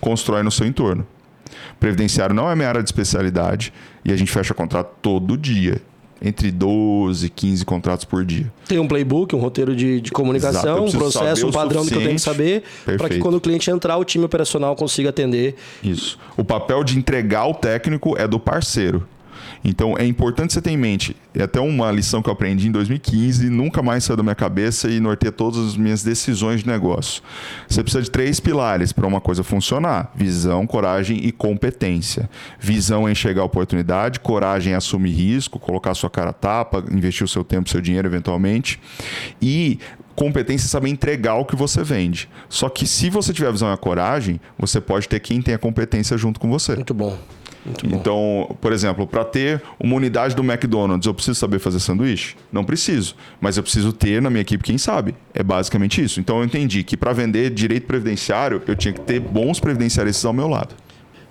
constrói 0.00 0.42
no 0.42 0.50
seu 0.50 0.66
entorno. 0.66 1.06
Previdenciário 1.78 2.34
não 2.34 2.50
é 2.50 2.56
minha 2.56 2.68
área 2.68 2.82
de 2.82 2.88
especialidade 2.88 3.70
e 4.02 4.12
a 4.12 4.16
gente 4.16 4.32
fecha 4.32 4.54
contrato 4.54 4.94
todo 5.02 5.36
dia 5.36 5.80
entre 6.22 6.52
12 6.52 7.26
e 7.26 7.28
15 7.28 7.64
contratos 7.64 8.04
por 8.04 8.24
dia. 8.24 8.50
Tem 8.68 8.78
um 8.78 8.86
playbook, 8.86 9.34
um 9.34 9.40
roteiro 9.40 9.74
de, 9.74 10.00
de 10.00 10.12
comunicação, 10.12 10.84
um 10.84 10.90
processo, 10.90 11.48
um 11.48 11.50
padrão 11.50 11.84
que 11.84 11.94
eu 11.94 11.98
tenho 11.98 12.14
que 12.14 12.20
saber, 12.20 12.62
para 12.96 13.08
que 13.08 13.18
quando 13.18 13.34
o 13.34 13.40
cliente 13.40 13.70
entrar, 13.70 13.96
o 13.96 14.04
time 14.04 14.24
operacional 14.24 14.76
consiga 14.76 15.10
atender. 15.10 15.56
Isso. 15.82 16.18
O 16.36 16.44
papel 16.44 16.84
de 16.84 16.96
entregar 16.96 17.46
o 17.46 17.54
técnico 17.54 18.16
é 18.16 18.28
do 18.28 18.38
parceiro. 18.38 19.06
Então 19.64 19.94
é 19.96 20.04
importante 20.04 20.52
você 20.52 20.60
ter 20.60 20.70
em 20.70 20.76
mente, 20.76 21.16
é 21.34 21.42
até 21.42 21.60
uma 21.60 21.90
lição 21.90 22.20
que 22.22 22.28
eu 22.28 22.32
aprendi 22.32 22.68
em 22.68 22.72
2015, 22.72 23.48
nunca 23.48 23.82
mais 23.82 24.04
saiu 24.04 24.16
da 24.16 24.22
minha 24.22 24.34
cabeça 24.34 24.88
e 24.90 24.98
norteia 25.00 25.32
todas 25.32 25.58
as 25.60 25.76
minhas 25.76 26.02
decisões 26.02 26.62
de 26.62 26.66
negócio. 26.66 27.22
Você 27.68 27.82
precisa 27.82 28.02
de 28.02 28.10
três 28.10 28.40
pilares 28.40 28.92
para 28.92 29.06
uma 29.06 29.20
coisa 29.20 29.42
funcionar: 29.42 30.10
visão, 30.14 30.66
coragem 30.66 31.24
e 31.24 31.32
competência. 31.32 32.28
Visão 32.58 33.06
é 33.06 33.12
enxergar 33.12 33.42
a 33.42 33.44
oportunidade, 33.44 34.20
coragem 34.20 34.72
é 34.72 34.76
assumir 34.76 35.12
risco, 35.12 35.58
colocar 35.58 35.94
sua 35.94 36.10
cara 36.10 36.32
tapa, 36.32 36.84
investir 36.90 37.24
o 37.24 37.28
seu 37.28 37.44
tempo, 37.44 37.70
seu 37.70 37.80
dinheiro 37.80 38.08
eventualmente. 38.08 38.80
E 39.40 39.78
competência 40.14 40.66
é 40.66 40.68
saber 40.68 40.90
entregar 40.90 41.34
o 41.36 41.44
que 41.44 41.56
você 41.56 41.82
vende. 41.82 42.28
Só 42.48 42.68
que 42.68 42.86
se 42.86 43.08
você 43.10 43.32
tiver 43.32 43.48
a 43.48 43.52
visão 43.52 43.70
e 43.70 43.74
a 43.74 43.76
coragem, 43.76 44.40
você 44.58 44.80
pode 44.80 45.08
ter 45.08 45.20
quem 45.20 45.40
tem 45.40 45.54
a 45.54 45.58
competência 45.58 46.16
junto 46.18 46.38
com 46.38 46.50
você. 46.50 46.74
Muito 46.74 46.94
bom. 46.94 47.18
Então, 47.84 48.56
por 48.60 48.72
exemplo, 48.72 49.06
para 49.06 49.24
ter 49.24 49.62
uma 49.78 49.94
unidade 49.94 50.34
do 50.34 50.42
McDonald's, 50.42 51.06
eu 51.06 51.14
preciso 51.14 51.38
saber 51.38 51.58
fazer 51.58 51.78
sanduíche? 51.78 52.36
Não 52.50 52.64
preciso. 52.64 53.14
Mas 53.40 53.56
eu 53.56 53.62
preciso 53.62 53.92
ter 53.92 54.20
na 54.20 54.28
minha 54.28 54.42
equipe 54.42 54.64
quem 54.64 54.76
sabe. 54.76 55.14
É 55.32 55.42
basicamente 55.42 56.02
isso. 56.02 56.18
Então 56.18 56.38
eu 56.38 56.44
entendi 56.44 56.82
que 56.82 56.96
para 56.96 57.12
vender 57.12 57.50
direito 57.50 57.86
previdenciário, 57.86 58.60
eu 58.66 58.74
tinha 58.74 58.92
que 58.92 59.00
ter 59.00 59.20
bons 59.20 59.60
previdenciaristas 59.60 60.24
ao 60.24 60.32
meu 60.32 60.48
lado. 60.48 60.74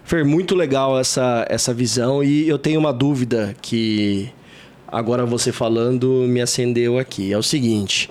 Fer, 0.04 0.24
muito 0.24 0.56
legal 0.56 0.98
essa, 0.98 1.46
essa 1.50 1.74
visão. 1.74 2.24
E 2.24 2.48
eu 2.48 2.58
tenho 2.58 2.80
uma 2.80 2.94
dúvida 2.94 3.54
que 3.62 4.30
agora 4.88 5.26
você 5.26 5.52
falando 5.52 6.26
me 6.28 6.42
acendeu 6.42 6.98
aqui. 6.98 7.34
É 7.34 7.38
o 7.38 7.44
seguinte. 7.44 8.10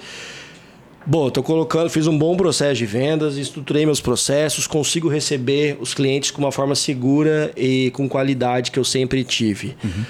Bom, 1.06 1.28
estou 1.28 1.42
colocando, 1.42 1.88
fiz 1.88 2.06
um 2.06 2.16
bom 2.16 2.36
processo 2.36 2.76
de 2.76 2.86
vendas, 2.86 3.36
estruturei 3.36 3.86
meus 3.86 4.00
processos, 4.00 4.66
consigo 4.66 5.08
receber 5.08 5.78
os 5.80 5.94
clientes 5.94 6.30
com 6.30 6.42
uma 6.42 6.52
forma 6.52 6.74
segura 6.74 7.50
e 7.56 7.90
com 7.92 8.08
qualidade 8.08 8.70
que 8.70 8.78
eu 8.78 8.84
sempre 8.84 9.24
tive. 9.24 9.76
Uhum. 9.82 10.04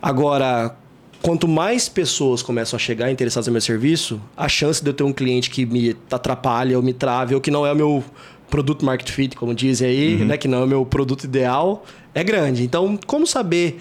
Agora, 0.00 0.74
quanto 1.20 1.46
mais 1.46 1.88
pessoas 1.88 2.42
começam 2.42 2.76
a 2.76 2.80
chegar 2.80 3.10
interessadas 3.10 3.46
no 3.48 3.52
meu 3.52 3.60
serviço, 3.60 4.20
a 4.34 4.48
chance 4.48 4.82
de 4.82 4.88
eu 4.88 4.94
ter 4.94 5.04
um 5.04 5.12
cliente 5.12 5.50
que 5.50 5.66
me 5.66 5.94
atrapalha 6.10 6.76
ou 6.76 6.82
me 6.82 6.94
trave 6.94 7.34
ou 7.34 7.40
que 7.40 7.50
não 7.50 7.66
é 7.66 7.72
o 7.72 7.76
meu 7.76 8.04
produto 8.48 8.84
market 8.84 9.10
fit, 9.10 9.36
como 9.36 9.54
dizem 9.54 9.88
aí, 9.88 10.16
uhum. 10.16 10.24
né, 10.24 10.36
que 10.36 10.48
não 10.48 10.62
é 10.62 10.64
o 10.64 10.66
meu 10.66 10.86
produto 10.86 11.24
ideal, 11.24 11.84
é 12.14 12.24
grande. 12.24 12.64
Então, 12.64 12.98
como 13.06 13.26
saber 13.26 13.78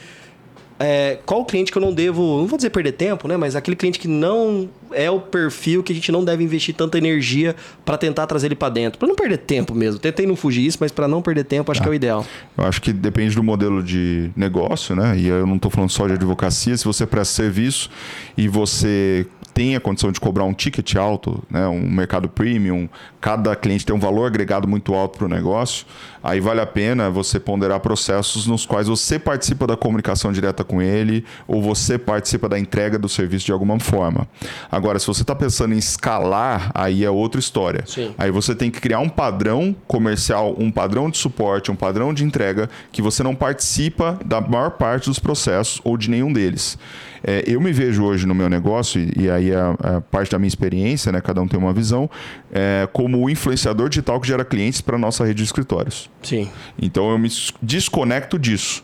é, 0.80 1.20
qual 1.26 1.44
cliente 1.44 1.74
que 1.74 1.78
eu 1.78 1.82
não 1.82 1.94
devo, 1.94 2.40
não 2.40 2.48
vou 2.48 2.56
dizer 2.56 2.70
perder 2.70 2.94
tempo, 2.94 3.28
né? 3.28 3.36
Mas 3.36 3.54
aquele 3.54 3.76
cliente 3.76 4.00
que 4.00 4.08
não 4.08 4.70
é 4.92 5.12
o 5.12 5.20
perfil 5.20 5.84
que 5.84 5.92
a 5.92 5.96
gente 5.96 6.10
não 6.10 6.24
deve 6.24 6.42
investir 6.42 6.74
tanta 6.74 6.98
energia 6.98 7.54
para 7.84 7.98
tentar 7.98 8.26
trazer 8.26 8.48
ele 8.48 8.56
para 8.56 8.70
dentro, 8.70 8.98
para 8.98 9.08
não 9.08 9.16
perder 9.16 9.40
tempo 9.40 9.76
mesmo. 9.76 10.00
Tentei 10.00 10.26
não 10.26 10.38
fugir 10.38 10.66
isso, 10.66 10.78
mas 10.80 10.92
para 10.92 11.06
não 11.06 11.22
perder 11.22 11.44
tempo, 11.44 11.70
acho 11.70 11.82
ah, 11.82 11.84
que 11.84 11.90
é 11.90 11.92
o 11.92 11.94
ideal. 11.94 12.26
Eu 12.58 12.64
acho 12.64 12.82
que 12.82 12.94
depende 12.94 13.36
do 13.36 13.44
modelo 13.44 13.84
de 13.84 14.32
negócio, 14.38 14.96
né? 14.96 15.18
E 15.18 15.28
eu 15.28 15.46
não 15.46 15.58
estou 15.58 15.70
falando 15.70 15.90
só 15.90 16.08
de 16.08 16.14
advocacia. 16.14 16.78
Se 16.78 16.86
você 16.86 17.06
presta 17.06 17.36
serviço 17.36 17.90
e 18.38 18.48
você 18.48 19.28
tem 19.60 19.76
a 19.76 19.80
condição 19.82 20.10
de 20.10 20.22
cobrar 20.22 20.46
um 20.46 20.54
ticket 20.54 20.96
alto, 20.96 21.44
né, 21.50 21.68
um 21.68 21.82
mercado 21.82 22.30
premium, 22.30 22.88
cada 23.20 23.54
cliente 23.58 23.86
tem 23.86 23.94
um 23.94 24.00
valor 24.00 24.26
agregado 24.26 24.66
muito 24.70 24.94
alto 24.94 25.18
para 25.18 25.26
o 25.26 25.28
negócio, 25.28 25.86
aí 26.24 26.40
vale 26.40 26.62
a 26.62 26.66
pena 26.66 27.10
você 27.10 27.42
ponderar 27.42 27.82
processos 27.82 28.48
nos 28.48 28.66
quais 28.66 28.88
você 28.88 29.20
participa 29.20 29.68
da 29.68 29.76
comunicação 29.76 30.32
direta 30.32 30.64
com 30.64 30.82
ele 30.82 31.26
ou 31.46 31.62
você 31.62 31.98
participa 31.98 32.48
da 32.48 32.58
entrega 32.58 32.98
do 32.98 33.10
serviço 33.10 33.48
de 33.48 33.52
alguma 33.52 33.78
forma. 33.82 34.30
Agora, 34.72 34.98
se 34.98 35.06
você 35.06 35.24
está 35.24 35.36
pensando 35.36 35.74
em 35.74 35.78
escalar, 35.78 36.72
aí 36.74 37.04
é 37.04 37.12
outra 37.12 37.38
história. 37.38 37.84
Sim. 37.86 38.16
Aí 38.18 38.32
você 38.32 38.56
tem 38.56 38.72
que 38.72 38.80
criar 38.80 39.00
um 39.00 39.10
padrão 39.10 39.76
comercial, 39.90 40.56
um 40.58 40.72
padrão 40.72 41.10
de 41.10 41.18
suporte, 41.18 41.70
um 41.70 41.76
padrão 41.76 42.14
de 42.14 42.24
entrega 42.24 42.70
que 42.94 43.02
você 43.02 43.24
não 43.24 43.36
participa 43.36 44.18
da 44.24 44.40
maior 44.40 44.72
parte 44.72 45.10
dos 45.10 45.20
processos 45.20 45.82
ou 45.84 45.98
de 45.98 46.10
nenhum 46.10 46.32
deles. 46.32 46.78
É, 47.24 47.44
eu 47.46 47.60
me 47.60 47.72
vejo 47.72 48.04
hoje 48.04 48.26
no 48.26 48.34
meu 48.34 48.50
negócio, 48.50 49.02
e, 49.02 49.24
e 49.24 49.30
aí 49.30 49.52
é, 49.52 49.56
é, 49.56 50.00
parte 50.12 50.32
da 50.32 50.40
minha 50.40 50.48
experiência, 50.48 51.12
né, 51.12 51.22
cada 51.22 51.42
um 51.42 51.48
tem 51.48 51.60
uma 51.60 51.74
visão, 51.74 52.10
é, 52.52 52.88
como 52.92 53.24
o 53.24 53.30
influenciador 53.30 53.90
digital 53.90 54.20
que 54.20 54.28
gera 54.28 54.46
clientes 54.46 54.82
para 54.82 54.96
a 54.96 55.00
nossa 55.00 55.24
rede 55.26 55.38
de 55.38 55.44
escritórios. 55.44 56.10
Sim. 56.22 56.50
Então 56.82 57.10
eu 57.12 57.18
me 57.18 57.30
desconecto 57.62 58.38
disso. 58.38 58.84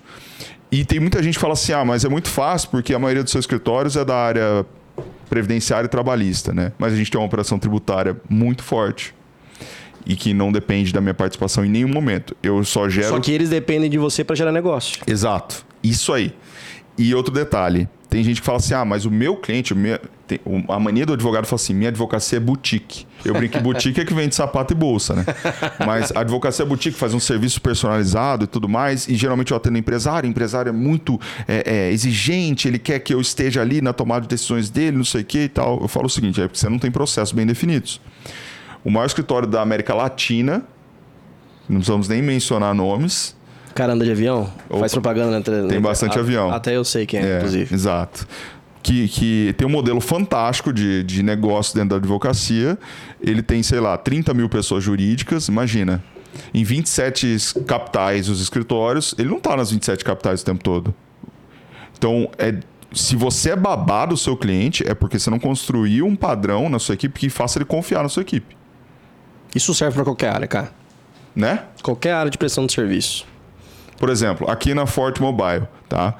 E 0.72 0.84
tem 0.84 1.00
muita 1.00 1.22
gente 1.24 1.36
que 1.36 1.40
fala 1.40 1.54
assim: 1.54 1.72
ah, 1.74 1.86
mas 1.86 2.04
é 2.04 2.10
muito 2.10 2.28
fácil 2.28 2.70
porque 2.70 2.94
a 2.94 3.00
maioria 3.00 3.24
dos 3.24 3.32
seus 3.32 3.44
escritórios 3.44 3.96
é 3.96 4.04
da 4.04 4.16
área 4.16 4.66
previdenciária 5.30 5.86
e 5.86 5.90
trabalhista, 5.90 6.54
né? 6.54 6.72
Mas 6.78 6.94
a 6.94 6.96
gente 6.96 7.10
tem 7.10 7.20
uma 7.20 7.28
operação 7.28 7.58
tributária 7.58 8.18
muito 8.30 8.64
forte 8.64 9.14
e 10.06 10.16
que 10.16 10.34
não 10.34 10.52
depende 10.52 10.94
da 10.94 11.02
minha 11.02 11.14
participação 11.14 11.66
em 11.66 11.70
nenhum 11.70 11.88
momento. 11.88 12.36
Eu 12.44 12.64
só 12.64 12.88
gero. 12.88 13.10
Só 13.10 13.20
que 13.20 13.32
eles 13.32 13.50
dependem 13.50 13.90
de 13.90 13.98
você 13.98 14.24
para 14.24 14.36
gerar 14.36 14.52
negócio. 14.52 15.02
Exato. 15.08 15.66
Isso 15.82 16.14
aí. 16.14 16.34
E 16.98 17.14
outro 17.14 17.34
detalhe: 17.34 17.90
tem 18.10 18.24
gente 18.24 18.40
que 18.40 18.46
fala 18.46 18.60
assim: 18.60 18.74
ah, 18.74 18.86
mas 18.86 19.06
o 19.06 19.12
meu 19.12 19.36
cliente, 19.36 19.74
o 19.74 19.76
meu, 19.76 20.00
tem, 20.26 20.40
a 20.70 20.80
mania 20.80 21.06
do 21.06 21.14
advogado 21.14 21.46
fala 21.46 21.62
assim: 21.62 21.74
minha 21.74 21.90
advocacia 21.90 22.38
é 22.38 22.40
boutique. 22.40 23.06
Eu 23.26 23.34
brinco 23.34 23.58
que 23.58 23.60
boutique 23.60 24.00
é 24.00 24.06
que 24.06 24.14
vende 24.14 24.34
sapato 24.34 24.74
e 24.74 24.76
bolsa, 24.76 25.16
né? 25.16 25.26
Mas 25.86 26.12
a 26.16 26.22
advocacia 26.22 26.64
é 26.64 26.68
boutique 26.68 26.98
faz 26.98 27.14
um 27.14 27.20
serviço 27.20 27.60
personalizado 27.60 28.46
e 28.46 28.48
tudo 28.48 28.70
mais. 28.70 29.08
E 29.08 29.16
geralmente 29.16 29.52
eu 29.52 29.58
atendo 29.58 29.78
empresário. 29.78 30.28
O 30.28 30.32
empresário 30.32 30.70
é 30.70 30.72
muito 30.72 31.20
é, 31.48 31.64
é, 31.66 31.92
exigente, 31.92 32.68
ele 32.68 32.80
quer 32.80 33.00
que 33.00 33.14
eu 33.14 33.20
esteja 33.20 33.62
ali 33.62 33.82
na 33.82 33.92
tomada 33.92 34.22
de 34.22 34.28
decisões 34.28 34.70
dele, 34.70 34.96
não 34.96 35.04
sei 35.04 35.22
o 35.22 35.26
que 35.26 35.40
e 35.40 35.50
tal. 35.50 35.82
Eu 35.82 35.88
falo 35.88 36.06
o 36.06 36.10
seguinte: 36.10 36.40
é 36.40 36.48
porque 36.48 36.60
você 36.60 36.70
não 36.70 36.80
tem 36.80 36.92
processos 36.92 37.34
bem 37.34 37.46
definidos. 37.46 38.00
O 38.84 38.90
maior 38.90 39.08
escritório 39.08 39.48
da 39.48 39.62
América 39.62 39.94
Latina, 39.94 40.64
não 41.68 41.78
precisamos 41.78 42.08
nem 42.08 42.22
mencionar 42.22 42.74
nomes, 42.74 43.35
cara 43.76 43.94
anda 43.94 44.06
de 44.06 44.12
avião? 44.12 44.52
Opa. 44.70 44.80
Faz 44.80 44.94
propaganda. 44.94 45.38
Entre, 45.38 45.68
tem 45.68 45.82
bastante 45.82 46.18
a, 46.18 46.22
avião. 46.22 46.50
Até 46.52 46.76
eu 46.76 46.84
sei 46.84 47.06
quem 47.06 47.20
é, 47.20 47.34
é 47.34 47.38
inclusive. 47.38 47.76
Exato. 47.76 48.26
Que, 48.82 49.08
que, 49.08 49.54
tem 49.58 49.68
um 49.68 49.72
modelo 49.72 50.00
fantástico 50.00 50.72
de, 50.72 51.04
de 51.04 51.22
negócio 51.22 51.76
dentro 51.76 51.90
da 51.90 51.96
advocacia. 51.98 52.78
Ele 53.22 53.42
tem, 53.42 53.62
sei 53.62 53.80
lá, 53.80 53.98
30 53.98 54.34
mil 54.34 54.48
pessoas 54.48 54.84
jurídicas, 54.84 55.48
imagina. 55.48 56.04
Em 56.54 56.64
27 56.64 57.38
capitais 57.66 58.30
os 58.30 58.42
escritórios, 58.42 59.14
ele 59.18 59.30
não 59.30 59.38
está 59.38 59.56
nas 59.56 59.72
27 59.72 60.04
capitais 60.04 60.42
o 60.42 60.46
tempo 60.46 60.64
todo. 60.64 60.94
Então, 61.98 62.30
é, 62.38 62.56
se 62.94 63.16
você 63.16 63.52
é 63.52 63.56
babado 63.56 64.14
do 64.14 64.18
seu 64.18 64.38
cliente, 64.38 64.88
é 64.88 64.94
porque 64.94 65.18
você 65.18 65.30
não 65.30 65.40
construiu 65.40 66.06
um 66.06 66.16
padrão 66.16 66.70
na 66.70 66.80
sua 66.80 66.94
equipe 66.94 67.20
que 67.20 67.30
faça 67.30 67.58
ele 67.58 67.66
confiar 67.66 68.04
na 68.04 68.10
sua 68.10 68.22
equipe. 68.22 68.56
Isso 69.54 69.74
serve 69.74 69.96
para 69.96 70.04
qualquer 70.04 70.30
área, 70.30 70.48
cara. 70.48 70.72
Né? 71.36 71.64
Qualquer 71.82 72.14
área 72.14 72.32
de 72.32 72.38
prestação 72.38 72.66
de 72.66 72.74
serviço. 72.74 73.26
Por 73.98 74.10
exemplo, 74.10 74.50
aqui 74.50 74.74
na 74.74 74.86
Forte 74.86 75.22
Mobile, 75.22 75.68
tá? 75.88 76.16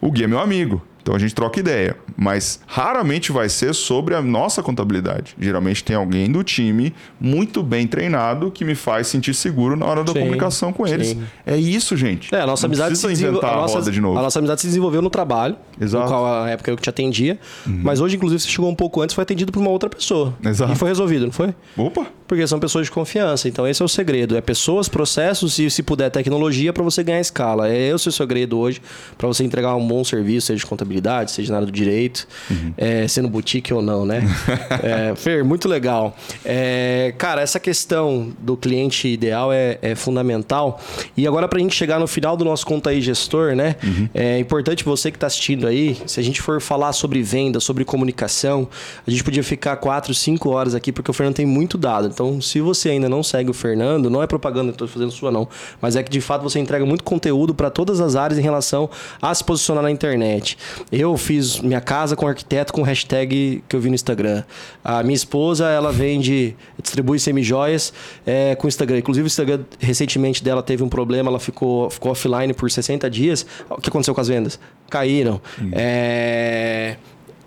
O 0.00 0.10
Gui 0.10 0.24
é 0.24 0.26
meu 0.26 0.38
amigo. 0.38 0.82
Então 1.04 1.14
a 1.14 1.18
gente 1.18 1.34
troca 1.34 1.60
ideia, 1.60 1.98
mas 2.16 2.60
raramente 2.66 3.30
vai 3.30 3.46
ser 3.50 3.74
sobre 3.74 4.14
a 4.14 4.22
nossa 4.22 4.62
contabilidade. 4.62 5.36
Geralmente 5.38 5.84
tem 5.84 5.94
alguém 5.94 6.32
do 6.32 6.42
time 6.42 6.94
muito 7.20 7.62
bem 7.62 7.86
treinado 7.86 8.50
que 8.50 8.64
me 8.64 8.74
faz 8.74 9.08
sentir 9.08 9.34
seguro 9.34 9.76
na 9.76 9.84
hora 9.84 10.02
da 10.02 10.14
sim, 10.14 10.20
comunicação 10.20 10.72
com 10.72 10.86
eles. 10.86 11.08
Sim. 11.08 11.22
É 11.44 11.58
isso, 11.58 11.94
gente. 11.94 12.34
É, 12.34 12.40
a 12.40 12.46
nossa 12.46 12.66
Não 12.66 12.70
amizade 12.70 12.96
se 12.96 13.06
desenvolveu. 13.06 13.46
A, 13.46 13.56
nossa, 13.56 13.92
de 13.92 14.00
novo. 14.00 14.18
a 14.18 14.22
nossa 14.22 14.38
amizade 14.38 14.62
se 14.62 14.66
desenvolveu 14.66 15.02
no 15.02 15.10
trabalho, 15.10 15.56
Exato. 15.78 16.04
no 16.04 16.10
qual 16.10 16.42
a 16.42 16.48
época 16.48 16.70
eu 16.70 16.76
te 16.76 16.88
atendia. 16.88 17.38
Uhum. 17.66 17.80
Mas 17.84 18.00
hoje, 18.00 18.16
inclusive, 18.16 18.40
você 18.40 18.48
chegou 18.48 18.70
um 18.70 18.74
pouco 18.74 19.02
antes, 19.02 19.14
foi 19.14 19.20
atendido 19.20 19.52
por 19.52 19.60
uma 19.60 19.70
outra 19.70 19.90
pessoa. 19.90 20.32
Exato. 20.42 20.72
E 20.72 20.74
foi 20.74 20.88
resolvido, 20.88 21.26
não 21.26 21.32
foi? 21.32 21.54
Opa! 21.76 22.06
Porque 22.26 22.46
são 22.46 22.58
pessoas 22.58 22.86
de 22.86 22.92
confiança. 22.92 23.48
Então 23.48 23.66
esse 23.66 23.82
é 23.82 23.84
o 23.84 23.88
segredo. 23.88 24.36
É 24.36 24.40
pessoas, 24.40 24.88
processos 24.88 25.58
e, 25.58 25.68
se 25.70 25.82
puder, 25.82 26.10
tecnologia 26.10 26.72
para 26.72 26.82
você 26.82 27.02
ganhar 27.02 27.20
escala. 27.20 27.68
É 27.68 27.90
esse 27.94 28.08
o 28.08 28.12
segredo 28.12 28.58
hoje 28.58 28.80
para 29.16 29.26
você 29.26 29.44
entregar 29.44 29.74
um 29.76 29.86
bom 29.86 30.02
serviço, 30.04 30.48
seja 30.48 30.58
de 30.58 30.66
contabilidade, 30.66 31.30
seja 31.30 31.50
na 31.50 31.58
área 31.58 31.66
do 31.66 31.72
direito, 31.72 32.26
uhum. 32.50 32.72
é, 32.76 33.06
sendo 33.08 33.28
boutique 33.28 33.72
ou 33.72 33.82
não, 33.82 34.06
né? 34.06 34.22
é, 34.82 35.14
Fer, 35.14 35.44
muito 35.44 35.68
legal. 35.68 36.16
É, 36.44 37.14
cara, 37.18 37.40
essa 37.40 37.60
questão 37.60 38.32
do 38.38 38.56
cliente 38.56 39.08
ideal 39.08 39.52
é, 39.52 39.78
é 39.82 39.94
fundamental. 39.94 40.80
E 41.16 41.26
agora, 41.26 41.46
para 41.48 41.58
a 41.58 41.62
gente 41.62 41.74
chegar 41.74 41.98
no 42.00 42.06
final 42.06 42.36
do 42.36 42.44
nosso 42.44 42.64
Conta 42.64 42.90
aí 42.90 43.00
Gestor, 43.00 43.54
né? 43.54 43.76
Uhum. 43.82 44.08
É 44.14 44.38
importante 44.38 44.84
você 44.84 45.10
que 45.10 45.16
está 45.16 45.26
assistindo 45.26 45.66
aí, 45.66 45.96
se 46.06 46.18
a 46.18 46.22
gente 46.22 46.40
for 46.40 46.60
falar 46.60 46.92
sobre 46.92 47.22
venda, 47.22 47.60
sobre 47.60 47.84
comunicação, 47.84 48.68
a 49.06 49.10
gente 49.10 49.22
podia 49.22 49.42
ficar 49.42 49.76
quatro, 49.76 50.14
cinco 50.14 50.50
horas 50.50 50.74
aqui, 50.74 50.92
porque 50.92 51.10
o 51.10 51.14
Fernando 51.14 51.36
tem 51.36 51.46
muito 51.46 51.76
dado. 51.76 52.08
Então, 52.08 52.23
se 52.40 52.60
você 52.60 52.90
ainda 52.90 53.08
não 53.08 53.22
segue 53.22 53.50
o 53.50 53.54
Fernando, 53.54 54.10
não 54.10 54.22
é 54.22 54.26
propaganda 54.26 54.68
que 54.68 54.74
estou 54.74 54.88
fazendo 54.88 55.10
sua, 55.10 55.30
não. 55.30 55.48
Mas 55.80 55.96
é 55.96 56.02
que 56.02 56.10
de 56.10 56.20
fato 56.20 56.42
você 56.42 56.58
entrega 56.58 56.84
muito 56.84 57.04
conteúdo 57.04 57.54
para 57.54 57.70
todas 57.70 58.00
as 58.00 58.16
áreas 58.16 58.38
em 58.38 58.42
relação 58.42 58.88
a 59.20 59.34
se 59.34 59.42
posicionar 59.44 59.82
na 59.82 59.90
internet. 59.90 60.56
Eu 60.90 61.16
fiz 61.16 61.60
minha 61.60 61.80
casa 61.80 62.16
com 62.16 62.26
arquiteto 62.26 62.72
com 62.72 62.82
hashtag 62.82 63.62
que 63.68 63.76
eu 63.76 63.80
vi 63.80 63.88
no 63.88 63.94
Instagram. 63.94 64.42
A 64.82 65.02
minha 65.02 65.14
esposa, 65.14 65.68
ela 65.68 65.92
vende, 65.92 66.56
distribui 66.80 67.18
semijoias 67.18 67.92
é, 68.26 68.54
com 68.54 68.68
Instagram. 68.68 68.98
Inclusive, 68.98 69.24
o 69.24 69.28
Instagram 69.28 69.60
recentemente 69.78 70.42
dela 70.42 70.62
teve 70.62 70.82
um 70.82 70.88
problema, 70.88 71.30
ela 71.30 71.40
ficou, 71.40 71.90
ficou 71.90 72.12
offline 72.12 72.52
por 72.52 72.70
60 72.70 73.08
dias. 73.10 73.46
O 73.68 73.80
que 73.80 73.88
aconteceu 73.88 74.14
com 74.14 74.20
as 74.20 74.28
vendas? 74.28 74.58
Caíram. 74.88 75.40
Hum. 75.60 75.70
É 75.72 76.96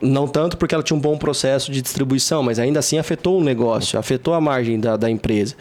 não 0.01 0.27
tanto 0.27 0.57
porque 0.57 0.75
ela 0.75 0.83
tinha 0.83 0.97
um 0.97 0.99
bom 0.99 1.17
processo 1.17 1.71
de 1.71 1.81
distribuição, 1.81 2.43
mas 2.43 2.59
ainda 2.59 2.79
assim 2.79 2.97
afetou 2.97 3.39
o 3.39 3.43
negócio, 3.43 3.97
afetou 3.97 4.33
a 4.33 4.41
margem 4.41 4.79
da, 4.79 4.95
da 4.95 5.09
empresa. 5.09 5.55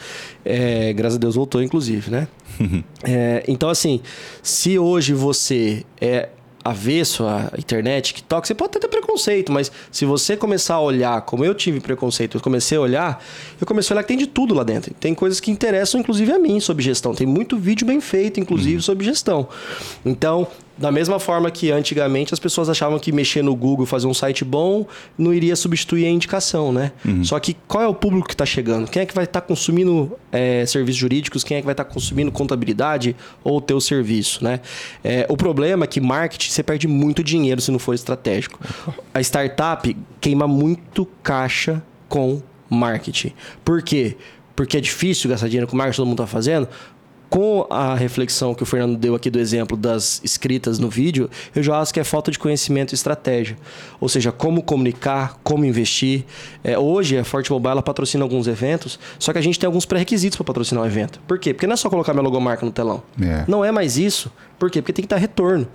É, 0.44 0.92
graças 0.92 1.16
a 1.16 1.18
Deus 1.18 1.34
voltou, 1.34 1.62
inclusive, 1.62 2.10
né? 2.10 2.28
é, 3.04 3.44
então, 3.48 3.68
assim, 3.68 4.00
se 4.42 4.78
hoje 4.78 5.12
você 5.12 5.84
é 6.00 6.28
avesso 6.66 7.24
à 7.24 7.52
internet, 7.56 8.06
TikTok, 8.06 8.46
você 8.46 8.54
pode 8.54 8.72
ter 8.72 8.88
preconceito, 8.88 9.52
mas 9.52 9.70
se 9.90 10.04
você 10.04 10.36
começar 10.36 10.74
a 10.74 10.80
olhar, 10.80 11.20
como 11.22 11.44
eu 11.44 11.54
tive 11.54 11.80
preconceito, 11.80 12.36
eu 12.36 12.40
comecei 12.40 12.76
a 12.76 12.80
olhar, 12.80 13.24
eu 13.60 13.66
comecei 13.66 13.94
a 13.94 13.96
olhar 13.96 14.02
que 14.02 14.08
tem 14.08 14.18
de 14.18 14.26
tudo 14.26 14.52
lá 14.52 14.64
dentro. 14.64 14.92
Tem 14.94 15.14
coisas 15.14 15.38
que 15.38 15.50
interessam, 15.50 16.00
inclusive, 16.00 16.32
a 16.32 16.38
mim 16.38 16.58
sobre 16.58 16.82
gestão. 16.82 17.14
Tem 17.14 17.26
muito 17.26 17.56
vídeo 17.56 17.86
bem 17.86 18.00
feito, 18.00 18.40
inclusive, 18.40 18.76
uhum. 18.76 18.82
sobre 18.82 19.04
gestão. 19.04 19.48
Então, 20.04 20.48
da 20.76 20.92
mesma 20.92 21.18
forma 21.18 21.50
que 21.50 21.70
antigamente 21.70 22.34
as 22.34 22.40
pessoas 22.40 22.68
achavam 22.68 22.98
que 22.98 23.10
mexer 23.10 23.42
no 23.42 23.54
Google, 23.54 23.86
fazer 23.86 24.06
um 24.06 24.14
site 24.14 24.44
bom, 24.44 24.86
não 25.16 25.32
iria 25.32 25.56
substituir 25.56 26.06
a 26.06 26.10
indicação, 26.10 26.72
né? 26.72 26.92
Uhum. 27.04 27.24
Só 27.24 27.38
que 27.40 27.56
qual 27.66 27.82
é 27.82 27.86
o 27.86 27.94
público 27.94 28.28
que 28.28 28.34
está 28.34 28.44
chegando? 28.44 28.88
Quem 28.88 29.02
é 29.02 29.06
que 29.06 29.14
vai 29.14 29.24
estar 29.24 29.40
tá 29.40 29.46
consumindo 29.46 30.12
é, 30.30 30.66
serviços 30.66 31.00
jurídicos? 31.00 31.42
Quem 31.42 31.56
é 31.56 31.60
que 31.60 31.64
vai 31.64 31.72
estar 31.72 31.84
tá 31.84 31.90
consumindo 31.90 32.30
contabilidade 32.30 33.16
ou 33.42 33.58
o 33.58 33.60
teu 33.60 33.80
serviço, 33.80 34.44
né? 34.44 34.60
É, 35.02 35.26
o 35.28 35.36
problema 35.36 35.84
é 35.84 35.86
que 35.86 36.00
marketing 36.00 36.50
você 36.50 36.62
perde 36.62 36.86
muito 36.86 37.24
dinheiro 37.24 37.60
se 37.60 37.70
não 37.70 37.78
for 37.78 37.94
estratégico. 37.94 38.60
A 39.14 39.20
startup 39.20 39.96
queima 40.20 40.46
muito 40.46 41.06
caixa 41.22 41.82
com 42.08 42.42
marketing. 42.68 43.32
Por 43.64 43.82
quê? 43.82 44.16
Porque 44.54 44.76
é 44.76 44.80
difícil 44.80 45.28
gastar 45.30 45.48
dinheiro 45.48 45.66
com 45.66 45.76
marketing, 45.76 45.96
todo 45.96 46.06
mundo 46.06 46.22
está 46.22 46.26
fazendo? 46.26 46.68
Com 47.28 47.66
a 47.68 47.94
reflexão 47.94 48.54
que 48.54 48.62
o 48.62 48.66
Fernando 48.66 48.96
deu 48.96 49.14
aqui 49.14 49.30
do 49.30 49.38
exemplo 49.38 49.76
das 49.76 50.20
escritas 50.22 50.78
no 50.78 50.88
vídeo, 50.88 51.28
eu 51.54 51.62
já 51.62 51.78
acho 51.80 51.92
que 51.92 52.00
é 52.00 52.04
falta 52.04 52.30
de 52.30 52.38
conhecimento 52.38 52.92
e 52.92 52.94
estratégia. 52.94 53.56
Ou 54.00 54.08
seja, 54.08 54.30
como 54.30 54.62
comunicar, 54.62 55.38
como 55.42 55.64
investir. 55.64 56.24
É, 56.62 56.78
hoje, 56.78 57.18
a 57.18 57.24
Forte 57.24 57.50
Mobile 57.50 57.82
patrocina 57.82 58.24
alguns 58.24 58.46
eventos, 58.46 58.98
só 59.18 59.32
que 59.32 59.38
a 59.38 59.42
gente 59.42 59.58
tem 59.58 59.66
alguns 59.66 59.84
pré-requisitos 59.84 60.36
para 60.36 60.44
patrocinar 60.44 60.84
o 60.84 60.86
evento. 60.86 61.20
Por 61.26 61.38
quê? 61.38 61.52
Porque 61.52 61.66
não 61.66 61.74
é 61.74 61.76
só 61.76 61.90
colocar 61.90 62.12
minha 62.12 62.22
logomarca 62.22 62.64
no 62.64 62.72
telão. 62.72 63.02
É. 63.20 63.44
Não 63.48 63.64
é 63.64 63.72
mais 63.72 63.96
isso. 63.96 64.30
Por 64.58 64.70
quê? 64.70 64.80
Porque 64.80 64.92
tem 64.92 65.02
que 65.02 65.08
dar 65.08 65.18
retorno. 65.18 65.66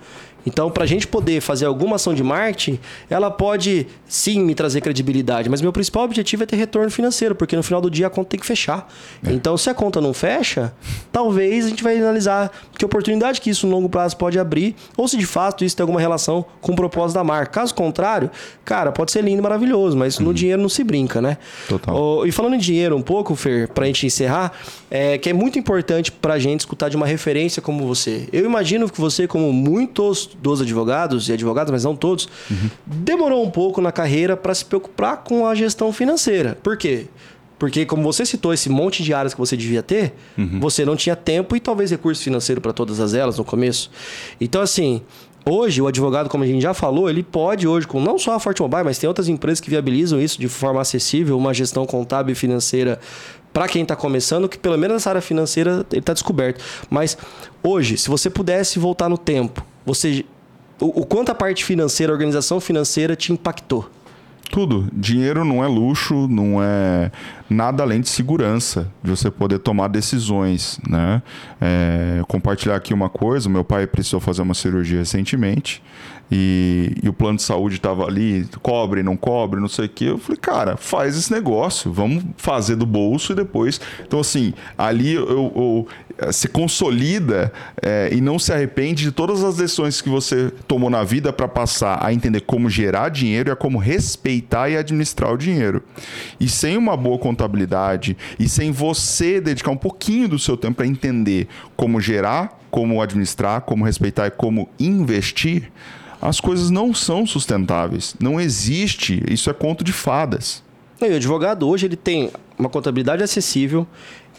Então, 0.46 0.70
para 0.70 0.84
a 0.84 0.86
gente 0.86 1.06
poder 1.06 1.40
fazer 1.40 1.66
alguma 1.66 1.96
ação 1.96 2.14
de 2.14 2.22
marketing, 2.22 2.78
ela 3.08 3.30
pode 3.30 3.86
sim 4.06 4.40
me 4.40 4.54
trazer 4.54 4.80
credibilidade, 4.80 5.48
mas 5.48 5.60
meu 5.60 5.72
principal 5.72 6.04
objetivo 6.04 6.42
é 6.42 6.46
ter 6.46 6.56
retorno 6.56 6.90
financeiro, 6.90 7.34
porque 7.34 7.56
no 7.56 7.62
final 7.62 7.80
do 7.80 7.90
dia 7.90 8.06
a 8.06 8.10
conta 8.10 8.30
tem 8.30 8.40
que 8.40 8.46
fechar. 8.46 8.88
É. 9.24 9.32
Então, 9.32 9.56
se 9.56 9.70
a 9.70 9.74
conta 9.74 10.00
não 10.00 10.12
fecha, 10.12 10.72
talvez 11.10 11.66
a 11.66 11.68
gente 11.68 11.82
vai 11.82 11.96
analisar 11.96 12.50
que 12.76 12.84
oportunidade 12.84 13.40
que 13.40 13.50
isso 13.50 13.66
no 13.66 13.72
longo 13.72 13.88
prazo 13.88 14.16
pode 14.16 14.38
abrir, 14.38 14.74
ou 14.96 15.06
se 15.06 15.16
de 15.16 15.26
fato 15.26 15.64
isso 15.64 15.76
tem 15.76 15.82
alguma 15.82 16.00
relação 16.00 16.44
com 16.60 16.72
o 16.72 16.76
propósito 16.76 17.14
da 17.14 17.24
marca. 17.24 17.52
Caso 17.52 17.74
contrário, 17.74 18.30
cara, 18.64 18.92
pode 18.92 19.12
ser 19.12 19.22
lindo 19.22 19.38
e 19.38 19.42
maravilhoso, 19.42 19.96
mas 19.96 20.18
uhum. 20.18 20.26
no 20.26 20.34
dinheiro 20.34 20.60
não 20.60 20.68
se 20.68 20.82
brinca, 20.82 21.20
né? 21.20 21.38
Total. 21.68 21.94
Oh, 21.94 22.26
e 22.26 22.32
falando 22.32 22.54
em 22.54 22.58
dinheiro 22.58 22.96
um 22.96 23.02
pouco, 23.02 23.34
Fer, 23.34 23.68
para 23.68 23.84
a 23.84 23.86
gente 23.86 24.06
encerrar, 24.06 24.52
é 24.90 25.18
que 25.18 25.30
é 25.30 25.32
muito 25.32 25.58
importante 25.58 26.10
para 26.10 26.34
a 26.34 26.38
gente 26.38 26.60
escutar 26.60 26.88
de 26.88 26.96
uma 26.96 27.06
referência 27.06 27.62
como 27.62 27.86
você. 27.86 28.28
Eu 28.32 28.44
imagino 28.44 28.90
que 28.90 29.00
você, 29.00 29.26
como 29.26 29.52
muitos 29.52 30.30
dos 30.40 30.60
advogados 30.60 31.28
e 31.28 31.32
advogadas, 31.32 31.70
mas 31.70 31.84
não 31.84 31.96
todos, 31.96 32.28
uhum. 32.50 32.70
demorou 32.86 33.44
um 33.44 33.50
pouco 33.50 33.80
na 33.80 33.92
carreira 33.92 34.36
para 34.36 34.54
se 34.54 34.64
preocupar 34.64 35.18
com 35.18 35.46
a 35.46 35.54
gestão 35.54 35.92
financeira. 35.92 36.58
Por 36.62 36.76
quê? 36.76 37.06
Porque, 37.58 37.86
como 37.86 38.02
você 38.02 38.26
citou 38.26 38.52
esse 38.52 38.68
monte 38.68 39.04
de 39.04 39.14
áreas 39.14 39.34
que 39.34 39.38
você 39.38 39.56
devia 39.56 39.84
ter, 39.84 40.14
uhum. 40.36 40.58
você 40.58 40.84
não 40.84 40.96
tinha 40.96 41.14
tempo 41.14 41.54
e 41.54 41.60
talvez 41.60 41.92
recurso 41.92 42.20
financeiro 42.20 42.60
para 42.60 42.72
todas 42.72 42.98
as 42.98 43.14
elas 43.14 43.38
no 43.38 43.44
começo. 43.44 43.88
Então, 44.40 44.60
assim, 44.60 45.00
hoje 45.46 45.80
o 45.80 45.86
advogado, 45.86 46.28
como 46.28 46.42
a 46.42 46.46
gente 46.46 46.60
já 46.60 46.74
falou, 46.74 47.08
ele 47.08 47.22
pode 47.22 47.68
hoje, 47.68 47.86
com 47.86 48.00
não 48.00 48.18
só 48.18 48.34
a 48.34 48.40
Forte 48.40 48.60
Mobile, 48.60 48.82
mas 48.82 48.98
tem 48.98 49.06
outras 49.06 49.28
empresas 49.28 49.60
que 49.60 49.70
viabilizam 49.70 50.20
isso 50.20 50.40
de 50.40 50.48
forma 50.48 50.80
acessível, 50.80 51.38
uma 51.38 51.54
gestão 51.54 51.86
contábil 51.86 52.32
e 52.32 52.34
financeira 52.34 52.98
para 53.52 53.68
quem 53.68 53.82
está 53.82 53.94
começando, 53.94 54.48
que 54.48 54.58
pelo 54.58 54.76
menos 54.76 54.94
nessa 54.94 55.10
área 55.10 55.22
financeira 55.22 55.86
ele 55.92 56.00
está 56.00 56.12
descoberto. 56.12 56.60
Mas 56.90 57.16
hoje, 57.62 57.96
se 57.96 58.08
você 58.08 58.28
pudesse 58.28 58.78
voltar 58.78 59.08
no 59.08 59.18
tempo, 59.18 59.64
você 59.84 60.24
o, 60.82 61.02
o 61.02 61.06
quanto 61.06 61.30
a 61.30 61.34
parte 61.34 61.64
financeira, 61.64 62.12
a 62.12 62.14
organização 62.14 62.60
financeira 62.60 63.14
te 63.14 63.32
impactou? 63.32 63.88
Tudo. 64.50 64.86
Dinheiro 64.92 65.44
não 65.44 65.64
é 65.64 65.66
luxo, 65.66 66.26
não 66.28 66.62
é 66.62 67.10
nada 67.48 67.82
além 67.82 68.00
de 68.02 68.08
segurança, 68.08 68.90
de 69.02 69.10
você 69.10 69.30
poder 69.30 69.60
tomar 69.60 69.88
decisões, 69.88 70.78
né? 70.86 71.22
É, 71.58 72.22
compartilhar 72.28 72.76
aqui 72.76 72.92
uma 72.92 73.08
coisa, 73.08 73.48
meu 73.48 73.64
pai 73.64 73.86
precisou 73.86 74.20
fazer 74.20 74.42
uma 74.42 74.52
cirurgia 74.52 74.98
recentemente 74.98 75.82
e, 76.34 76.96
e 77.02 77.08
o 77.10 77.12
plano 77.12 77.36
de 77.36 77.42
saúde 77.42 77.74
estava 77.74 78.06
ali, 78.06 78.48
cobre, 78.62 79.02
não 79.02 79.18
cobre, 79.18 79.60
não 79.60 79.68
sei 79.68 79.84
o 79.84 79.88
que. 79.90 80.06
Eu 80.06 80.16
falei, 80.16 80.38
cara, 80.38 80.78
faz 80.78 81.14
esse 81.14 81.30
negócio, 81.30 81.92
vamos 81.92 82.24
fazer 82.38 82.74
do 82.74 82.86
bolso 82.86 83.32
e 83.32 83.36
depois. 83.36 83.78
Então, 84.06 84.18
assim, 84.18 84.54
ali 84.78 85.12
eu, 85.12 85.28
eu, 85.28 85.86
eu 86.18 86.32
se 86.32 86.48
consolida 86.48 87.52
é, 87.82 88.08
e 88.10 88.22
não 88.22 88.38
se 88.38 88.50
arrepende 88.50 89.04
de 89.04 89.12
todas 89.12 89.44
as 89.44 89.58
decisões 89.58 90.00
que 90.00 90.08
você 90.08 90.50
tomou 90.66 90.88
na 90.88 91.04
vida 91.04 91.34
para 91.34 91.46
passar 91.46 92.02
a 92.02 92.14
entender 92.14 92.40
como 92.40 92.70
gerar 92.70 93.10
dinheiro 93.10 93.50
e 93.50 93.52
a 93.52 93.56
como 93.56 93.76
respeitar 93.76 94.70
e 94.70 94.76
administrar 94.78 95.34
o 95.34 95.36
dinheiro. 95.36 95.82
E 96.40 96.48
sem 96.48 96.78
uma 96.78 96.96
boa 96.96 97.18
contabilidade 97.18 98.16
e 98.38 98.48
sem 98.48 98.70
você 98.70 99.38
dedicar 99.38 99.70
um 99.70 99.76
pouquinho 99.76 100.28
do 100.28 100.38
seu 100.38 100.56
tempo 100.56 100.76
para 100.76 100.86
entender 100.86 101.46
como 101.76 102.00
gerar, 102.00 102.58
como 102.70 103.02
administrar, 103.02 103.60
como 103.60 103.84
respeitar 103.84 104.28
e 104.28 104.30
como 104.30 104.66
investir 104.80 105.70
as 106.22 106.38
coisas 106.38 106.70
não 106.70 106.94
são 106.94 107.26
sustentáveis. 107.26 108.14
Não 108.20 108.40
existe, 108.40 109.20
isso 109.28 109.50
é 109.50 109.52
conto 109.52 109.82
de 109.82 109.92
fadas. 109.92 110.62
E 111.00 111.04
o 111.10 111.16
advogado 111.16 111.68
hoje 111.68 111.86
ele 111.86 111.96
tem 111.96 112.30
uma 112.56 112.68
contabilidade 112.68 113.24
acessível, 113.24 113.84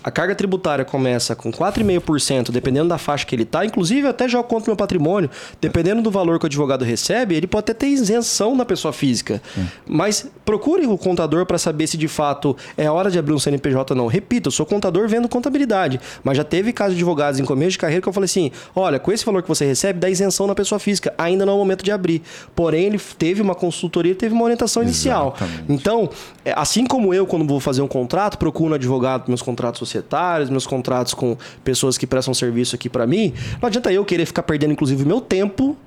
a 0.04 0.12
carga 0.12 0.36
tributária 0.36 0.84
começa 0.84 1.36
com 1.36 1.52
4,5%, 1.52 2.52
dependendo 2.52 2.90
da 2.90 2.98
faixa 2.98 3.26
que 3.26 3.34
ele 3.34 3.44
está. 3.44 3.66
Inclusive, 3.66 4.02
eu 4.02 4.10
até 4.10 4.28
jogo 4.28 4.48
contra 4.48 4.70
o 4.70 4.72
meu 4.72 4.76
patrimônio. 4.76 5.30
Dependendo 5.62 6.02
do 6.02 6.12
valor 6.12 6.40
que 6.40 6.46
o 6.46 6.48
advogado 6.48 6.84
recebe, 6.84 7.36
ele 7.36 7.48
pode 7.48 7.64
até 7.64 7.74
ter 7.74 7.88
isenção 7.88 8.56
na 8.56 8.66
pessoa 8.66 8.92
física. 8.92 9.42
Hum. 9.58 9.66
Mas 9.88 10.30
procure 10.44 10.86
o 10.86 10.98
contador 10.98 11.46
para 11.46 11.58
saber 11.58 11.88
se 11.88 11.96
de 11.96 12.08
fato 12.08 12.56
é 12.76 12.90
hora 12.90 13.10
de 13.10 13.18
abrir 13.18 13.34
um 13.34 13.40
CNPJ 13.40 13.94
ou 13.94 13.98
não. 13.98 14.08
Repito, 14.08 14.50
eu 14.50 14.52
sou 14.52 14.66
contador 14.66 15.08
vendo 15.08 15.30
contabilidade. 15.30 16.00
Mas 16.24 16.36
já 16.36 16.44
teve 16.44 16.74
casos 16.74 16.96
de 16.96 17.02
advogados 17.02 17.40
em 17.40 17.46
começo 17.46 17.72
de 17.72 17.78
carreira 17.78 18.02
que 18.02 18.10
eu 18.10 18.14
falei 18.14 18.26
assim: 18.26 18.52
olha, 18.76 19.00
com 19.00 19.12
esse 19.12 19.26
valor 19.26 19.42
que 19.42 19.48
você 19.48 19.66
recebe, 19.66 20.00
dá 20.00 20.10
isenção 20.10 20.48
na 20.48 20.56
pessoa 20.56 20.80
física. 20.80 21.14
Ainda 21.18 21.46
não 21.46 21.54
é 21.54 21.56
o 21.56 21.60
momento 21.60 21.84
de 21.84 21.92
abrir. 21.92 22.22
Porém, 22.54 22.86
ele 22.86 23.00
teve 23.18 23.42
uma 23.42 23.56
consultoria, 23.56 24.14
teve 24.14 24.34
uma 24.34 24.44
orientação 24.44 24.84
inicial. 24.84 25.36
Exatamente. 25.38 25.72
Então, 25.72 26.10
é, 26.44 26.54
assim 26.56 26.86
como 26.86 27.14
eu, 27.14 27.26
quando 27.26 27.48
vou 27.48 27.60
fazer 27.60 27.82
um 27.82 27.88
contrato, 27.88 28.38
procuro 28.38 28.72
um 28.72 28.76
advogado 28.76 29.22
para 29.22 29.30
meus 29.30 29.42
contratos 29.42 29.93
societários, 29.94 30.50
meus 30.50 30.66
contratos 30.66 31.14
com 31.14 31.38
pessoas 31.64 31.98
que 31.98 32.08
prestam 32.08 32.34
serviço 32.34 32.76
aqui 32.76 32.90
para 32.90 33.06
mim, 33.06 33.34
não 33.62 33.68
adianta 33.68 33.92
eu 33.92 34.04
querer 34.04 34.26
ficar 34.26 34.44
perdendo, 34.44 34.74
inclusive, 34.74 35.06
meu 35.06 35.22
tempo 35.22 35.78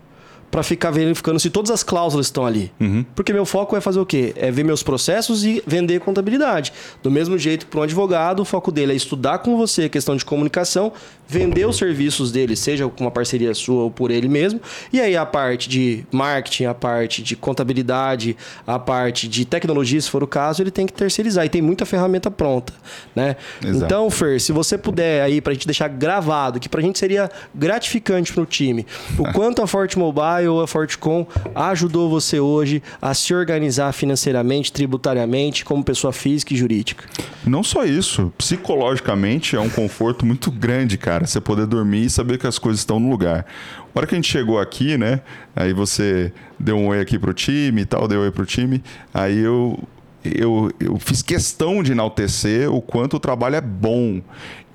para 0.50 0.62
ficar 0.62 0.90
verificando 0.90 1.38
se 1.38 1.50
todas 1.50 1.70
as 1.70 1.82
cláusulas 1.82 2.26
estão 2.26 2.46
ali. 2.46 2.72
Uhum. 2.80 3.04
Porque 3.14 3.32
meu 3.32 3.44
foco 3.44 3.76
é 3.76 3.80
fazer 3.80 4.00
o 4.00 4.06
quê? 4.06 4.32
É 4.36 4.50
ver 4.50 4.64
meus 4.64 4.82
processos 4.82 5.44
e 5.44 5.62
vender 5.66 6.00
contabilidade. 6.00 6.72
Do 7.02 7.10
mesmo 7.10 7.36
jeito 7.38 7.66
que 7.66 7.70
para 7.70 7.80
um 7.80 7.82
advogado, 7.82 8.40
o 8.40 8.44
foco 8.44 8.70
dele 8.72 8.92
é 8.92 8.96
estudar 8.96 9.38
com 9.38 9.56
você 9.56 9.84
a 9.84 9.88
questão 9.88 10.16
de 10.16 10.24
comunicação, 10.24 10.92
vender 11.28 11.66
os 11.66 11.76
serviços 11.76 12.30
dele, 12.30 12.56
seja 12.56 12.88
com 12.88 13.04
uma 13.04 13.10
parceria 13.10 13.52
sua 13.54 13.84
ou 13.84 13.90
por 13.90 14.10
ele 14.10 14.28
mesmo. 14.28 14.60
E 14.92 15.00
aí 15.00 15.16
a 15.16 15.26
parte 15.26 15.68
de 15.68 16.04
marketing, 16.12 16.64
a 16.66 16.74
parte 16.74 17.22
de 17.22 17.36
contabilidade, 17.36 18.36
a 18.66 18.78
parte 18.78 19.28
de 19.28 19.44
tecnologia, 19.44 20.00
se 20.00 20.10
for 20.10 20.22
o 20.22 20.26
caso, 20.26 20.62
ele 20.62 20.70
tem 20.70 20.86
que 20.86 20.92
terceirizar. 20.92 21.44
E 21.44 21.48
tem 21.48 21.62
muita 21.62 21.84
ferramenta 21.84 22.30
pronta, 22.30 22.72
né? 23.14 23.36
Então, 23.64 24.08
Fer, 24.10 24.40
se 24.40 24.52
você 24.52 24.78
puder 24.78 25.22
aí, 25.22 25.40
para 25.40 25.50
a 25.52 25.54
gente 25.54 25.66
deixar 25.66 25.88
gravado, 25.88 26.60
que 26.60 26.68
para 26.68 26.80
a 26.80 26.82
gente 26.82 26.98
seria 26.98 27.30
gratificante 27.54 28.32
para 28.32 28.42
o 28.42 28.46
time, 28.46 28.86
o 29.18 29.32
quanto 29.32 29.62
a 29.62 29.66
Forte 29.66 29.98
Mobile 29.98 30.35
a 30.36 30.66
Fortecom 30.66 31.26
ajudou 31.54 32.08
você 32.08 32.38
hoje 32.40 32.82
a 33.00 33.14
se 33.14 33.34
organizar 33.34 33.92
financeiramente, 33.92 34.72
tributariamente, 34.72 35.64
como 35.64 35.84
pessoa 35.84 36.12
física 36.12 36.54
e 36.54 36.56
jurídica. 36.56 37.04
Não 37.46 37.62
só 37.62 37.84
isso, 37.84 38.32
psicologicamente 38.36 39.56
é 39.56 39.60
um 39.60 39.68
conforto 39.68 40.26
muito 40.26 40.50
grande, 40.50 40.98
cara. 40.98 41.26
Você 41.26 41.40
poder 41.40 41.66
dormir 41.66 42.06
e 42.06 42.10
saber 42.10 42.38
que 42.38 42.46
as 42.46 42.58
coisas 42.58 42.80
estão 42.80 42.98
no 42.98 43.08
lugar. 43.08 43.46
A 43.94 43.98
hora 43.98 44.06
que 44.06 44.14
a 44.14 44.18
gente 44.18 44.30
chegou 44.30 44.60
aqui, 44.60 44.98
né? 44.98 45.20
Aí 45.54 45.72
você 45.72 46.32
deu 46.58 46.76
um 46.76 46.88
oi 46.88 47.00
aqui 47.00 47.18
pro 47.18 47.32
time 47.32 47.82
e 47.82 47.84
tal, 47.86 48.06
deu 48.06 48.20
um 48.20 48.22
oi 48.24 48.30
pro 48.30 48.44
time. 48.44 48.82
Aí 49.14 49.38
eu, 49.38 49.78
eu, 50.22 50.70
eu 50.78 50.98
fiz 50.98 51.22
questão 51.22 51.82
de 51.82 51.92
enaltecer 51.92 52.70
o 52.70 52.82
quanto 52.82 53.16
o 53.16 53.20
trabalho 53.20 53.56
é 53.56 53.60
bom. 53.60 54.20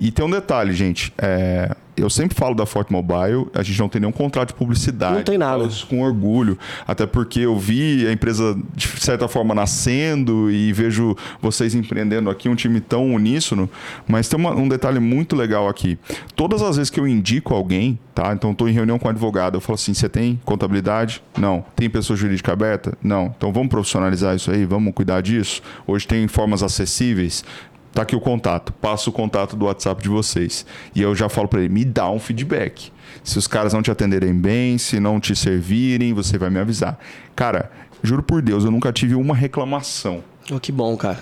E 0.02 0.10
tem 0.10 0.24
um 0.24 0.30
detalhe, 0.30 0.72
gente. 0.72 1.12
É, 1.16 1.76
eu 1.96 2.10
sempre 2.10 2.36
falo 2.36 2.56
da 2.56 2.66
Forte 2.66 2.90
Mobile, 2.90 3.46
a 3.54 3.62
gente 3.62 3.78
não 3.78 3.88
tem 3.88 4.00
nenhum 4.00 4.10
contrato 4.10 4.48
de 4.48 4.54
publicidade. 4.54 5.14
Não 5.14 5.22
tem 5.22 5.38
nada. 5.38 5.62
Isso 5.62 5.86
com 5.86 6.00
orgulho. 6.00 6.58
Até 6.88 7.06
porque 7.06 7.38
eu 7.38 7.56
vi 7.56 8.04
a 8.08 8.12
empresa, 8.12 8.58
de 8.74 8.88
certa 9.00 9.28
forma, 9.28 9.54
nascendo 9.54 10.50
e 10.50 10.72
vejo 10.72 11.16
vocês 11.40 11.76
empreendendo 11.76 12.28
aqui, 12.30 12.48
um 12.48 12.56
time 12.56 12.80
tão 12.80 13.14
uníssono. 13.14 13.70
Mas 14.08 14.28
tem 14.28 14.36
uma, 14.36 14.50
um 14.50 14.66
detalhe 14.66 14.98
muito 14.98 15.36
legal 15.36 15.68
aqui. 15.68 15.96
Todas 16.34 16.62
as 16.62 16.78
vezes 16.78 16.90
que 16.90 16.98
eu 16.98 17.06
indico 17.06 17.54
alguém, 17.54 17.96
tá? 18.12 18.32
Então 18.32 18.50
estou 18.50 18.68
em 18.68 18.72
reunião 18.72 18.98
com 18.98 19.06
um 19.06 19.10
advogado, 19.10 19.54
eu 19.56 19.60
falo 19.60 19.76
assim: 19.76 19.94
você 19.94 20.08
tem 20.08 20.40
contabilidade? 20.44 21.22
Não. 21.38 21.64
Tem 21.76 21.88
pessoa 21.88 22.16
jurídica 22.16 22.52
aberta? 22.52 22.98
Não. 23.00 23.32
Então 23.36 23.52
vamos 23.52 23.68
profissionalizar 23.68 24.34
isso 24.34 24.50
aí, 24.50 24.64
vamos 24.64 24.92
cuidar 24.94 25.20
disso. 25.20 25.62
Hoje 25.86 26.08
tem 26.08 26.26
formas 26.26 26.60
acessíveis 26.64 27.44
tá 27.92 28.02
aqui 28.02 28.16
o 28.16 28.20
contato, 28.20 28.72
passo 28.72 29.10
o 29.10 29.12
contato 29.12 29.54
do 29.56 29.66
WhatsApp 29.66 30.02
de 30.02 30.08
vocês. 30.08 30.64
E 30.94 31.02
eu 31.02 31.14
já 31.14 31.28
falo 31.28 31.48
para 31.48 31.60
ele, 31.60 31.68
me 31.68 31.84
dá 31.84 32.10
um 32.10 32.18
feedback. 32.18 32.90
Se 33.22 33.38
os 33.38 33.46
caras 33.46 33.72
não 33.72 33.82
te 33.82 33.90
atenderem 33.90 34.34
bem, 34.34 34.78
se 34.78 34.98
não 34.98 35.20
te 35.20 35.36
servirem, 35.36 36.12
você 36.12 36.38
vai 36.38 36.50
me 36.50 36.58
avisar. 36.58 36.98
Cara, 37.36 37.70
juro 38.02 38.22
por 38.22 38.42
Deus, 38.42 38.64
eu 38.64 38.70
nunca 38.70 38.92
tive 38.92 39.14
uma 39.14 39.34
reclamação. 39.34 40.24
Oh, 40.50 40.58
que 40.58 40.72
bom, 40.72 40.96
cara. 40.96 41.20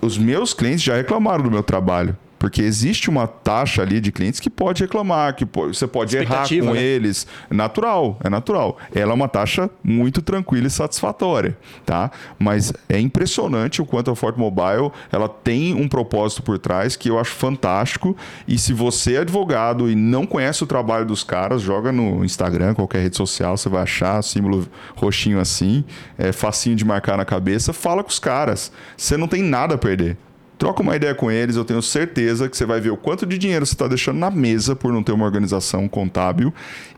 Os 0.00 0.16
meus 0.16 0.54
clientes 0.54 0.82
já 0.82 0.96
reclamaram 0.96 1.44
do 1.44 1.50
meu 1.50 1.62
trabalho. 1.62 2.16
Porque 2.40 2.62
existe 2.62 3.10
uma 3.10 3.26
taxa 3.26 3.82
ali 3.82 4.00
de 4.00 4.10
clientes 4.10 4.40
que 4.40 4.48
pode 4.48 4.82
reclamar, 4.82 5.36
que 5.36 5.44
pode, 5.44 5.76
você 5.76 5.86
pode 5.86 6.16
errar 6.16 6.48
com 6.48 6.72
né? 6.72 6.82
eles. 6.82 7.26
É 7.50 7.54
natural, 7.54 8.18
é 8.24 8.30
natural. 8.30 8.78
Ela 8.94 9.12
é 9.12 9.14
uma 9.14 9.28
taxa 9.28 9.68
muito 9.84 10.22
tranquila 10.22 10.66
e 10.66 10.70
satisfatória, 10.70 11.54
tá? 11.84 12.10
Mas 12.38 12.72
é 12.88 12.98
impressionante 12.98 13.82
o 13.82 13.84
quanto 13.84 14.10
a 14.10 14.16
Ford 14.16 14.38
Mobile 14.38 14.90
ela 15.12 15.28
tem 15.28 15.74
um 15.74 15.86
propósito 15.86 16.42
por 16.42 16.58
trás 16.58 16.96
que 16.96 17.10
eu 17.10 17.18
acho 17.18 17.32
fantástico. 17.32 18.16
E 18.48 18.56
se 18.56 18.72
você 18.72 19.16
é 19.16 19.18
advogado 19.18 19.90
e 19.90 19.94
não 19.94 20.24
conhece 20.24 20.64
o 20.64 20.66
trabalho 20.66 21.04
dos 21.04 21.22
caras, 21.22 21.60
joga 21.60 21.92
no 21.92 22.24
Instagram, 22.24 22.72
qualquer 22.72 23.02
rede 23.02 23.18
social, 23.18 23.58
você 23.58 23.68
vai 23.68 23.82
achar 23.82 24.22
símbolo 24.22 24.66
roxinho 24.96 25.38
assim, 25.38 25.84
é 26.16 26.32
facinho 26.32 26.74
de 26.74 26.86
marcar 26.86 27.18
na 27.18 27.26
cabeça. 27.26 27.74
Fala 27.74 28.02
com 28.02 28.08
os 28.08 28.18
caras. 28.18 28.72
Você 28.96 29.18
não 29.18 29.28
tem 29.28 29.42
nada 29.42 29.74
a 29.74 29.78
perder. 29.78 30.16
Troca 30.60 30.82
uma 30.82 30.94
ideia 30.94 31.14
com 31.14 31.30
eles, 31.30 31.56
eu 31.56 31.64
tenho 31.64 31.80
certeza 31.80 32.46
que 32.46 32.54
você 32.54 32.66
vai 32.66 32.82
ver 32.82 32.90
o 32.90 32.96
quanto 32.98 33.24
de 33.24 33.38
dinheiro 33.38 33.64
você 33.64 33.72
está 33.72 33.88
deixando 33.88 34.18
na 34.18 34.30
mesa 34.30 34.76
por 34.76 34.92
não 34.92 35.02
ter 35.02 35.10
uma 35.10 35.24
organização 35.24 35.88
contábil 35.88 36.52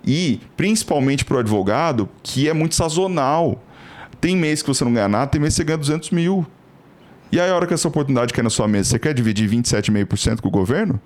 e, 0.04 0.40
principalmente 0.56 1.24
para 1.24 1.36
o 1.36 1.38
advogado, 1.38 2.08
que 2.24 2.48
é 2.48 2.52
muito 2.52 2.74
sazonal. 2.74 3.62
Tem 4.20 4.36
mês 4.36 4.62
que 4.62 4.68
você 4.68 4.84
não 4.84 4.92
ganha 4.92 5.06
nada, 5.06 5.28
tem 5.28 5.40
mês 5.40 5.54
que 5.54 5.58
você 5.58 5.64
ganha 5.64 5.78
200 5.78 6.10
mil. 6.10 6.44
E 7.30 7.38
aí, 7.38 7.48
a 7.48 7.54
hora 7.54 7.64
que 7.64 7.72
essa 7.72 7.86
oportunidade 7.86 8.32
cai 8.34 8.42
na 8.42 8.50
sua 8.50 8.66
mesa, 8.66 8.90
você 8.90 8.98
quer 8.98 9.14
dividir 9.14 9.48
27,5% 9.48 10.40
com 10.40 10.48
o 10.48 10.50
governo? 10.50 11.00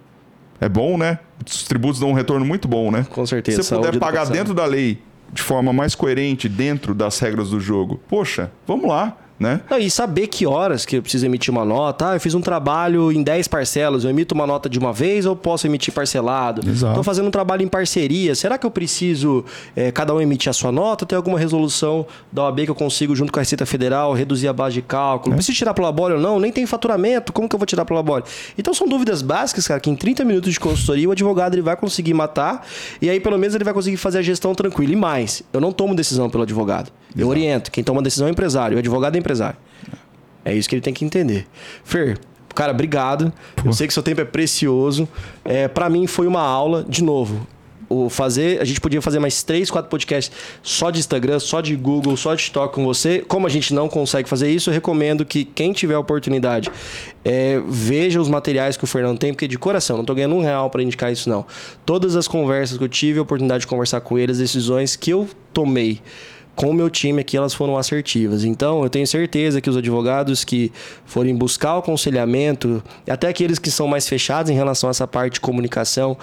É 0.59 0.67
bom, 0.67 0.97
né? 0.97 1.19
Os 1.47 1.65
tributos 1.65 2.01
dão 2.01 2.09
um 2.09 2.15
retorno 2.15 2.47
muito 2.47 2.67
bom, 2.67 2.91
né? 2.91 3.07
Com 3.11 3.27
certeza. 3.27 3.63
Se 3.63 3.69
você 3.69 3.77
puder 3.77 3.99
pagar 3.99 4.25
dentro 4.31 4.55
da 4.55 4.65
lei 4.65 5.03
de 5.31 5.43
forma 5.43 5.75
mais 5.75 5.95
coerente 5.95 6.49
dentro 6.49 6.95
das 6.95 7.19
regras 7.19 7.51
do 7.51 7.61
jogo, 7.61 8.01
poxa, 8.09 8.51
vamos 8.67 8.89
lá 8.89 9.15
né? 9.39 9.61
Não, 9.71 9.79
e 9.79 9.91
saber 9.91 10.27
que 10.29 10.47
horas 10.47 10.85
que 10.85 10.97
eu 10.97 11.03
preciso 11.03 11.27
emitir 11.27 11.53
uma 11.53 11.65
nota. 11.65 12.11
Ah, 12.11 12.15
eu 12.15 12.21
fiz 12.21 12.35
um 12.35 12.41
trabalho 12.41 13.13
em 13.13 13.23
10 13.23 13.49
parcelas, 13.49 14.05
eu 14.05 14.11
emito 14.11 14.35
uma 14.35 14.47
nota 14.47 14.69
de 14.69 14.79
uma 14.79 14.93
vez 14.93 15.27
ou 15.27 15.37
posso 15.37 15.67
emitir 15.67 15.93
parcelado? 15.93 16.69
Estou 16.71 17.03
fazendo 17.03 17.27
um 17.27 17.31
trabalho 17.31 17.63
em 17.63 17.69
parceria. 17.69 18.35
Será 18.35 18.57
que 18.57 18.67
eu 18.67 18.71
preciso 18.71 19.45
é, 19.75 19.93
cada 19.93 20.15
um 20.15 20.21
emitir 20.21 20.49
a 20.51 20.53
sua 20.53 20.73
nota? 20.73 21.05
Tem 21.05 21.17
alguma 21.17 21.39
resolução 21.39 22.07
da 22.33 22.45
OAB 22.45 22.65
que 22.65 22.71
eu 22.71 22.75
consigo, 22.75 23.15
junto 23.15 23.33
com 23.33 23.39
a 23.39 23.43
Receita 23.43 23.67
Federal, 23.67 24.13
reduzir 24.13 24.49
a 24.49 24.53
base 24.53 24.75
de 24.75 24.83
cálculo? 24.83 25.35
É. 25.35 25.37
Preciso 25.37 25.57
tirar 25.57 25.75
pelo 25.75 25.87
labore 25.87 26.15
ou 26.15 26.21
não? 26.21 26.41
Nem 26.41 26.51
tem 26.51 26.65
faturamento, 26.67 27.33
como 27.33 27.49
que 27.49 27.55
eu 27.55 27.59
vou 27.59 27.67
tirar 27.67 27.85
pelo 27.85 27.99
labore? 27.99 28.25
Então 28.57 28.73
são 28.73 28.89
dúvidas 28.89 29.23
básicas, 29.23 29.67
cara, 29.67 29.81
que 29.81 29.91
em 29.91 29.97
30 29.97 30.25
minutos 30.25 30.53
de 30.53 30.61
consultoria 30.61 31.09
o 31.09 31.13
advogado 31.13 31.55
ele 31.55 31.63
vai 31.63 31.77
conseguir 31.77 32.15
matar 32.15 32.67
e 33.01 33.11
aí 33.11 33.21
pelo 33.21 33.39
menos 33.39 33.55
ele 33.55 33.65
vai 33.65 33.75
conseguir 33.75 33.97
fazer 33.97 34.19
a 34.19 34.23
gestão 34.23 34.55
tranquila. 34.55 34.93
E 34.93 34.97
mais, 34.97 35.43
eu 35.53 35.61
não 35.61 35.73
tomo 35.73 35.95
decisão 35.95 36.31
pelo 36.31 36.43
advogado. 36.43 36.91
Eu 37.15 37.21
Exato. 37.21 37.31
oriento. 37.31 37.71
Quem 37.71 37.83
toma 37.83 38.03
decisão 38.03 38.27
é 38.27 38.31
o 38.31 38.33
empresário. 38.33 38.77
O 38.77 38.79
advogado 38.79 39.17
é 39.17 39.19
empresário. 39.27 39.59
É 40.45 40.55
isso 40.55 40.69
que 40.69 40.77
ele 40.77 40.83
tem 40.83 40.95
que 40.95 41.05
entender. 41.05 41.45
Fer, 41.85 42.19
cara, 42.55 42.71
obrigado. 42.71 43.33
Pô. 43.57 43.69
Eu 43.69 43.73
sei 43.73 43.89
que 43.89 43.93
seu 43.93 44.03
tempo 44.03 44.21
é 44.21 44.25
precioso. 44.25 45.09
É, 45.45 45.67
para 45.67 45.91
mim 45.91 46.07
foi 46.07 46.29
uma 46.29 46.41
aula, 46.41 46.85
de 46.89 47.03
novo. 47.03 47.45
O 47.89 48.09
fazer, 48.09 48.61
a 48.61 48.65
gente 48.65 48.81
podia 48.81 49.01
fazer 49.01 49.21
mais 49.21 49.45
três, 49.45 49.71
quatro 49.71 49.89
podcasts 49.89 50.37
só 50.61 50.91
de 50.91 50.99
Instagram, 50.99 51.39
só 51.39 51.61
de 51.61 51.77
Google, 51.77 52.17
só 52.17 52.35
de 52.35 52.43
TikTok 52.43 52.75
com 52.75 52.85
você. 52.85 53.25
Como 53.27 53.47
a 53.47 53.51
gente 53.51 53.73
não 53.73 53.89
consegue 53.89 54.29
fazer 54.29 54.51
isso, 54.51 54.71
eu 54.71 54.75
recomendo 54.75 55.25
que 55.25 55.45
quem 55.45 55.73
tiver 55.73 55.95
a 55.95 56.01
oportunidade 56.01 56.69
é, 57.25 57.61
veja 57.69 58.21
os 58.21 58.29
materiais 58.29 58.77
que 58.77 58.83
o 58.83 58.89
Fernando 58.89 59.19
tem, 59.19 59.33
porque 59.33 59.47
de 59.47 59.57
coração, 59.57 59.97
não 59.97 60.03
estou 60.03 60.17
ganhando 60.17 60.35
um 60.35 60.43
real 60.43 60.69
para 60.69 60.83
indicar 60.83 61.13
isso, 61.13 61.29
não. 61.29 61.47
Todas 61.85 62.17
as 62.17 62.27
conversas 62.27 62.77
que 62.77 62.83
eu 62.83 62.89
tive 62.89 63.21
a 63.21 63.23
oportunidade 63.23 63.61
de 63.61 63.67
conversar 63.69 64.01
com 64.01 64.19
ele, 64.19 64.33
as 64.33 64.39
decisões 64.39 64.97
que 64.97 65.11
eu 65.11 65.29
tomei 65.53 66.01
com 66.57 66.71
o 66.71 66.75
meu 66.75 66.89
time 66.89 67.21
aqui 67.21 67.37
elas 67.37 67.55
foram 67.55 67.77
assertivas. 67.77 68.43
Então, 68.43 68.83
eu 68.83 68.91
tenho 68.91 69.07
certeza 69.07 69.61
que 69.61 69.69
os 69.69 69.77
advogados 69.77 70.43
que 70.43 70.73
forem 71.05 71.37
buscar 71.37 71.77
o 71.77 71.79
aconselhamento, 71.79 72.83
até 73.09 73.29
aqueles 73.29 73.59
que 73.59 73.71
são 73.71 73.87
mais 73.87 74.09
fechados 74.09 74.51
em 74.51 74.55
relação 74.55 74.89
a 74.89 74.91
essa 74.91 75.07
parte 75.07 75.35
de 75.35 75.41
comunicação, 75.41 76.17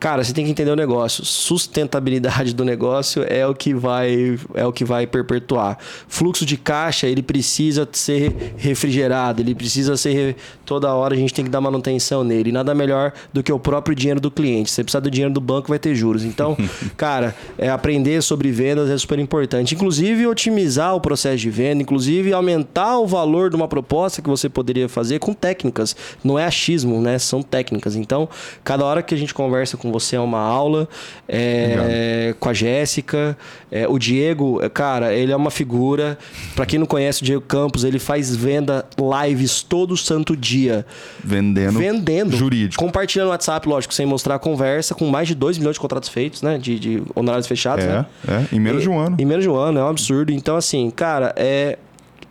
Cara, 0.00 0.24
você 0.24 0.32
tem 0.32 0.46
que 0.46 0.50
entender 0.50 0.70
o 0.70 0.76
negócio. 0.76 1.26
Sustentabilidade 1.26 2.54
do 2.54 2.64
negócio 2.64 3.22
é 3.28 3.46
o 3.46 3.54
que 3.54 3.74
vai 3.74 4.38
é 4.54 4.64
o 4.64 4.72
que 4.72 4.82
vai 4.82 5.06
perpetuar. 5.06 5.76
Fluxo 6.08 6.46
de 6.46 6.56
caixa, 6.56 7.06
ele 7.06 7.22
precisa 7.22 7.86
ser 7.92 8.54
refrigerado, 8.56 9.42
ele 9.42 9.54
precisa 9.54 9.98
ser 9.98 10.36
toda 10.64 10.94
hora 10.94 11.14
a 11.14 11.18
gente 11.18 11.34
tem 11.34 11.44
que 11.44 11.50
dar 11.50 11.60
manutenção 11.60 12.24
nele. 12.24 12.48
E 12.48 12.52
nada 12.52 12.74
melhor 12.74 13.12
do 13.30 13.42
que 13.42 13.52
o 13.52 13.58
próprio 13.58 13.94
dinheiro 13.94 14.20
do 14.20 14.30
cliente. 14.30 14.70
Se 14.70 14.76
você 14.76 14.84
precisar 14.84 15.00
do 15.00 15.10
dinheiro 15.10 15.34
do 15.34 15.40
banco, 15.40 15.68
vai 15.68 15.78
ter 15.78 15.94
juros. 15.94 16.24
Então, 16.24 16.56
cara, 16.96 17.34
é 17.58 17.68
aprender 17.68 18.22
sobre 18.22 18.50
vendas 18.50 18.88
é 18.88 18.96
super 18.96 19.18
importante. 19.18 19.74
Inclusive 19.74 20.26
otimizar 20.26 20.94
o 20.94 21.00
processo 21.00 21.36
de 21.36 21.50
venda, 21.50 21.82
inclusive 21.82 22.32
aumentar 22.32 22.98
o 22.98 23.06
valor 23.06 23.50
de 23.50 23.56
uma 23.56 23.68
proposta 23.68 24.22
que 24.22 24.30
você 24.30 24.48
poderia 24.48 24.88
fazer 24.88 25.18
com 25.18 25.34
técnicas. 25.34 25.94
Não 26.24 26.38
é 26.38 26.46
achismo, 26.46 27.02
né? 27.02 27.18
São 27.18 27.42
técnicas. 27.42 27.96
Então, 27.96 28.26
cada 28.64 28.82
hora 28.86 29.02
que 29.02 29.14
a 29.14 29.18
gente 29.18 29.34
conversa 29.34 29.76
com 29.76 29.89
você 29.90 30.16
é 30.16 30.20
uma 30.20 30.40
aula. 30.40 30.88
É, 31.28 32.34
com 32.38 32.48
a 32.48 32.52
Jéssica. 32.52 33.36
É, 33.70 33.86
o 33.86 33.98
Diego, 33.98 34.58
cara, 34.70 35.14
ele 35.14 35.32
é 35.32 35.36
uma 35.36 35.50
figura. 35.50 36.18
Para 36.54 36.66
quem 36.66 36.78
não 36.78 36.86
conhece 36.86 37.22
o 37.22 37.24
Diego 37.24 37.42
Campos, 37.42 37.84
ele 37.84 37.98
faz 37.98 38.34
venda 38.34 38.84
lives 38.98 39.62
todo 39.62 39.96
santo 39.96 40.36
dia. 40.36 40.84
Vendendo. 41.22 41.78
Vendendo. 41.78 42.36
Jurídico. 42.36 42.82
Compartilhando 42.82 43.26
no 43.26 43.32
WhatsApp, 43.32 43.68
lógico, 43.68 43.94
sem 43.94 44.06
mostrar 44.06 44.36
a 44.36 44.38
conversa, 44.38 44.94
com 44.94 45.06
mais 45.06 45.28
de 45.28 45.34
2 45.34 45.58
milhões 45.58 45.74
de 45.74 45.80
contratos 45.80 46.08
feitos, 46.08 46.42
né? 46.42 46.58
De, 46.58 46.78
de 46.78 47.02
honorários 47.14 47.46
fechados, 47.46 47.84
é, 47.84 47.88
né? 47.88 48.06
É, 48.26 48.54
em 48.54 48.58
menos 48.58 48.80
e, 48.80 48.84
de 48.84 48.90
um 48.90 48.98
ano. 48.98 49.16
Em 49.18 49.24
menos 49.24 49.44
de 49.44 49.50
um 49.50 49.56
ano, 49.56 49.78
é 49.78 49.84
um 49.84 49.88
absurdo. 49.88 50.32
Então, 50.32 50.56
assim, 50.56 50.90
cara, 50.90 51.32
é 51.36 51.78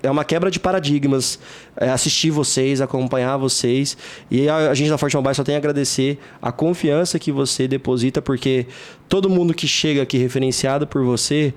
é 0.01 0.09
uma 0.09 0.23
quebra 0.23 0.49
de 0.49 0.59
paradigmas 0.59 1.39
é, 1.75 1.89
assistir 1.89 2.31
vocês, 2.31 2.81
acompanhar 2.81 3.37
vocês. 3.37 3.97
E 4.29 4.47
a, 4.47 4.69
a 4.69 4.73
gente 4.73 4.89
da 4.89 4.97
Forte 4.97 5.15
Mobile 5.15 5.35
só 5.35 5.43
tem 5.43 5.55
a 5.55 5.57
agradecer 5.57 6.17
a 6.41 6.51
confiança 6.51 7.19
que 7.19 7.31
você 7.31 7.67
deposita, 7.67 8.21
porque 8.21 8.67
todo 9.07 9.29
mundo 9.29 9.53
que 9.53 9.67
chega 9.67 10.01
aqui 10.01 10.17
referenciado 10.17 10.87
por 10.87 11.03
você 11.03 11.53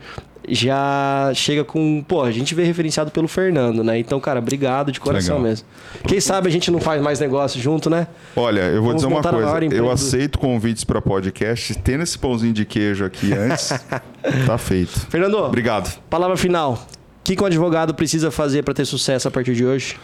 já 0.49 1.31
chega 1.35 1.65
com. 1.65 2.03
Pô, 2.03 2.23
a 2.23 2.31
gente 2.31 2.55
vê 2.55 2.65
referenciado 2.65 3.11
pelo 3.11 3.29
Fernando, 3.29 3.85
né? 3.85 3.99
Então, 3.99 4.19
cara, 4.19 4.41
obrigado 4.41 4.91
de 4.91 4.99
coração 4.99 5.37
Legal. 5.37 5.51
mesmo. 5.51 5.67
Quem 6.07 6.21
sabe 6.21 6.49
a 6.49 6.51
gente 6.51 6.71
não 6.71 6.81
faz 6.81 7.01
mais 7.01 7.21
negócio 7.21 7.61
junto, 7.61 7.89
né? 7.89 8.07
Olha, 8.35 8.63
eu 8.63 8.83
vou 8.83 8.93
Vamos 8.93 9.03
dizer 9.03 9.07
uma 9.07 9.23
coisa. 9.23 9.75
Eu 9.75 9.91
aceito 9.91 10.39
convites 10.39 10.85
para 10.85 11.01
podcast. 11.01 11.75
Tendo 11.77 12.03
esse 12.03 12.19
pãozinho 12.19 12.53
de 12.53 12.65
queijo 12.65 13.05
aqui 13.05 13.33
antes, 13.33 13.69
tá 14.47 14.59
feito. 14.59 15.07
Fernando, 15.09 15.39
obrigado. 15.39 15.97
Palavra 16.11 16.37
final. 16.37 16.87
O 17.23 17.25
que, 17.25 17.37
que 17.37 17.43
um 17.43 17.47
advogado 17.47 17.95
precisa 17.95 18.33
fazer 18.33 18.65
para 18.65 18.75
ter 18.75 18.85
sucesso 18.85 19.29
a 19.29 19.31
partir 19.31 19.55
de 19.55 19.65
hoje? 19.65 19.97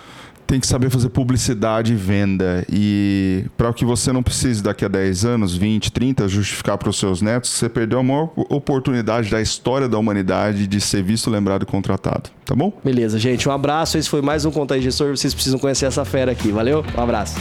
Tem 0.47 0.61
que 0.61 0.69
saber 0.69 0.89
fazer 0.89 1.09
publicidade 1.09 1.93
e 1.93 1.97
venda. 1.97 2.65
E 2.73 3.45
para 3.57 3.73
que 3.73 3.85
você 3.85 4.13
não 4.13 4.23
precise 4.23 4.63
daqui 4.63 4.85
a 4.85 4.89
10 4.89 5.25
anos, 5.25 5.57
20, 5.57 5.91
30, 5.91 6.29
justificar 6.29 6.79
para 6.79 6.89
os 6.89 6.97
seus 6.97 7.21
netos, 7.21 7.51
você 7.51 7.69
perdeu 7.69 7.99
a 7.99 8.03
maior 8.05 8.31
oportunidade 8.49 9.31
da 9.31 9.43
história 9.43 9.89
da 9.89 9.99
humanidade 9.99 10.69
de 10.69 10.81
ser 10.81 11.03
visto, 11.03 11.29
lembrado 11.29 11.65
e 11.65 11.67
contratado. 11.67 12.31
Tá 12.45 12.55
bom? 12.55 12.73
Beleza, 12.85 13.19
gente. 13.19 13.49
Um 13.49 13.53
abraço. 13.53 13.99
Esse 13.99 14.09
foi 14.09 14.23
mais 14.23 14.45
um 14.45 14.53
Conta 14.53 14.81
Gestor. 14.81 15.17
Vocês 15.17 15.35
precisam 15.35 15.59
conhecer 15.59 15.87
essa 15.87 16.05
fera 16.05 16.31
aqui. 16.31 16.53
Valeu? 16.53 16.85
Um 16.97 17.03
abraço. 17.03 17.37